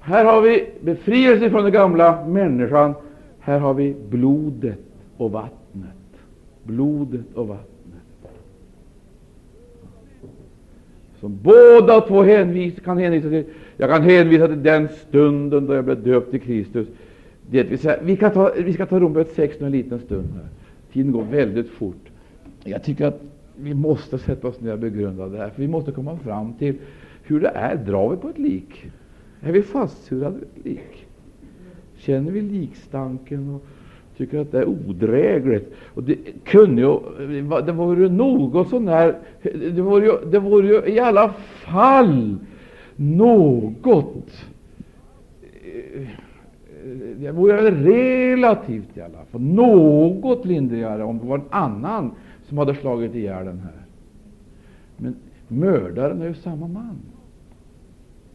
Här 0.00 0.24
har 0.24 0.42
vi 0.42 0.70
befrielse 0.80 1.50
från 1.50 1.62
den 1.62 1.72
gamla 1.72 2.26
människan. 2.26 2.94
Här 3.38 3.58
har 3.58 3.74
vi 3.74 3.96
blodet 4.10 4.78
och 5.16 5.32
vattnet 5.32 5.60
blodet 6.62 7.34
och 7.34 7.48
vattnet. 7.48 7.66
Som 11.20 11.38
båda 11.42 12.00
två 12.00 12.22
hänvis, 12.22 12.80
kan 12.80 12.98
hänvisa 12.98 13.28
till. 13.28 13.44
Jag 13.76 13.90
kan 13.90 14.02
hänvisa 14.02 14.46
till 14.46 14.62
den 14.62 14.88
stunden 15.08 15.66
då 15.66 15.74
jag 15.74 15.84
blev 15.84 16.02
döpt 16.02 16.30
till 16.30 16.40
Kristus. 16.40 16.88
Det 17.50 17.62
vill 17.62 17.78
säga, 17.78 17.98
vi, 18.02 18.16
kan 18.16 18.32
ta, 18.32 18.52
vi 18.56 18.72
ska 18.72 18.86
ta 18.86 19.00
Romarbrevet 19.00 19.34
6 19.34 19.60
en 19.60 19.72
liten 19.72 19.98
stund. 19.98 20.28
här. 20.34 20.59
Tiden 20.92 21.12
går 21.12 21.24
väldigt 21.24 21.68
fort. 21.68 22.10
Jag 22.64 22.84
tycker 22.84 23.06
att 23.06 23.22
vi 23.56 23.74
måste 23.74 24.18
sätta 24.18 24.48
oss 24.48 24.60
ner 24.60 24.72
och 24.72 24.78
begrunda 24.78 25.28
det 25.28 25.38
här, 25.38 25.50
för 25.50 25.62
vi 25.62 25.68
måste 25.68 25.92
komma 25.92 26.16
fram 26.16 26.52
till 26.54 26.76
hur 27.22 27.40
det 27.40 27.48
är. 27.48 27.76
Drar 27.76 28.10
vi 28.10 28.16
på 28.16 28.28
ett 28.28 28.38
lik? 28.38 28.84
Är 29.40 29.52
vi 29.52 29.62
fastsurade 29.62 30.36
vid 30.36 30.48
ett 30.56 30.64
lik? 30.64 31.06
Känner 31.96 32.32
vi 32.32 32.40
likstanken? 32.40 33.54
Och 33.54 33.66
tycker 34.20 34.38
att 34.38 34.52
det 34.52 34.58
är 34.58 34.68
odrägligt. 34.68 35.72
Och 35.94 36.02
det, 36.02 36.16
kunde 36.44 36.82
ju, 36.82 36.98
det 37.66 37.72
vore 37.72 38.02
ju 38.02 38.08
något 38.08 38.68
sån 38.68 38.88
här, 38.88 39.18
det 39.42 39.82
vore 39.82 40.06
ju, 40.06 40.30
det 40.30 40.38
vore 40.38 40.68
ju 40.68 40.92
i 40.94 41.00
alla 41.00 41.32
fall 41.32 42.36
något 42.96 44.44
eh, 45.62 46.08
Eh, 46.84 47.16
det 47.16 47.32
vore 47.32 47.70
relativt 47.70 48.96
i 48.96 49.00
alla 49.00 49.24
fall 49.30 49.40
något 49.40 50.44
lindrigare 50.44 51.04
om 51.04 51.18
det 51.18 51.26
var 51.26 51.38
en 51.38 51.44
annan 51.50 52.10
som 52.48 52.58
hade 52.58 52.74
slagit 52.74 53.14
ihjäl 53.14 53.46
den 53.46 53.58
här. 53.58 53.82
Men 54.96 55.16
mördaren 55.48 56.22
är 56.22 56.26
ju 56.26 56.34
samma 56.34 56.68
man. 56.68 56.96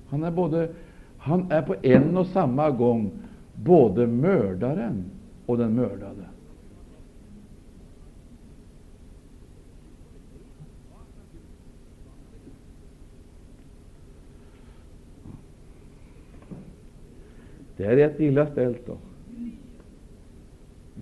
Han 0.10 0.24
är, 0.24 0.32
både, 0.32 0.70
han 1.18 1.52
är 1.52 1.62
på 1.62 1.76
en 1.82 2.18
och 2.18 2.28
samma 2.28 2.72
gång 2.72 3.12
både 3.56 4.08
mördaren 4.08 5.04
och 5.46 5.58
den 5.58 5.76
mördade. 5.76 6.26
Det 17.78 17.86
är 17.86 17.96
rätt 17.96 18.20
illa 18.20 18.48
ställt. 18.48 18.88
då. 18.88 18.98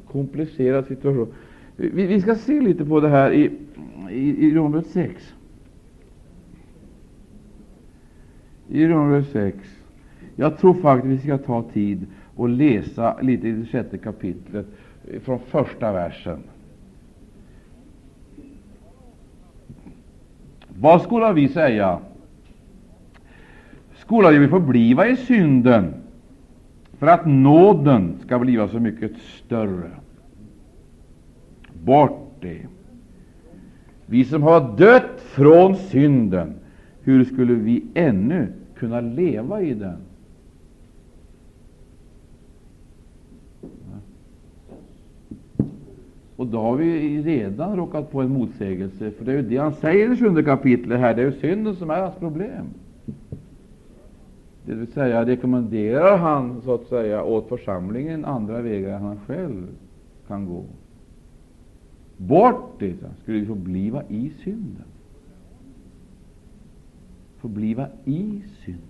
Komplicerad 0.07 0.85
situation. 0.85 1.33
Vi, 1.75 2.05
vi, 2.07 2.21
ska 2.21 2.35
se 2.35 2.61
lite 2.61 2.85
på 2.85 2.99
det 2.99 3.09
här 3.09 3.31
i, 3.31 3.51
i, 4.09 4.47
i 4.47 4.55
Romarbrevet 4.55 4.87
6. 4.87 5.33
I 8.69 8.87
Romarbrevet 8.87 9.29
6. 9.31 9.57
Jag 10.35 10.57
tror 10.57 10.73
faktiskt 10.73 11.13
vi 11.13 11.27
ska 11.27 11.37
ta 11.37 11.63
tid 11.73 12.05
och 12.35 12.49
läsa 12.49 13.21
lite 13.21 13.47
i 13.47 13.51
det 13.51 13.65
sjätte 13.65 13.97
kapitlet 13.97 14.65
från 15.21 15.39
första 15.39 15.91
versen. 15.91 16.39
Vad 20.79 21.01
skulle 21.01 21.33
vi 21.33 21.47
säga? 21.47 21.99
Skulle 23.95 24.39
vi 24.39 24.47
förbliva 24.47 25.07
i 25.07 25.15
synden 25.15 26.02
för 27.03 27.07
att 27.07 27.25
nåden 27.25 28.15
ska 28.25 28.39
bliva 28.39 28.67
så 28.67 28.79
mycket 28.79 29.11
större. 29.17 29.91
Bort 31.83 32.31
det. 32.41 32.61
Vi 34.05 34.25
som 34.25 34.43
har 34.43 34.77
dött 34.77 35.21
från 35.21 35.75
synden, 35.75 36.53
hur 37.01 37.25
skulle 37.25 37.53
vi 37.53 37.85
ännu 37.93 38.47
kunna 38.75 39.01
leva 39.01 39.61
i 39.61 39.73
den? 39.73 39.97
Och 46.35 46.47
då 46.47 46.61
har 46.61 46.75
vi 46.75 47.21
redan 47.21 47.75
råkat 47.75 48.11
på 48.11 48.21
en 48.21 48.29
motsägelse, 48.29 49.11
för 49.11 49.25
det 49.25 49.31
är 49.31 49.35
ju 49.35 49.49
det 49.49 49.57
han 49.57 49.73
säger 49.73 50.13
i 50.13 50.17
sjunde 50.17 50.43
kapitlet 50.43 50.99
här, 50.99 51.15
det 51.15 51.21
är 51.21 51.25
ju 51.25 51.39
synden 51.39 51.75
som 51.75 51.89
är 51.89 52.01
hans 52.01 52.15
problem. 52.15 52.65
Det 54.65 54.75
vill 54.75 54.91
säga, 54.91 55.25
rekommenderar 55.25 56.17
han 56.17 56.61
så 56.61 56.73
att 56.73 56.87
säga 56.87 57.23
åt 57.23 57.47
församlingen 57.47 58.25
andra 58.25 58.61
vägar 58.61 58.95
än 58.95 59.01
han 59.01 59.19
själv 59.19 59.67
kan 60.27 60.45
gå. 60.45 60.65
Bort 62.17 62.79
det, 62.79 62.95
skulle 63.21 63.39
vi 63.39 63.45
få 63.45 63.55
bliva 63.55 64.03
i 64.09 64.33
synden. 64.43 64.85
Få 67.37 67.47
bliva 67.47 67.87
i 68.05 68.43
synden. 68.65 68.89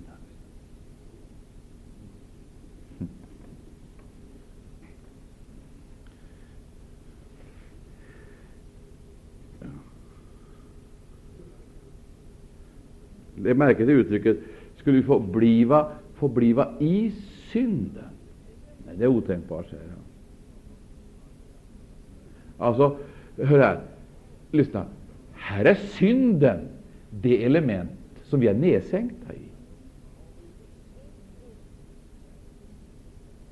Det 13.36 13.50
är 13.50 13.54
märkligt 13.54 13.90
uttrycket 13.90 14.38
skulle 14.84 14.98
vi 14.98 15.04
få 15.04 15.20
bliva, 15.20 15.92
få 16.14 16.28
bliva 16.28 16.74
i 16.80 17.12
synden. 17.52 18.10
Nej, 18.86 18.96
det 18.98 19.04
är 19.04 19.08
otänkbart, 19.08 19.70
säger 19.70 19.84
han. 19.90 20.00
Alltså, 22.68 22.98
hör 23.38 23.60
här. 23.60 23.82
Lyssna. 24.52 24.86
Här 25.32 25.66
är 25.66 25.76
synden 25.76 26.68
det 27.10 27.46
element 27.46 27.92
som 28.24 28.40
vi 28.40 28.48
är 28.48 28.54
nedsänkta 28.54 29.34
i. 29.34 29.42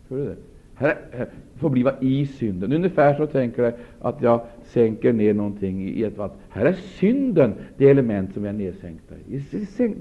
Hör 0.10 0.18
du 0.18 0.26
det? 0.26 0.38
Här, 0.76 0.98
här 1.12 1.30
förbliva 1.62 1.94
i 2.02 2.26
synden. 2.26 2.74
Ungefär 2.74 3.16
så 3.16 3.28
tänker 3.28 3.64
jag 3.64 3.74
att 4.00 4.22
jag 4.22 4.42
sänker 4.64 5.14
ner 5.14 5.34
någonting 5.34 5.90
i 5.90 6.04
ett 6.04 6.18
vatten. 6.18 6.40
Här 6.50 6.66
är 6.66 6.74
synden 6.74 7.54
det 7.78 7.90
element 7.90 8.34
som 8.34 8.44
vi 8.44 8.50
är 8.50 8.54
nedsänkta 8.54 9.16
i. 9.30 9.44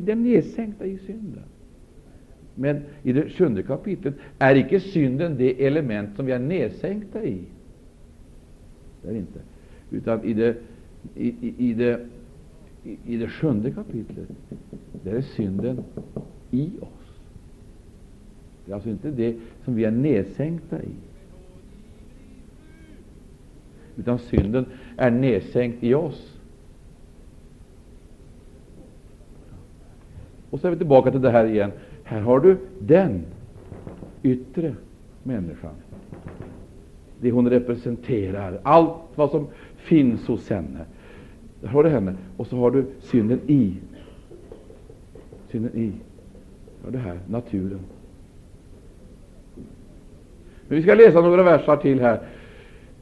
Det 0.04 0.12
är 0.12 0.16
nedsänkta 0.16 0.86
i 0.86 0.98
synden. 0.98 1.42
Men 2.54 2.82
i 3.02 3.12
det 3.12 3.28
sjunde 3.28 3.62
kapitlet 3.62 4.14
är 4.38 4.56
icke 4.56 4.80
synden 4.80 5.36
det 5.36 5.66
element 5.66 6.16
som 6.16 6.26
vi 6.26 6.32
är 6.32 6.38
nedsänkta 6.38 7.24
i. 7.24 7.38
Det 9.02 9.08
är 9.08 9.14
inte. 9.14 9.40
Utan 9.90 10.24
i 10.24 10.34
det, 10.34 10.56
i, 11.14 11.28
i, 11.28 11.54
i 11.58 11.74
det, 11.74 12.00
i, 12.84 12.98
i 13.06 13.16
det 13.16 13.28
sjunde 13.28 13.70
kapitlet, 13.70 14.28
där 15.04 15.14
är 15.14 15.20
synden 15.20 15.78
i 16.50 16.70
oss. 16.80 17.20
Det 18.64 18.72
är 18.72 18.74
alltså 18.74 18.90
inte 18.90 19.10
det 19.10 19.36
som 19.64 19.74
vi 19.74 19.84
är 19.84 19.90
nedsänkta 19.90 20.82
i. 20.82 21.09
Utan 24.00 24.18
synden 24.18 24.66
är 24.96 25.10
nedsänkt 25.10 25.84
i 25.84 25.94
oss. 25.94 26.36
Och 30.50 30.60
så 30.60 30.66
är 30.66 30.70
vi 30.70 30.76
tillbaka 30.76 31.10
till 31.10 31.20
det 31.20 31.30
här 31.30 31.44
igen. 31.44 31.72
Här 32.04 32.20
har 32.20 32.40
du 32.40 32.56
den 32.78 33.24
yttre 34.22 34.74
människan. 35.22 35.74
Det 37.20 37.30
hon 37.30 37.50
representerar, 37.50 38.60
allt 38.62 38.96
vad 39.14 39.30
som 39.30 39.46
finns 39.76 40.26
hos 40.26 40.50
henne. 40.50 40.84
Där 41.60 41.68
har 41.68 41.84
du 41.84 41.90
henne. 41.90 42.14
Och 42.36 42.46
så 42.46 42.56
har 42.56 42.70
du 42.70 42.86
synden 43.00 43.40
i. 43.46 43.76
Synden 45.48 45.72
i. 45.74 45.92
Ja, 46.84 46.90
det 46.90 46.98
här, 46.98 47.18
naturen. 47.28 47.80
Men 50.68 50.76
vi 50.76 50.82
ska 50.82 50.94
läsa 50.94 51.20
några 51.20 51.42
versar 51.42 51.76
till 51.76 52.00
här. 52.00 52.20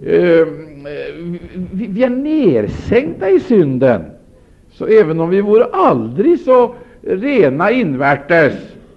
Ehm, 0.06 1.38
vi 1.72 2.04
är 2.04 2.10
nersänkta 2.10 3.30
i 3.30 3.40
synden. 3.40 4.02
Så 4.72 4.86
även 4.86 5.20
om 5.20 5.30
vi 5.30 5.40
vore 5.40 5.64
aldrig 5.64 6.40
så 6.40 6.74
rena 7.02 7.70
invärtes, 7.70 8.54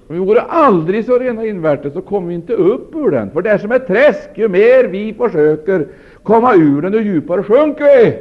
om 0.08 0.16
vi 0.16 0.20
vore 0.20 0.41
aldrig 0.41 1.06
så 1.06 1.20
rena 1.20 1.45
invärtes, 1.45 1.93
så 1.93 2.02
kommer 2.02 2.28
vi 2.28 2.36
inte 2.36 2.54
upp 2.54 2.95
ur 2.95 3.12
den. 3.12 3.32
För 3.32 3.41
det 3.41 3.49
är 3.49 3.58
som 3.58 3.72
ett 3.72 3.88
träsk. 3.88 4.30
Ju 4.36 4.47
mer 4.47 4.84
vi 4.84 5.14
försöker 5.14 5.88
komma 6.24 6.56
ur 6.56 6.82
den, 6.82 6.93
ju 6.93 7.02
djupare 7.02 7.43
sjunker 7.43 7.84
vi. 7.84 8.18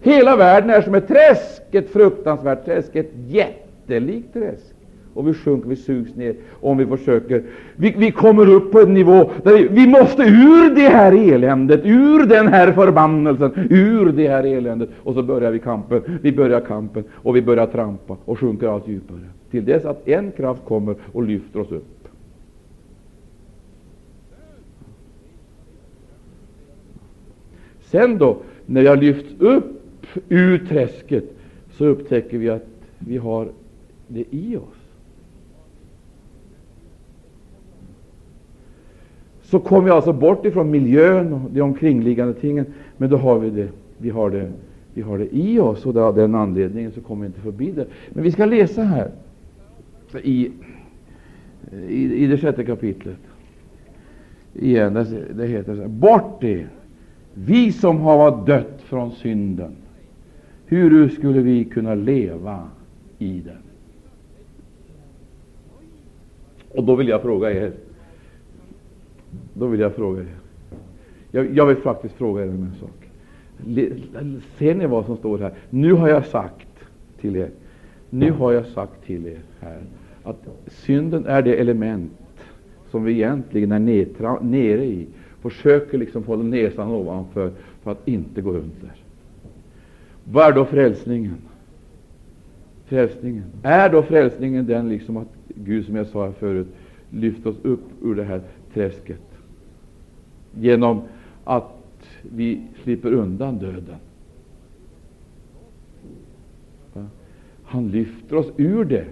Hela 0.00 0.36
världen 0.36 0.70
är 0.70 0.80
som 0.80 0.94
ett 0.94 1.08
träsk, 1.08 1.62
ett 1.72 1.90
fruktansvärt 1.90 2.64
träsk, 2.64 2.96
ett 2.96 3.12
jättelikt 3.28 4.32
träsk 4.32 4.71
och 5.14 5.28
vi 5.28 5.34
sjunker, 5.34 5.68
vi 5.68 5.76
sugs 5.76 6.16
ner 6.16 6.34
om 6.60 6.78
vi 6.78 6.86
försöker. 6.86 7.42
Vi, 7.76 7.94
vi 7.98 8.10
kommer 8.10 8.48
upp 8.48 8.72
på 8.72 8.80
en 8.80 8.94
nivå 8.94 9.30
där 9.42 9.54
vi, 9.54 9.68
vi, 9.68 9.86
måste 9.86 10.22
ur 10.22 10.74
det 10.74 10.88
här 10.88 11.32
eländet, 11.32 11.80
ur 11.84 12.26
den 12.26 12.48
här 12.48 12.72
förbannelsen, 12.72 13.52
ur 13.70 14.12
det 14.12 14.28
här 14.28 14.44
eländet. 14.44 14.88
Och 15.02 15.14
så 15.14 15.22
börjar 15.22 15.50
vi 15.50 15.58
kampen, 15.58 16.02
vi 16.22 16.32
börjar 16.32 16.60
kampen 16.60 17.04
och 17.12 17.36
vi 17.36 17.42
börjar 17.42 17.66
trampa 17.66 18.16
och 18.24 18.38
sjunker 18.38 18.68
allt 18.68 18.88
djupare. 18.88 19.18
Till 19.50 19.64
dess 19.64 19.84
att 19.84 20.08
en 20.08 20.30
kraft 20.30 20.64
kommer 20.64 20.94
och 21.12 21.22
lyfter 21.22 21.60
oss 21.60 21.72
upp. 21.72 22.08
Sen 27.80 28.18
då, 28.18 28.36
när 28.66 28.80
vi 28.80 28.86
har 28.86 28.96
lyfts 28.96 29.34
upp 29.38 29.82
ur 30.28 30.58
träsket, 30.58 31.24
så 31.72 31.84
upptäcker 31.84 32.38
vi 32.38 32.50
att 32.50 32.66
vi 32.98 33.16
har 33.16 33.48
det 34.08 34.24
i 34.30 34.56
oss. 34.56 34.81
Så 39.52 39.58
kommer 39.58 39.84
vi 39.84 39.90
alltså 39.90 40.12
bort 40.12 40.46
ifrån 40.46 40.70
miljön 40.70 41.32
och 41.32 41.50
de 41.50 41.60
omkringliggande 41.60 42.34
tingen, 42.34 42.66
men 42.96 43.10
då 43.10 43.16
har 43.16 43.38
vi 43.38 43.50
det, 43.50 43.68
vi 43.98 44.10
har 44.10 44.30
det, 44.30 44.52
vi 44.94 45.02
har 45.02 45.18
det 45.18 45.36
i 45.36 45.58
oss, 45.58 45.86
och 45.86 45.96
av 45.96 46.14
den 46.14 46.34
anledningen 46.34 46.92
så 46.92 47.00
kommer 47.00 47.22
vi 47.22 47.26
inte 47.26 47.40
förbi 47.40 47.70
det. 47.70 47.86
Men 48.10 48.24
vi 48.24 48.32
ska 48.32 48.44
läsa 48.44 48.82
här 48.82 49.10
i, 50.22 50.50
i, 51.88 52.14
i 52.14 52.26
det 52.26 52.38
sjätte 52.38 52.64
kapitlet. 52.64 53.18
Igen, 54.54 54.94
det 55.34 55.46
heter 55.46 55.74
så 55.74 55.80
här, 55.80 55.88
Bort 55.88 56.40
det, 56.40 56.66
vi 57.34 57.72
som 57.72 58.00
har 58.00 58.18
varit 58.18 58.46
dött 58.46 58.82
från 58.84 59.12
synden. 59.12 59.72
Hur 60.66 61.08
skulle 61.08 61.40
vi 61.40 61.64
kunna 61.64 61.94
leva 61.94 62.68
i 63.18 63.40
den? 63.40 63.62
Och 66.68 66.84
då 66.84 66.94
vill 66.94 67.08
jag 67.08 67.22
fråga 67.22 67.50
er, 67.52 67.72
då 69.54 69.66
vill 69.66 69.80
jag 69.80 69.94
fråga 69.94 70.20
er. 70.20 70.36
Jag, 71.30 71.56
jag 71.56 71.66
vill 71.66 71.76
faktiskt 71.76 72.14
fråga 72.14 72.44
er 72.44 72.48
om 72.48 72.62
en 72.62 72.74
sak. 72.80 73.08
Ser 74.58 74.74
ni 74.74 74.86
vad 74.86 75.06
som 75.06 75.16
står 75.16 75.38
här? 75.38 75.52
Nu 75.70 75.92
har 75.92 76.08
jag 76.08 76.26
sagt 76.26 76.68
till 77.20 77.36
er, 77.36 77.50
nu 78.10 78.30
har 78.30 78.52
jag 78.52 78.66
sagt 78.66 79.04
till 79.06 79.26
er 79.26 79.38
här 79.60 79.80
att 80.22 80.48
synden 80.66 81.26
är 81.26 81.42
det 81.42 81.54
element 81.54 82.12
som 82.90 83.04
vi 83.04 83.12
egentligen 83.12 83.72
är 83.72 83.78
nedtra, 83.78 84.40
nere 84.40 84.84
i, 84.84 85.06
försöker 85.40 85.98
liksom 85.98 86.24
hålla 86.24 86.42
näsan 86.42 86.90
ovanför 86.90 87.52
för 87.82 87.92
att 87.92 88.08
inte 88.08 88.40
gå 88.40 88.50
under. 88.50 88.92
Vad 90.24 90.46
är 90.46 90.52
då 90.52 90.64
frälsningen? 90.64 91.36
Frälsningen. 92.84 93.44
Är 93.62 93.88
då 93.88 94.02
frälsningen 94.02 94.66
den 94.66 94.88
liksom 94.88 95.16
att 95.16 95.28
Gud, 95.48 95.86
som 95.86 95.96
jag 95.96 96.06
sa 96.06 96.24
här 96.24 96.32
förut, 96.32 96.68
lyfter 97.10 97.50
oss 97.50 97.56
upp 97.62 97.84
ur 98.02 98.14
det 98.14 98.24
här 98.24 98.40
träsket 98.74 99.31
genom 100.60 101.02
att 101.44 101.72
vi 102.22 102.60
slipper 102.82 103.12
undan 103.12 103.58
döden. 103.58 103.96
Han 107.64 107.88
lyfter 107.88 108.36
oss 108.36 108.52
ur 108.56 108.84
det, 108.84 109.04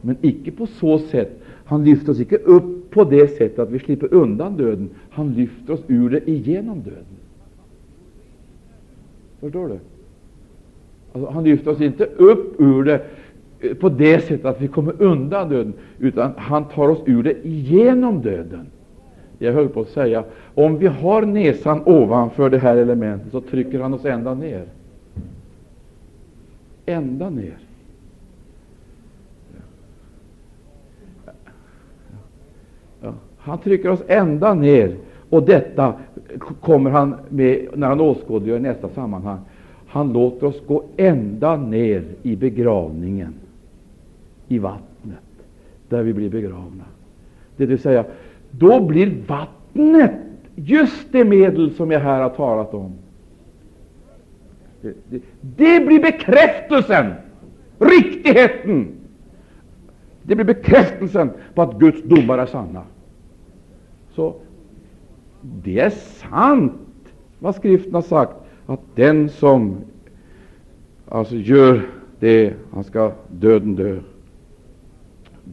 men 0.00 0.16
icke 0.20 0.50
på 0.50 0.66
så 0.66 0.98
sätt. 0.98 1.42
Han 1.64 1.84
lyfter 1.84 2.12
oss 2.12 2.20
icke 2.20 2.36
upp 2.36 2.90
på 2.90 3.04
det 3.04 3.28
sättet 3.28 3.58
att 3.58 3.70
vi 3.70 3.78
slipper 3.78 4.14
undan 4.14 4.56
döden. 4.56 4.90
Han 5.10 5.34
lyfter 5.34 5.72
oss 5.72 5.82
ur 5.86 6.10
det 6.10 6.30
igenom 6.30 6.82
döden. 6.82 7.04
Förstår 9.40 9.68
du? 9.68 9.78
Alltså, 11.12 11.30
han 11.30 11.44
lyfter 11.44 11.70
oss 11.70 11.80
inte 11.80 12.04
upp 12.04 12.60
ur 12.60 12.84
det 12.84 13.04
eh, 13.60 13.74
på 13.74 13.88
det 13.88 14.20
sättet 14.20 14.44
att 14.44 14.60
vi 14.60 14.68
kommer 14.68 15.02
undan 15.02 15.48
döden, 15.48 15.72
utan 15.98 16.32
han 16.36 16.68
tar 16.68 16.88
oss 16.88 17.02
ur 17.06 17.22
det 17.22 17.46
igenom 17.46 18.22
döden. 18.22 18.66
Jag 19.42 19.52
höll 19.52 19.68
på 19.68 19.80
att 19.80 19.88
säga, 19.88 20.24
om 20.54 20.78
vi 20.78 20.86
har 20.86 21.22
näsan 21.22 21.82
ovanför 21.86 22.50
det 22.50 22.58
här 22.58 22.76
elementet, 22.76 23.32
så 23.32 23.40
trycker 23.40 23.80
han 23.80 23.94
oss 23.94 24.04
ända 24.04 24.34
ner. 24.34 24.64
Ända 26.86 27.30
ner. 27.30 27.58
Ja. 33.00 33.14
Han 33.38 33.58
trycker 33.58 33.88
oss 33.88 34.02
ända 34.06 34.54
ner, 34.54 34.96
och 35.30 35.42
detta 35.42 35.94
kommer 36.60 36.90
han 36.90 37.14
med 37.28 37.68
när 37.74 37.86
han 37.86 38.00
åskådliggör 38.00 38.56
i 38.56 38.60
nästa 38.60 38.88
sammanhang. 38.88 39.38
Han 39.86 40.12
låter 40.12 40.46
oss 40.46 40.66
gå 40.66 40.84
ända 40.96 41.56
ner 41.56 42.04
i 42.22 42.36
begravningen, 42.36 43.34
i 44.48 44.58
vattnet, 44.58 45.18
där 45.88 46.02
vi 46.02 46.12
blir 46.12 46.30
begravna. 46.30 46.84
Det 47.56 47.66
vill 47.66 47.78
säga, 47.78 48.04
då 48.58 48.80
blir 48.80 49.22
vattnet 49.26 50.12
just 50.54 51.12
det 51.12 51.24
medel 51.24 51.74
som 51.74 51.90
jag 51.90 52.00
här 52.00 52.22
har 52.22 52.30
talat 52.30 52.74
om. 52.74 52.92
Det, 54.80 54.94
det, 55.10 55.22
det 55.40 55.86
blir 55.86 56.02
bekräftelsen, 56.02 57.12
riktigheten. 57.78 58.88
Det 60.22 60.34
blir 60.34 60.44
bekräftelsen 60.44 61.30
på 61.54 61.62
att 61.62 61.78
Guds 61.78 62.02
domar 62.02 62.38
är 62.38 62.46
sanna. 62.46 62.82
Så 64.14 64.34
det 65.42 65.78
är 65.78 65.90
sant 65.90 66.72
vad 67.38 67.54
skriften 67.54 67.94
har 67.94 68.02
sagt, 68.02 68.32
att 68.66 68.80
den 68.94 69.28
som 69.28 69.76
alltså 71.08 71.36
gör 71.36 71.82
det, 72.20 72.54
han 72.72 72.84
ska 72.84 73.12
döden 73.30 73.76
dö. 73.76 74.00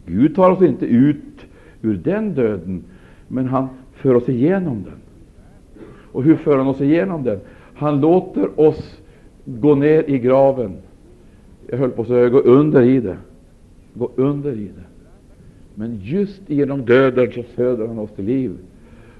Gud 0.05 0.35
tar 0.35 0.51
oss 0.51 0.61
inte 0.61 0.85
ut 0.85 1.45
ur 1.81 1.93
den 2.03 2.33
döden, 2.33 2.83
men 3.27 3.45
han 3.45 3.67
för 3.93 4.15
oss 4.15 4.29
igenom 4.29 4.83
den. 4.83 4.99
Och 6.11 6.23
hur 6.23 6.35
för 6.35 6.57
han 6.57 6.67
oss 6.67 6.81
igenom 6.81 7.23
den? 7.23 7.39
Han 7.75 8.01
låter 8.01 8.59
oss 8.59 9.01
gå 9.45 9.75
ner 9.75 10.09
i 10.09 10.19
graven. 10.19 10.77
Jag 11.67 11.77
höll 11.77 11.89
på 11.89 12.01
att 12.01 12.07
säga 12.07 12.29
gå 12.29 12.39
under 12.39 12.81
i 12.81 12.99
det. 12.99 13.17
Gå 13.93 14.11
under 14.15 14.51
i 14.51 14.65
det. 14.65 14.83
Men 15.75 15.99
just 16.03 16.49
genom 16.49 16.85
döden 16.85 17.31
så 17.31 17.43
föder 17.43 17.87
han 17.87 17.99
oss 17.99 18.11
till 18.11 18.25
liv. 18.25 18.57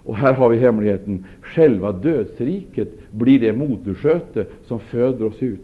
Och 0.03 0.15
här 0.15 0.33
har 0.33 0.49
vi 0.49 0.57
hemligheten. 0.57 1.25
Själva 1.41 1.91
dödsriket 1.91 3.11
blir 3.11 3.39
det 3.39 3.53
motorsköte 3.53 4.45
som 4.65 4.79
föder 4.79 5.25
oss 5.25 5.43
ut. 5.43 5.59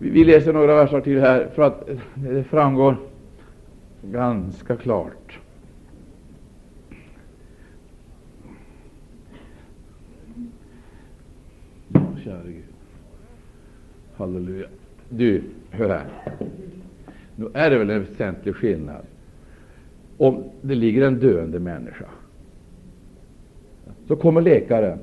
Vi 0.00 0.24
läser 0.24 0.52
några 0.52 0.74
verser 0.74 1.00
till 1.00 1.20
här 1.20 1.48
för 1.54 1.62
att 1.62 1.88
eh, 1.88 1.96
det 2.14 2.44
framgår 2.44 2.96
ganska 4.02 4.76
klart. 4.76 5.38
Käre 12.24 12.42
Gud. 12.44 12.64
Halleluja. 14.16 14.66
Du, 15.08 15.42
hör 15.70 15.88
här. 15.88 16.06
Nu 17.36 17.48
är 17.54 17.70
det 17.70 17.78
väl 17.78 17.90
en 17.90 18.00
väsentlig 18.00 18.54
skillnad 18.54 19.02
om 20.16 20.44
det 20.62 20.74
ligger 20.74 21.06
en 21.06 21.18
döende 21.18 21.58
människa. 21.58 22.06
Så 24.08 24.16
kommer 24.16 24.40
läkaren 24.40 24.98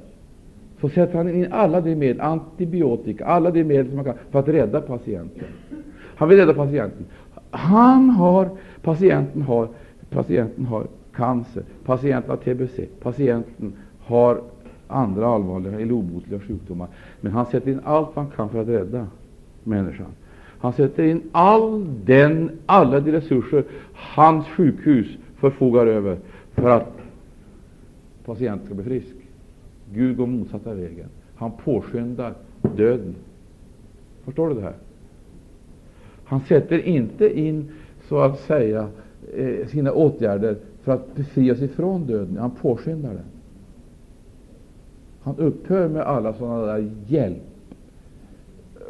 så 0.89 0.93
sätter 0.93 1.17
han 1.17 1.29
in 1.29 1.53
alla 1.53 1.81
de 1.81 1.95
medel, 1.95 2.21
antibiotika, 2.21 3.25
alla 3.25 3.51
de 3.51 3.63
medel 3.63 3.87
som 3.87 3.95
man 3.95 4.05
kan 4.05 4.13
för 4.31 4.39
att 4.39 4.47
rädda 4.47 4.81
patienten. 4.81 5.47
Han 6.15 6.29
vill 6.29 6.37
rädda 6.37 6.53
patienten. 6.53 7.05
Han 7.49 8.09
har, 8.09 8.49
patienten 8.81 9.41
har, 9.41 9.67
patienten 10.09 10.65
har 10.65 10.87
cancer, 11.13 11.63
patienten 11.85 12.29
har 12.29 12.37
TBC, 12.37 12.79
patienten 13.01 13.73
har 13.99 14.41
andra 14.87 15.27
allvarliga 15.27 15.79
eller 15.79 15.91
obotliga 15.91 16.39
sjukdomar. 16.39 16.87
Men 17.21 17.31
han 17.31 17.45
sätter 17.45 17.71
in 17.71 17.79
allt 17.83 18.09
han 18.15 18.27
kan 18.35 18.49
för 18.49 18.61
att 18.61 18.67
rädda 18.67 19.07
människan. 19.63 20.07
Han 20.59 20.73
sätter 20.73 21.03
in 21.03 21.21
all 21.31 21.85
den, 22.05 22.51
alla 22.65 22.99
de 22.99 23.11
resurser 23.11 23.63
hans 23.93 24.47
sjukhus 24.47 25.07
förfogar 25.37 25.87
över 25.87 26.17
för 26.53 26.69
att 26.69 26.97
patienten 28.25 28.65
ska 28.65 28.75
bli 28.75 28.83
frisk. 28.83 29.14
Gud 29.95 30.17
går 30.17 30.27
motsatta 30.27 30.73
vägen. 30.73 31.07
Han 31.35 31.51
påskyndar 31.63 32.33
döden. 32.75 33.15
Förstår 34.23 34.49
du 34.49 34.55
det 34.55 34.61
här? 34.61 34.75
Han 36.25 36.41
sätter 36.41 36.79
inte 36.79 37.39
in, 37.39 37.71
så 38.07 38.19
att 38.19 38.39
säga, 38.39 38.89
eh, 39.35 39.67
sina 39.67 39.91
åtgärder 39.91 40.57
för 40.83 40.91
att 40.91 41.15
befria 41.15 41.55
sig 41.55 41.67
från 41.67 42.05
döden. 42.07 42.37
Han 42.37 42.51
påskyndar 42.51 43.09
den. 43.09 43.25
Han 45.21 45.35
upphör 45.37 45.89
med 45.89 46.01
alla 46.01 46.33
sådana 46.33 46.65
där 46.65 46.91
hjälp 47.07 47.43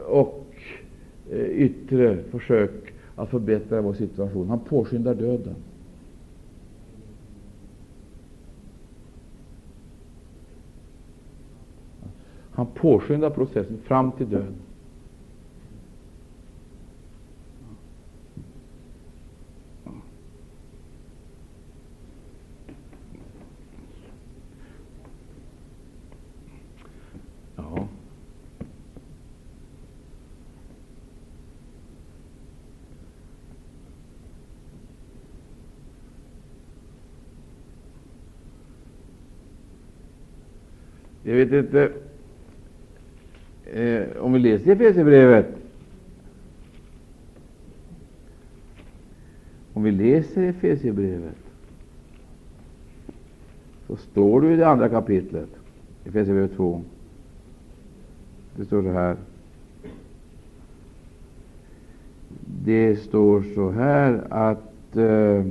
och 0.07 0.45
eh, 1.31 1.39
yttre 1.39 2.17
försök 2.17 2.93
att 3.15 3.29
förbättra 3.29 3.81
vår 3.81 3.93
situation. 3.93 4.49
Han 4.49 4.59
påskyndar 4.59 5.15
döden. 5.15 5.55
Han 12.55 12.67
påskyndar 12.67 13.29
processen 13.29 13.77
fram 13.83 14.11
till 14.11 14.29
döden. 14.29 14.55
Ja. 27.55 27.87
Jag 41.23 41.35
vet 41.35 41.51
inte 41.51 42.04
vi 44.35 44.39
läser 44.39 44.71
Efesierbrevet 44.71 45.47
Om 49.73 49.83
vi 49.83 49.91
läser 49.91 50.43
Efesierbrevet 50.43 51.35
så 53.87 53.95
står 53.95 54.41
det 54.41 54.53
i 54.53 54.55
det 54.55 54.67
andra 54.67 54.89
kapitlet, 54.89 55.49
Efesierbrevet 56.05 56.55
2. 56.55 56.81
Det 58.55 58.65
står 58.65 58.81
så 58.81 58.91
här. 58.91 59.15
Det 62.65 62.95
står 62.95 63.43
så 63.55 63.71
här 63.71 64.23
att 64.29 64.95
eh, 64.95 65.45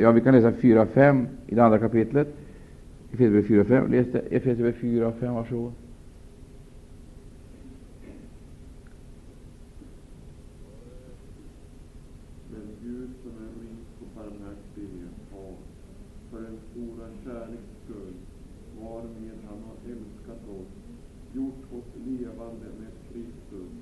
Ja, 0.00 0.12
vi 0.12 0.20
kan 0.20 0.34
läsa 0.34 0.50
4-5 0.50 1.26
i 1.46 1.54
det 1.54 1.64
andra 1.64 1.78
kapitlet. 1.78 2.28
Efesierbrevet 3.12 3.48
4 3.48 3.64
5. 3.64 3.90
Läs 3.90 4.06
det. 4.12 4.18
Efesierbrevet 4.18 4.80
4 4.80 5.12
5. 5.12 5.34
Varsågod. 5.34 5.72
Men 12.52 12.66
Gud 12.82 13.10
som 13.22 13.32
är 13.44 13.50
rik 13.62 13.86
på 13.98 14.04
barmhärtighet 14.16 15.16
har, 15.32 15.52
för 16.30 16.40
den 16.42 16.58
stora 16.70 17.06
kärleks 17.24 17.68
skull, 17.84 18.14
varmed 18.80 19.38
han 19.48 19.58
har 19.68 19.92
älskat 19.92 20.42
oss, 20.58 20.72
gjort 21.32 21.64
oss 21.72 21.90
levande 22.06 22.66
med 22.80 22.92
Kristus, 23.08 23.72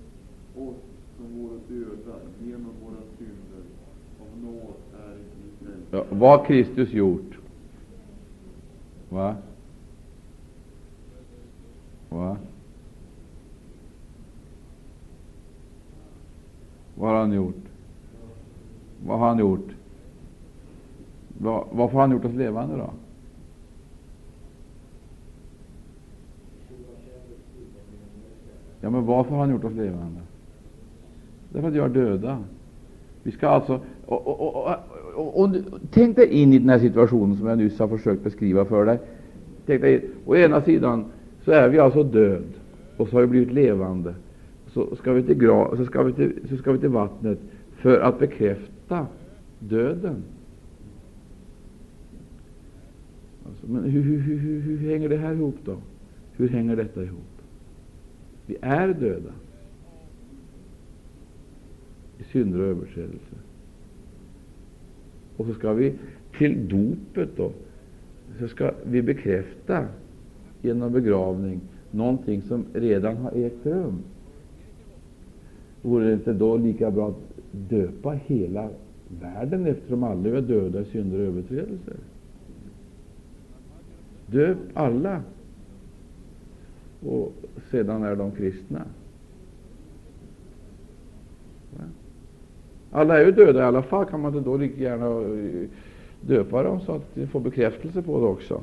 oss 0.57 0.83
som 1.17 1.39
vore 1.39 1.59
döda 1.69 2.19
genom 2.45 2.73
våra 2.85 3.03
synder. 3.19 3.65
Av 4.21 4.43
nåd 4.43 4.75
är 5.07 5.17
ni 5.17 5.67
frälsta. 5.67 5.97
Ja, 5.97 6.08
vad 6.19 6.47
Kristus 6.47 6.93
gjort? 6.93 7.39
Va? 9.09 9.37
Va? 12.09 12.37
Vad 16.95 17.11
har 17.11 17.19
han 17.19 17.33
gjort? 17.33 17.65
Vad 19.07 19.19
har 19.19 19.29
han 19.29 19.39
gjort? 19.39 19.69
Varför 21.39 21.93
har 21.93 22.01
han 22.01 22.11
gjort 22.11 22.25
oss 22.25 22.35
levande 22.35 22.77
då? 22.77 22.91
Ja, 28.81 28.91
men 28.91 29.07
varför 29.07 29.31
har 29.31 29.39
han 29.39 29.51
gjort 29.51 29.65
oss 29.65 29.75
levande? 29.75 30.21
Därför 31.53 31.69
att 31.69 31.75
vi 31.75 31.79
är 31.79 31.89
döda. 31.89 32.45
Vi 33.23 33.33
ska 33.33 33.49
alltså 33.49 33.81
och, 34.09 34.27
och, 34.27 34.55
och, 34.57 34.75
och, 35.15 35.41
och, 35.41 35.57
tänk 35.91 36.17
dig 36.17 36.29
in 36.29 36.53
i 36.53 36.59
den 36.59 36.69
här 36.69 36.79
situationen 36.79 37.37
som 37.37 37.47
jag 37.47 37.59
nyss 37.59 37.79
har 37.79 37.89
försökt 37.89 38.25
beskriva 38.25 38.65
för 38.65 38.85
dig. 38.85 38.99
Tänk 39.67 39.81
dig, 39.81 40.11
å 40.27 40.37
ena 40.37 40.63
sidan 40.63 41.05
så 41.45 41.51
är 41.51 41.69
vi 41.69 41.79
alltså 41.79 42.03
död, 42.03 42.45
och 42.97 43.09
så 43.09 43.17
har 43.17 43.21
vi 43.21 43.27
blivit 43.27 43.53
levande. 43.53 44.15
Så 44.67 44.97
ska 44.97 45.13
vi 45.13 45.23
till, 45.23 45.35
gra, 45.35 45.77
så 45.77 45.85
ska 45.85 46.03
vi 46.03 46.13
till, 46.13 46.33
så 46.49 46.57
ska 46.57 46.73
vi 46.73 46.79
till 46.79 46.89
vattnet 46.89 47.39
för 47.77 48.01
att 48.01 48.19
bekräfta 48.19 49.07
döden. 49.59 50.23
Alltså, 53.47 53.67
men 53.67 53.85
hur, 53.85 54.03
hur, 54.03 54.19
hur, 54.19 54.61
hur, 54.61 54.91
hänger 54.91 55.09
det 55.09 55.17
här 55.17 55.33
ihop 55.33 55.57
då? 55.65 55.77
Hur 56.37 56.49
hänger 56.49 56.77
detta 56.77 57.03
ihop? 57.03 57.43
Vi 58.47 58.57
är 58.61 58.89
döda 58.89 59.33
i 62.19 62.25
synder 62.25 62.61
och 62.61 62.67
överträdelser. 62.67 63.39
Och 65.39 65.47
så 65.47 65.55
ska 65.55 65.73
vi 65.73 65.93
till 66.39 66.69
dopet 66.69 67.29
då, 67.37 67.53
så 68.39 68.49
ska 68.49 68.71
vi 68.85 69.03
bekräfta 69.03 69.87
genom 70.63 70.93
begravning 70.93 71.61
någonting 71.91 72.43
som 72.43 72.65
redan 72.73 73.17
har 73.17 73.33
ägt 73.33 73.67
rum. 73.67 73.99
Vore 75.83 76.07
det 76.07 76.13
inte 76.13 76.33
då 76.33 76.57
lika 76.57 76.91
bra 76.91 77.09
att 77.09 77.17
döpa 77.71 78.13
hela 78.27 78.69
världen 79.21 79.67
eftersom 79.67 80.03
alla 80.03 80.29
är 80.29 80.41
döda 80.41 80.81
i 80.81 80.85
synder 80.85 81.19
och 81.19 81.25
överträdelser? 81.25 81.97
Döp 84.27 84.59
alla, 84.75 85.23
och 87.01 87.33
sedan 87.71 88.03
är 88.03 88.17
de 88.17 88.31
kristna. 88.31 88.85
Alla 92.93 93.21
är 93.21 93.25
ju 93.25 93.33
döda 93.33 93.61
i 93.61 93.63
alla 93.63 93.83
fall, 93.83 94.07
kan 94.07 94.21
man 94.21 94.35
inte 94.35 94.51
då 94.51 94.57
lika 94.57 94.83
gärna 94.83 95.07
eh, 95.07 95.69
döpa 96.21 96.63
dem 96.63 96.81
så 96.81 96.93
att 96.93 97.15
de 97.15 97.27
får 97.27 97.41
bekräftelse 97.41 98.03
på 98.03 98.21
det 98.21 98.27
också? 98.27 98.63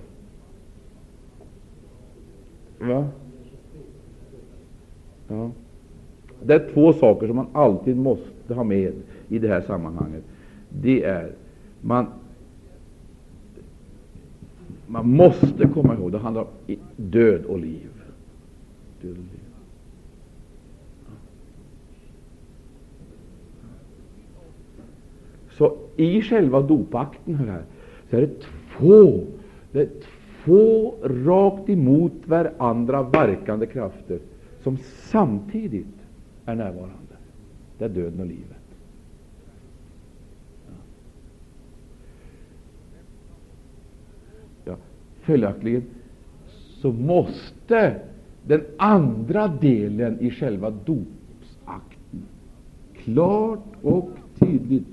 Va? 2.80 3.08
Ja. 5.28 5.52
Det 6.44 6.54
är 6.54 6.70
två 6.74 6.94
saker 6.94 7.28
som 7.28 7.36
man 7.36 7.48
alltid 7.54 7.98
måste 7.98 8.54
ha 8.54 8.64
med 8.64 8.94
i 9.28 9.40
det 9.40 9.48
här 9.48 9.62
sammanhanget. 9.62 10.24
Det 10.70 11.04
är 11.04 11.32
man 11.82 12.08
man 14.88 15.10
måste 15.10 15.68
komma 15.68 15.94
ihåg 15.94 16.12
det 16.12 16.18
handlar 16.18 16.42
om 16.42 16.76
död 16.96 17.46
och 17.46 17.60
liv. 17.60 17.90
Död 19.02 19.12
och 19.12 19.18
liv. 19.18 19.45
Så 25.58 25.78
i 25.96 26.22
själva 26.22 26.62
dopakten 26.62 27.36
här, 27.36 27.64
så 28.10 28.18
är 28.18 28.22
det 28.22 28.34
två, 28.78 29.24
det 29.72 29.82
är 29.82 29.90
två 30.44 30.94
rakt 31.04 31.70
emot 31.70 32.14
varandra 32.26 33.04
verkande 33.04 33.66
krafter 33.66 34.20
som 34.64 34.78
samtidigt 34.78 35.96
är 36.46 36.56
närvarande. 36.56 37.16
Det 37.78 37.86
är 37.86 37.90
döden 37.90 38.20
och 38.20 38.26
livet. 38.26 38.58
Ja. 44.66 44.76
Följaktligen 45.22 45.84
så 46.82 46.92
måste 46.92 48.00
den 48.48 48.62
andra 48.78 49.48
delen 49.48 50.20
i 50.20 50.32
själva 50.32 50.70
dopsakten 50.70 52.26
klart 52.94 53.66
och 53.82 54.10
tydligt 54.40 54.88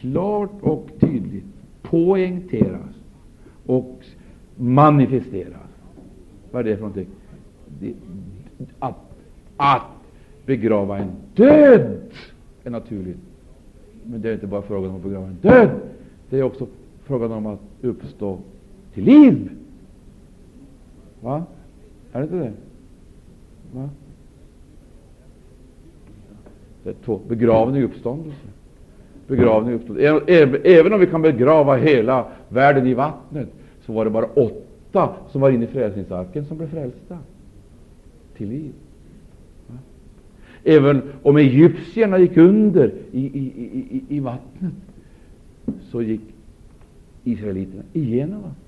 klart 0.00 0.50
och 0.60 0.88
tydligt 1.00 1.44
poängteras 1.82 2.94
och 3.66 4.04
manifesteras. 4.56 5.70
Vad 6.50 6.60
är 6.60 6.70
det 6.70 6.76
för 6.76 6.82
någonting? 6.82 7.06
Att, 8.78 8.94
att 9.56 9.82
begrava 10.46 10.98
en 10.98 11.10
död 11.34 12.00
är 12.64 12.70
naturligt. 12.70 13.18
Men 14.04 14.20
det 14.20 14.28
är 14.28 14.34
inte 14.34 14.46
bara 14.46 14.62
frågan 14.62 14.90
om 14.90 14.96
att 14.96 15.02
begrava 15.02 15.26
en 15.26 15.38
död. 15.40 15.70
Det 16.30 16.38
är 16.38 16.42
också 16.42 16.66
frågan 17.04 17.32
om 17.32 17.46
att 17.46 17.60
uppstå 17.80 18.38
till 18.94 19.04
liv. 19.04 19.50
Va? 21.20 21.44
Är 22.12 22.18
det 22.18 22.24
inte 22.24 22.36
det? 22.36 22.52
Va? 23.72 23.88
Det 26.82 26.90
är 26.90 26.94
två. 27.04 27.20
Begravning 27.28 27.84
och 27.84 27.90
uppståndelse 27.90 28.46
begravning 29.28 29.74
uppstod. 29.74 29.98
Även 30.64 30.92
om 30.92 31.00
vi 31.00 31.06
kan 31.06 31.22
begrava 31.22 31.76
hela 31.76 32.26
världen 32.48 32.86
i 32.86 32.94
vattnet, 32.94 33.48
så 33.86 33.92
var 33.92 34.04
det 34.04 34.10
bara 34.10 34.26
åtta 34.26 35.14
som 35.30 35.40
var 35.40 35.50
inne 35.50 35.64
i 35.64 35.68
frälsningsarken 35.68 36.44
som 36.44 36.56
blev 36.56 36.70
frälsta 36.70 37.18
till 38.36 38.48
liv. 38.48 38.72
Även 40.64 41.02
om 41.22 41.36
egyptierna 41.36 42.18
gick 42.18 42.36
under 42.36 42.92
i, 43.12 43.20
i, 43.20 43.52
i, 43.90 44.16
i 44.16 44.20
vattnet, 44.20 44.72
så 45.90 46.02
gick 46.02 46.20
israeliterna 47.24 47.82
igenom 47.92 48.42
vattnet. 48.42 48.64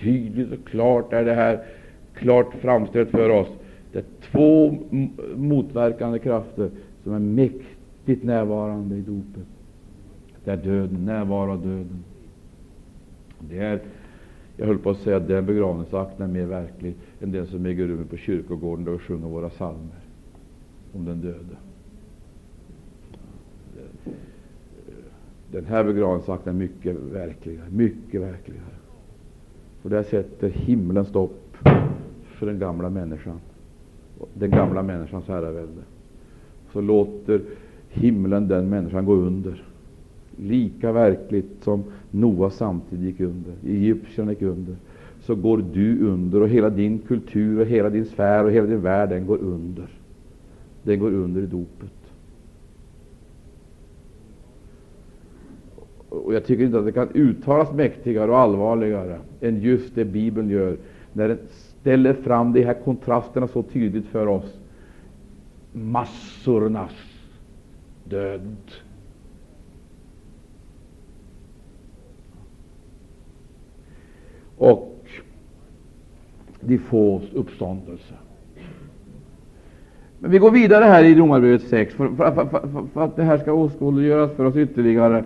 Tydligt 0.00 0.52
och 0.52 0.68
klart 0.68 1.12
är 1.12 1.24
det 1.24 1.34
här 1.34 1.64
klart 2.16 2.54
framställt 2.60 3.10
för 3.10 3.30
oss. 3.30 3.48
Det 3.92 3.98
är 3.98 4.04
två 4.30 4.78
motverkande 5.36 6.18
krafter 6.18 6.70
som 7.02 7.12
är 7.12 7.18
mäktigt 7.18 8.24
närvarande 8.24 8.96
i 8.96 9.00
dopet. 9.00 9.46
Det 10.44 10.50
är 10.50 10.56
döden, 10.56 11.04
närvaro 11.04 11.50
av 11.50 11.62
döden. 11.62 12.04
Det 13.40 13.58
är, 13.58 13.80
jag 14.56 14.66
höll 14.66 14.78
på 14.78 14.90
att 14.90 14.98
säga 14.98 15.16
att 15.16 15.28
den 15.28 15.46
begravningsakten 15.46 16.30
är 16.30 16.32
mer 16.32 16.46
verklig 16.46 16.94
än 17.20 17.32
den 17.32 17.46
som 17.46 17.66
äger 17.66 17.86
rum 17.86 18.06
på 18.10 18.16
kyrkogården 18.16 18.84
där 18.84 18.92
vi 18.92 18.98
sjunger 18.98 19.28
våra 19.28 19.48
psalmer 19.48 20.00
om 20.92 21.04
den 21.04 21.20
döde. 21.20 21.56
Den 25.50 25.64
här 25.64 25.84
begravningsakten 25.84 26.54
är 26.54 26.58
mycket 26.58 26.96
verkligare, 26.96 27.70
mycket 27.70 28.20
verkligare. 28.20 28.62
För 29.82 29.90
där 29.90 30.02
sätter 30.02 30.48
himlen 30.48 31.04
stopp 31.04 31.56
för 32.36 32.46
den 32.46 32.58
gamla 32.58 32.90
människan, 32.90 33.40
den 34.34 34.50
gamla 34.50 34.82
människans 34.82 35.28
herravälde. 35.28 35.82
Så 36.72 36.80
låter 36.80 37.40
himlen 37.88 38.48
den 38.48 38.68
människan 38.68 39.04
gå 39.04 39.14
under. 39.14 39.62
Lika 40.36 40.92
verkligt 40.92 41.62
som 41.62 41.84
Noa 42.10 42.50
samtidigt 42.50 43.04
gick 43.04 43.20
under, 43.20 43.52
Egyptierna 43.66 44.32
gick 44.32 44.42
under, 44.42 44.76
så 45.20 45.34
går 45.34 45.64
du 45.72 46.06
under 46.06 46.40
och 46.40 46.48
hela 46.48 46.70
din 46.70 46.98
kultur 46.98 47.60
och 47.60 47.66
hela 47.66 47.90
din 47.90 48.04
sfär 48.04 48.44
och 48.44 48.52
hela 48.52 48.66
din 48.66 48.80
värld, 48.80 49.08
den 49.08 49.26
går 49.26 49.38
under. 49.38 49.88
Den 50.82 50.98
går 50.98 51.10
under 51.10 51.42
i 51.42 51.46
dopet. 51.46 51.90
Och 56.08 56.34
Jag 56.34 56.44
tycker 56.44 56.64
inte 56.64 56.78
att 56.78 56.84
det 56.84 56.92
kan 56.92 57.08
uttalas 57.14 57.72
mäktigare 57.72 58.30
och 58.30 58.38
allvarligare 58.38 59.20
än 59.40 59.60
just 59.60 59.94
det 59.94 60.04
Bibeln 60.04 60.50
gör, 60.50 60.76
när 61.12 61.28
den 61.28 61.38
ställer 61.86 62.14
fram 62.14 62.52
de 62.52 62.62
här 62.62 62.74
kontrasterna 62.74 63.48
så 63.48 63.62
tydligt 63.62 64.06
för 64.06 64.26
oss. 64.26 64.58
Massornas 65.72 66.92
död. 68.04 68.56
Och 74.56 75.06
de 76.60 76.78
fås 76.78 77.22
uppståndelse. 77.32 78.14
Men 80.18 80.30
vi 80.30 80.38
går 80.38 80.50
vidare 80.50 80.84
här 80.84 81.04
i 81.04 81.14
Romarbrevet 81.14 81.62
6, 81.62 81.94
för, 81.94 82.08
för, 82.08 82.46
för, 82.46 82.86
för, 82.92 83.04
att 83.04 83.16
det 83.16 83.22
här 83.22 83.38
ska 83.38 83.52
åskådliggöras 83.52 84.32
för 84.32 84.44
oss 84.44 84.56
ytterligare. 84.56 85.24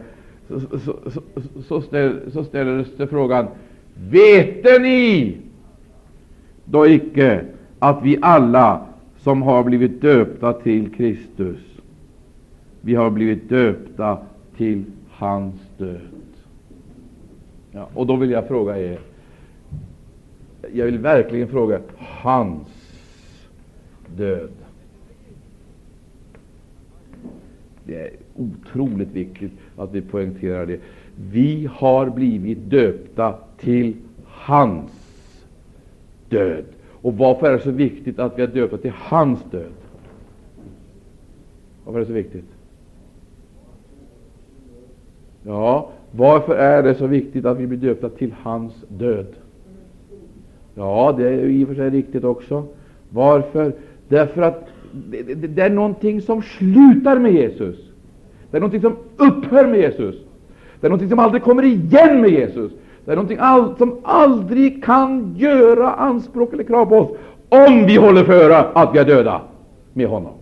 Så, 0.48 0.60
så, 0.60 0.78
så, 0.78 1.22
så, 1.62 1.80
ställ, 1.80 2.20
så 2.32 2.44
ställer 2.44 2.86
det 2.96 3.06
frågan 3.06 3.46
Vete 3.94 4.78
ni 4.78 5.36
då 6.70 6.86
icke 6.86 7.44
att 7.78 8.02
vi 8.02 8.18
alla 8.22 8.86
som 9.18 9.42
har 9.42 9.64
blivit 9.64 10.00
döpta 10.00 10.52
till 10.52 10.94
Kristus, 10.94 11.58
vi 12.80 12.94
har 12.94 13.10
blivit 13.10 13.48
döpta 13.48 14.18
till 14.56 14.84
hans 15.10 15.54
död. 15.78 16.00
Ja, 17.72 17.88
och 17.94 18.06
då 18.06 18.16
vill 18.16 18.30
jag 18.30 18.48
fråga 18.48 18.78
er, 18.78 18.98
jag 20.72 20.86
vill 20.86 20.98
verkligen 20.98 21.48
fråga, 21.48 21.80
hans 21.96 22.68
död. 24.16 24.50
Det 27.84 28.00
är 28.00 28.10
otroligt 28.36 29.12
viktigt 29.12 29.52
att 29.76 29.94
vi 29.94 30.00
poängterar 30.00 30.66
det. 30.66 30.80
Vi 31.30 31.68
har 31.72 32.10
blivit 32.10 32.70
döpta 32.70 33.34
till 33.58 33.96
hans 34.26 34.99
död. 36.30 36.64
Och 37.02 37.16
varför 37.16 37.46
är 37.46 37.52
det 37.52 37.62
så 37.62 37.70
viktigt 37.70 38.18
att 38.18 38.38
vi 38.38 38.42
är 38.42 38.46
döpta 38.46 38.76
till 38.76 38.92
hans 38.94 39.44
död? 39.50 39.72
Varför 41.84 41.98
är 41.98 42.00
det 42.00 42.06
så 42.06 42.12
viktigt? 42.12 42.44
Ja, 45.42 45.90
varför 46.10 46.54
är 46.54 46.82
det 46.82 46.94
så 46.94 47.06
viktigt 47.06 47.44
att 47.44 47.58
vi 47.58 47.66
blir 47.66 47.78
döpta 47.78 48.08
till 48.08 48.34
hans 48.42 48.84
död? 48.88 49.26
Ja, 50.74 51.14
det 51.18 51.28
är 51.28 51.44
i 51.44 51.64
och 51.64 51.68
för 51.68 51.74
sig 51.74 51.90
riktigt 51.90 52.24
också. 52.24 52.64
Varför? 53.10 53.72
Därför 54.08 54.42
att 54.42 54.68
det, 54.92 55.22
det, 55.22 55.34
det 55.34 55.62
är 55.62 55.70
någonting 55.70 56.20
som 56.20 56.42
slutar 56.42 57.18
med 57.18 57.32
Jesus. 57.32 57.76
Det 58.50 58.56
är 58.56 58.60
någonting 58.60 58.80
som 58.80 58.96
upphör 59.16 59.66
med 59.66 59.80
Jesus. 59.80 60.16
Det 60.80 60.86
är 60.86 60.90
någonting 60.90 61.08
som 61.08 61.18
aldrig 61.18 61.42
kommer 61.42 61.62
igen 61.62 62.20
med 62.20 62.30
Jesus. 62.30 62.72
Det 63.04 63.10
är 63.12 63.16
någonting 63.16 63.38
all, 63.40 63.76
som 63.76 63.98
aldrig 64.02 64.84
kan 64.84 65.34
göra 65.36 65.92
anspråk 65.92 66.52
eller 66.52 66.64
krav 66.64 66.86
på 66.86 66.96
oss, 66.96 67.10
om 67.48 67.86
vi 67.86 67.96
håller 67.96 68.24
före 68.24 68.58
att 68.58 68.94
vi 68.94 68.98
är 68.98 69.04
döda 69.04 69.40
med 69.92 70.08
honom. 70.08 70.32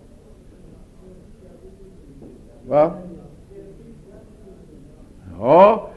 Va? 2.69 2.93
Ja, 5.41 5.89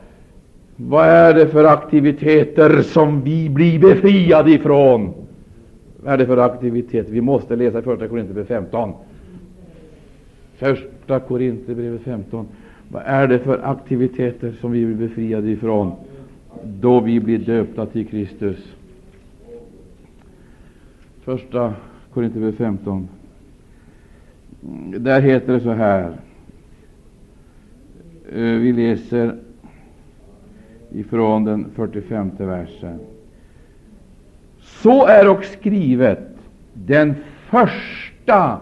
Vad 0.75 1.07
är 1.07 1.33
det 1.33 1.47
för 1.47 1.63
aktiviteter 1.63 2.81
som 2.81 3.21
vi 3.21 3.49
blir 3.49 3.79
befriade 3.79 4.51
ifrån? 4.51 5.13
Vad 6.03 6.13
är 6.13 6.17
det 6.17 6.25
för 6.25 6.37
aktiviteter? 6.37 7.11
Vi 7.11 7.21
måste 7.21 7.55
läsa 7.55 7.81
första 7.81 8.07
Korinthierbrevet 8.07 8.47
15. 8.47 8.93
Första 10.57 11.19
Korinthierbrevet 11.19 12.01
15. 12.01 12.47
Vad 12.87 13.01
är 13.05 13.27
det 13.27 13.39
för 13.39 13.59
aktiviteter 13.63 14.53
som 14.61 14.71
vi 14.71 14.85
blir 14.85 15.07
befriade 15.07 15.51
ifrån 15.51 15.91
då 16.63 16.99
vi 16.99 17.19
blir 17.19 17.37
döpta 17.37 17.85
till 17.85 18.07
Kristus? 18.07 18.75
Första 21.23 21.73
Korinthierbrevet 22.13 22.57
15. 22.57 23.07
Där 24.97 25.21
heter 25.21 25.53
det 25.53 25.59
så 25.59 25.71
här. 25.71 26.11
Eh, 28.33 28.41
vi 28.41 28.73
läser 28.73 29.35
ifrån 30.91 31.43
den 31.43 31.65
45 31.75 32.31
versen. 32.37 32.99
Så 34.61 35.07
är 35.07 35.29
och 35.29 35.43
skrivet 35.43 36.19
den 36.73 37.15
första 37.49 38.59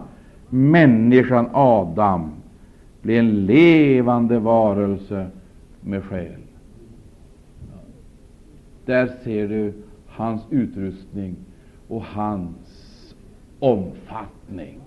människan 0.50 1.50
Adam 1.54 2.32
blev 3.02 3.20
en 3.20 3.46
levande 3.46 4.40
varelse 4.40 5.28
med 5.82 6.04
själ. 6.04 6.39
Där 8.90 9.10
ser 9.24 9.48
du 9.48 9.74
hans 10.08 10.42
utrustning 10.50 11.36
och 11.88 12.04
hans 12.04 13.16
omfattning. 13.60 14.80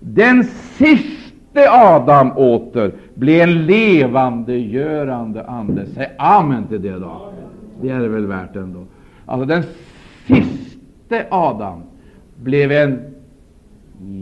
Den 0.00 0.44
siste 0.44 1.70
Adam 1.70 2.32
åter 2.32 2.92
blev 3.14 3.42
en 3.42 3.66
levandegörande 3.66 5.44
ande. 5.44 5.86
Säg 5.86 6.10
amen 6.18 6.66
till 6.66 6.82
det 6.82 6.98
då. 6.98 7.32
Det 7.82 7.88
är 7.88 8.00
det 8.00 8.08
väl 8.08 8.26
värt 8.26 8.56
ändå. 8.56 8.84
Alltså 9.26 9.46
den 9.46 9.62
siste 10.26 11.26
Adam 11.30 11.82
blev 12.36 12.72
en 12.72 13.00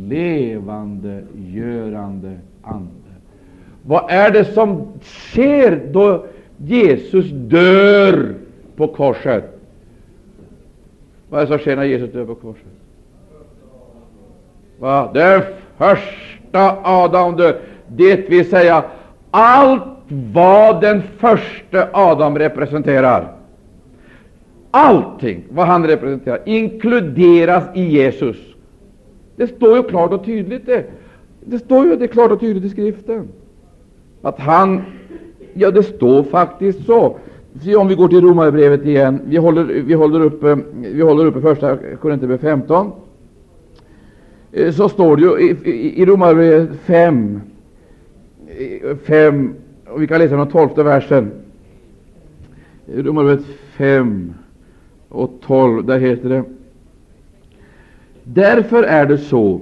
levandegörande 0.08 2.38
ande. 2.62 2.90
Vad 3.82 4.10
är 4.10 4.30
det 4.30 4.44
som 4.44 4.86
sker 5.02 5.92
då 5.92 6.26
Jesus 6.56 7.30
dör 7.30 8.34
på 8.78 8.86
korset? 8.86 9.44
Vad 11.28 11.40
är 11.40 11.44
det 11.44 11.48
som 11.48 11.58
sker 11.58 11.76
när 11.76 11.84
Jesus 11.84 12.12
dör 12.12 12.24
på 12.24 12.34
korset? 12.34 12.66
Va? 14.78 15.10
Den 15.14 15.42
första 15.76 16.76
Adam 16.82 17.36
dör, 17.36 17.60
det 17.88 18.30
vill 18.30 18.50
säga 18.50 18.84
allt 19.30 19.82
vad 20.08 20.80
den 20.80 21.02
första 21.18 21.88
Adam 21.92 22.38
representerar. 22.38 23.32
Allting 24.70 25.44
vad 25.50 25.66
han 25.66 25.86
representerar 25.86 26.40
inkluderas 26.44 27.64
i 27.74 27.82
Jesus. 27.82 28.36
Det 29.36 29.46
står 29.46 29.76
ju 29.76 29.82
klart 29.82 30.12
och 30.12 30.24
tydligt 30.24 30.66
det. 30.66 30.84
Det 31.40 31.58
står 31.58 31.86
ju 31.86 31.96
det 31.96 32.08
klart 32.08 32.30
och 32.30 32.40
tydligt 32.40 32.64
i 32.64 32.68
skriften. 32.68 33.28
Att 34.22 34.38
han, 34.38 34.82
ja 35.54 35.70
det 35.70 35.82
står 35.82 36.22
faktiskt 36.22 36.86
så. 36.86 37.16
Om 37.66 37.88
vi 37.88 37.94
går 37.94 38.08
till 38.08 38.20
Romarbrevet 38.20 38.86
igen, 38.86 39.20
vi 39.24 39.36
håller, 39.36 39.64
vi 39.64 39.94
håller 39.94 40.20
uppe, 40.20 40.50
eh, 40.50 40.58
vi 40.80 41.02
håller 41.02 41.26
uppe 41.26 41.40
första 41.40 41.76
Korinthierbrevet 41.76 42.40
15, 42.40 42.92
eh, 44.52 44.72
så 44.72 44.88
står 44.88 45.16
det 45.16 45.22
ju 45.22 45.40
i, 45.40 45.70
i, 45.70 46.02
i 46.02 46.06
Romarbrevet 46.06 46.70
5, 46.84 47.40
5, 49.04 49.54
eh, 49.86 49.92
och 49.92 50.02
vi 50.02 50.06
kan 50.06 50.18
läsa 50.18 50.36
den 50.36 50.48
tolfte 50.48 50.82
versen. 50.82 51.30
Romarbrevet 52.94 53.44
5 53.76 54.34
och 55.08 55.30
12, 55.46 55.86
där 55.86 55.98
heter 55.98 56.28
det. 56.28 56.44
Därför 58.24 58.82
är 58.82 59.06
det 59.06 59.18
så, 59.18 59.60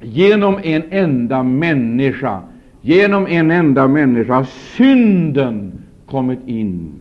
genom 0.00 0.58
en 0.62 0.82
enda 0.90 1.42
människa, 1.42 2.40
genom 2.80 3.26
en 3.26 3.50
enda 3.50 3.88
människa 3.88 4.44
synden 4.44 5.75
kommit 6.06 6.38
in 6.46 6.92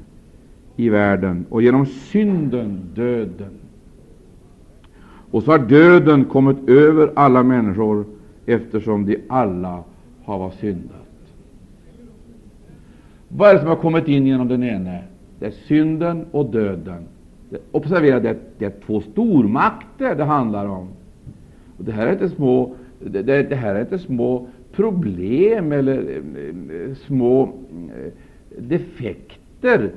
i 0.76 0.90
världen, 0.90 1.45
och 1.49 1.61
genom 1.61 1.86
synden 1.86 2.82
döden. 2.95 3.52
Och 5.32 5.44
så 5.44 5.52
har 5.52 5.60
döden 5.60 6.26
kommit 6.26 6.69
över 6.69 7.11
alla 7.15 7.44
människor, 7.44 8.06
eftersom 8.45 9.06
de 9.06 9.18
alla 9.27 9.84
har 10.23 10.49
syndat. 10.49 11.06
Vad 13.27 13.49
är 13.49 13.53
det 13.53 13.60
som 13.60 13.69
har 13.69 13.76
kommit 13.76 14.07
in 14.07 14.27
genom 14.27 14.48
den 14.48 14.64
ene? 14.64 15.03
Det 15.40 15.45
är 15.45 15.52
synden 15.52 16.26
och 16.32 16.45
döden. 16.45 17.03
Observera, 17.72 18.19
det, 18.19 18.38
det 18.57 18.65
är 18.65 18.73
två 18.86 19.02
stormakter 19.02 20.15
det 20.15 20.23
handlar 20.23 20.65
om. 20.65 20.88
Och 21.77 21.86
det 21.86 21.91
här 21.91 22.07
är 22.07 22.11
inte 22.11 22.30
små, 22.30 22.76
det, 22.99 23.22
det 23.23 23.56
här 23.56 23.76
är 23.76 23.82
inte 23.82 23.99
små 23.99 24.48
problem 24.72 25.72
eller 25.72 25.98
eh, 25.98 26.82
eh, 26.82 26.95
små 26.95 27.44
eh, 27.44 28.11
defekter, 28.57 29.91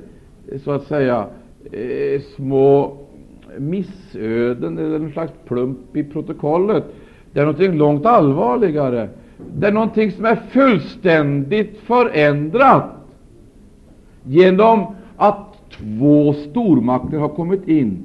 så 0.64 0.70
att 0.70 0.86
säga, 0.86 1.26
eh, 1.72 2.20
små 2.36 2.96
missöden 3.58 4.78
eller 4.78 4.96
en 4.96 5.12
slags 5.12 5.32
plump 5.46 5.96
i 5.96 6.04
protokollet. 6.04 6.84
Det 7.32 7.40
är 7.40 7.44
någonting 7.44 7.78
långt 7.78 8.06
allvarligare. 8.06 9.08
Det 9.54 9.66
är 9.66 9.72
någonting 9.72 10.12
som 10.12 10.24
är 10.24 10.36
fullständigt 10.36 11.78
förändrat 11.78 12.84
genom 14.24 14.86
att 15.16 15.70
två 15.70 16.32
stormakter 16.32 17.18
har 17.18 17.28
kommit 17.28 17.68
in 17.68 17.98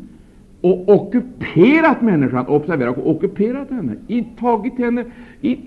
och 0.61 0.89
ockuperat 0.89 2.01
människan. 2.01 2.47
Observera, 2.47 2.91
ockuperat 2.91 3.69
henne, 3.69 3.95
tagit 4.39 4.77
henne 4.77 5.05
i, 5.41 5.57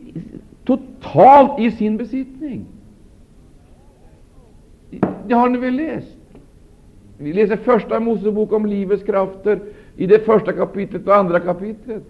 totalt 0.64 1.60
i 1.60 1.70
sin 1.70 1.96
besittning. 1.96 2.64
Det 5.26 5.34
har 5.34 5.48
ni 5.48 5.58
väl 5.58 5.74
läst? 5.74 6.16
Vi 7.18 7.32
läser 7.32 7.56
Första 7.56 8.00
Mosebok 8.00 8.52
om 8.52 8.66
livets 8.66 9.02
krafter 9.02 9.60
i 9.96 10.06
det 10.06 10.18
första 10.18 10.52
kapitlet 10.52 11.06
och 11.06 11.16
andra 11.16 11.40
kapitlet. 11.40 12.02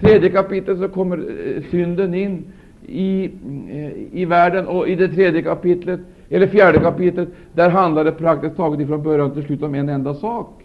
Tredje 0.00 0.30
kapitlet 0.30 0.78
så 0.78 0.88
kommer 0.88 1.18
eh, 1.18 1.62
synden 1.70 2.14
in 2.14 2.44
i, 2.86 3.24
eh, 3.70 4.20
i 4.20 4.24
världen, 4.24 4.66
och 4.66 4.88
i 4.88 4.94
det 4.94 5.08
tredje 5.08 5.42
kapitlet 5.42 6.00
eller 6.28 6.46
fjärde 6.46 6.78
kapitlet, 6.78 7.28
där 7.52 7.70
handlar 7.70 8.04
det 8.04 8.12
praktiskt 8.12 8.56
taget 8.56 8.88
från 8.88 9.02
början 9.02 9.30
till 9.30 9.42
slut 9.42 9.62
om 9.62 9.74
en 9.74 9.88
enda 9.88 10.14
sak. 10.14 10.64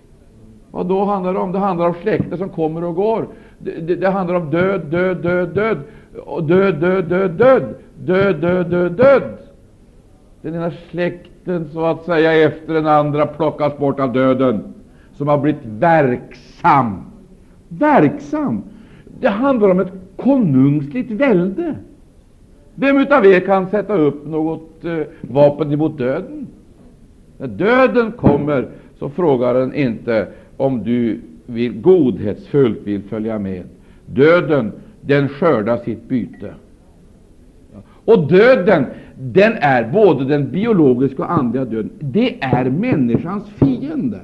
Vad 0.71 0.85
då 0.85 1.03
handlar 1.03 1.33
det 1.33 1.39
om? 1.39 1.51
Det 1.51 1.59
handlar 1.59 1.87
om 1.87 1.93
släkter 2.01 2.37
som 2.37 2.49
kommer 2.49 2.83
och 2.83 2.95
går. 2.95 3.27
Det, 3.59 3.71
det, 3.71 3.95
det 3.95 4.09
handlar 4.09 4.35
om 4.35 4.49
död, 4.49 4.81
död, 4.85 5.17
död, 5.17 5.55
död. 5.55 5.77
Död, 6.47 6.81
död, 6.81 7.09
död, 7.09 7.31
död. 7.31 7.75
Död, 8.05 8.41
död, 8.41 8.69
död, 8.69 8.91
död. 8.91 9.23
Den 10.41 10.55
ena 10.55 10.71
släkten, 11.43 11.69
så 11.73 11.85
att 11.85 12.05
säga, 12.05 12.33
efter 12.33 12.73
den 12.73 12.87
andra 12.87 13.25
plockas 13.25 13.77
bort 13.77 13.99
av 13.99 14.13
döden, 14.13 14.63
som 15.13 15.27
har 15.27 15.37
blivit 15.37 15.65
verksam. 15.65 17.01
Verksam! 17.67 18.61
Det 19.19 19.29
handlar 19.29 19.69
om 19.69 19.79
ett 19.79 19.93
konungsligt 20.15 21.11
välde. 21.11 21.75
Vem 22.75 22.97
utav 22.97 23.25
er 23.25 23.39
kan 23.39 23.69
sätta 23.69 23.93
upp 23.93 24.27
något 24.27 24.85
eh, 24.85 24.99
vapen 25.21 25.71
emot 25.71 25.97
döden? 25.97 26.47
När 27.37 27.47
döden 27.47 28.11
kommer 28.11 28.67
så 28.99 29.09
frågar 29.09 29.53
den 29.53 29.73
inte 29.73 30.27
om 30.57 30.83
du 30.83 31.19
vill, 31.45 31.81
godhetsfullt 31.81 32.79
vill 32.83 33.01
följa 33.03 33.39
med. 33.39 33.63
Döden, 34.05 34.71
den 35.01 35.29
skördar 35.29 35.77
sitt 35.77 36.09
byte. 36.09 36.53
Och 38.05 38.27
döden, 38.27 38.85
den 39.21 39.53
är 39.53 39.91
både 39.91 40.25
den 40.25 40.51
biologiska 40.51 41.23
och 41.23 41.31
andliga 41.31 41.65
döden. 41.65 41.89
Det 41.99 42.43
är 42.43 42.69
människans 42.69 43.49
fiende. 43.49 44.19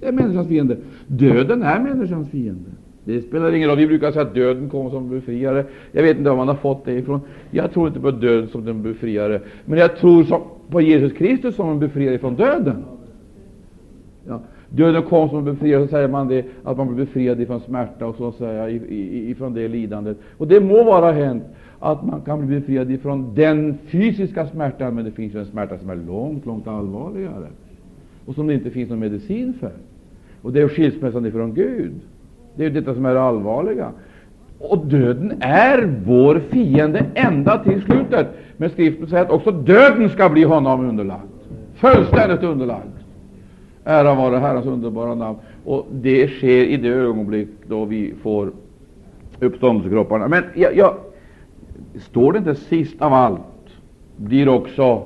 Det 0.00 0.06
är 0.06 0.12
människans 0.12 0.48
fiende. 0.48 0.76
Döden 1.06 1.62
är 1.62 1.80
människans 1.80 2.30
fiende. 2.30 2.70
Det 3.04 3.22
spelar 3.22 3.52
ingen 3.52 3.68
roll. 3.68 3.78
Vi 3.78 3.86
brukar 3.86 4.12
säga 4.12 4.22
att 4.22 4.34
döden 4.34 4.70
kommer 4.70 4.90
som 4.90 5.08
befriare. 5.08 5.64
Jag 5.92 6.02
vet 6.02 6.18
inte 6.18 6.30
var 6.30 6.36
man 6.36 6.48
har 6.48 6.54
fått 6.54 6.84
det 6.84 6.92
ifrån. 6.92 7.20
Jag 7.50 7.72
tror 7.72 7.88
inte 7.88 8.00
på 8.00 8.10
döden 8.10 8.48
som 8.48 8.64
den 8.64 8.82
befriare, 8.82 9.40
men 9.64 9.78
jag 9.78 9.96
tror 9.96 10.24
som, 10.24 10.40
på 10.70 10.80
Jesus 10.80 11.12
Kristus 11.12 11.54
som 11.54 11.68
en 11.70 11.78
befriare 11.78 12.18
från 12.18 12.36
döden. 12.36 12.84
Ja. 14.26 14.40
Döden 14.68 15.02
kom 15.02 15.28
som 15.28 15.38
en 15.38 15.44
befriare, 15.44 15.82
så 15.82 15.88
säger 15.88 16.08
man 16.08 16.28
det, 16.28 16.44
att 16.64 16.76
man 16.76 16.94
blir 16.94 17.06
befriad 17.06 17.46
från 17.46 17.60
smärta 17.60 18.06
och 18.06 18.16
så 18.16 18.28
att 18.28 18.34
säga, 18.34 18.70
ifrån 18.70 19.54
det 19.54 19.68
lidandet. 19.68 20.18
Och 20.36 20.48
det 20.48 20.60
må 20.60 20.84
vara 20.84 21.12
hänt 21.12 21.42
att 21.80 22.06
man 22.06 22.20
kan 22.20 22.46
bli 22.46 22.60
befriad 22.60 22.90
ifrån 22.90 23.34
den 23.34 23.78
fysiska 23.86 24.46
smärtan, 24.46 24.94
men 24.94 25.04
det 25.04 25.10
finns 25.10 25.34
en 25.34 25.46
smärta 25.46 25.78
som 25.78 25.90
är 25.90 25.96
långt, 25.96 26.46
långt 26.46 26.68
allvarligare 26.68 27.46
och 28.26 28.34
som 28.34 28.46
det 28.46 28.54
inte 28.54 28.70
finns 28.70 28.90
någon 28.90 28.98
medicin 28.98 29.54
för. 29.60 29.72
Och 30.42 30.52
det 30.52 30.60
är 30.60 30.68
skilsmässan 30.68 31.26
ifrån 31.26 31.54
Gud. 31.54 31.92
Det 32.56 32.64
är 32.64 32.70
detta 32.70 32.94
som 32.94 33.04
är 33.04 33.14
det 33.14 33.22
allvarliga. 33.22 33.90
Och 34.58 34.86
döden 34.86 35.32
är 35.40 35.98
vår 36.04 36.40
fiende 36.50 37.06
ända 37.14 37.64
till 37.64 37.82
slutet. 37.82 38.26
Men 38.56 38.70
Skriften 38.70 39.06
säger 39.06 39.24
att 39.24 39.30
också 39.30 39.50
döden 39.50 40.10
skall 40.10 40.30
bli 40.30 40.42
honom 40.42 40.88
underlagd. 40.88 41.22
Fullständigt 41.74 42.42
underlagd. 42.42 42.90
Ära 43.84 44.14
vare 44.14 44.36
Herrens 44.36 44.66
underbara 44.66 45.14
namn. 45.14 45.38
Och 45.64 45.86
det 45.92 46.28
sker 46.28 46.64
i 46.64 46.76
det 46.76 46.88
ögonblick 46.88 47.48
då 47.66 47.84
vi 47.84 48.14
får 48.22 48.50
uppståndelsekropparna. 49.40 50.28
Men 50.28 50.44
jag, 50.54 50.76
jag, 50.76 50.94
står 51.98 52.32
det 52.32 52.38
inte 52.38 52.54
sist 52.54 53.02
av 53.02 53.12
allt 53.12 53.40
blir 54.16 54.48
också 54.48 55.02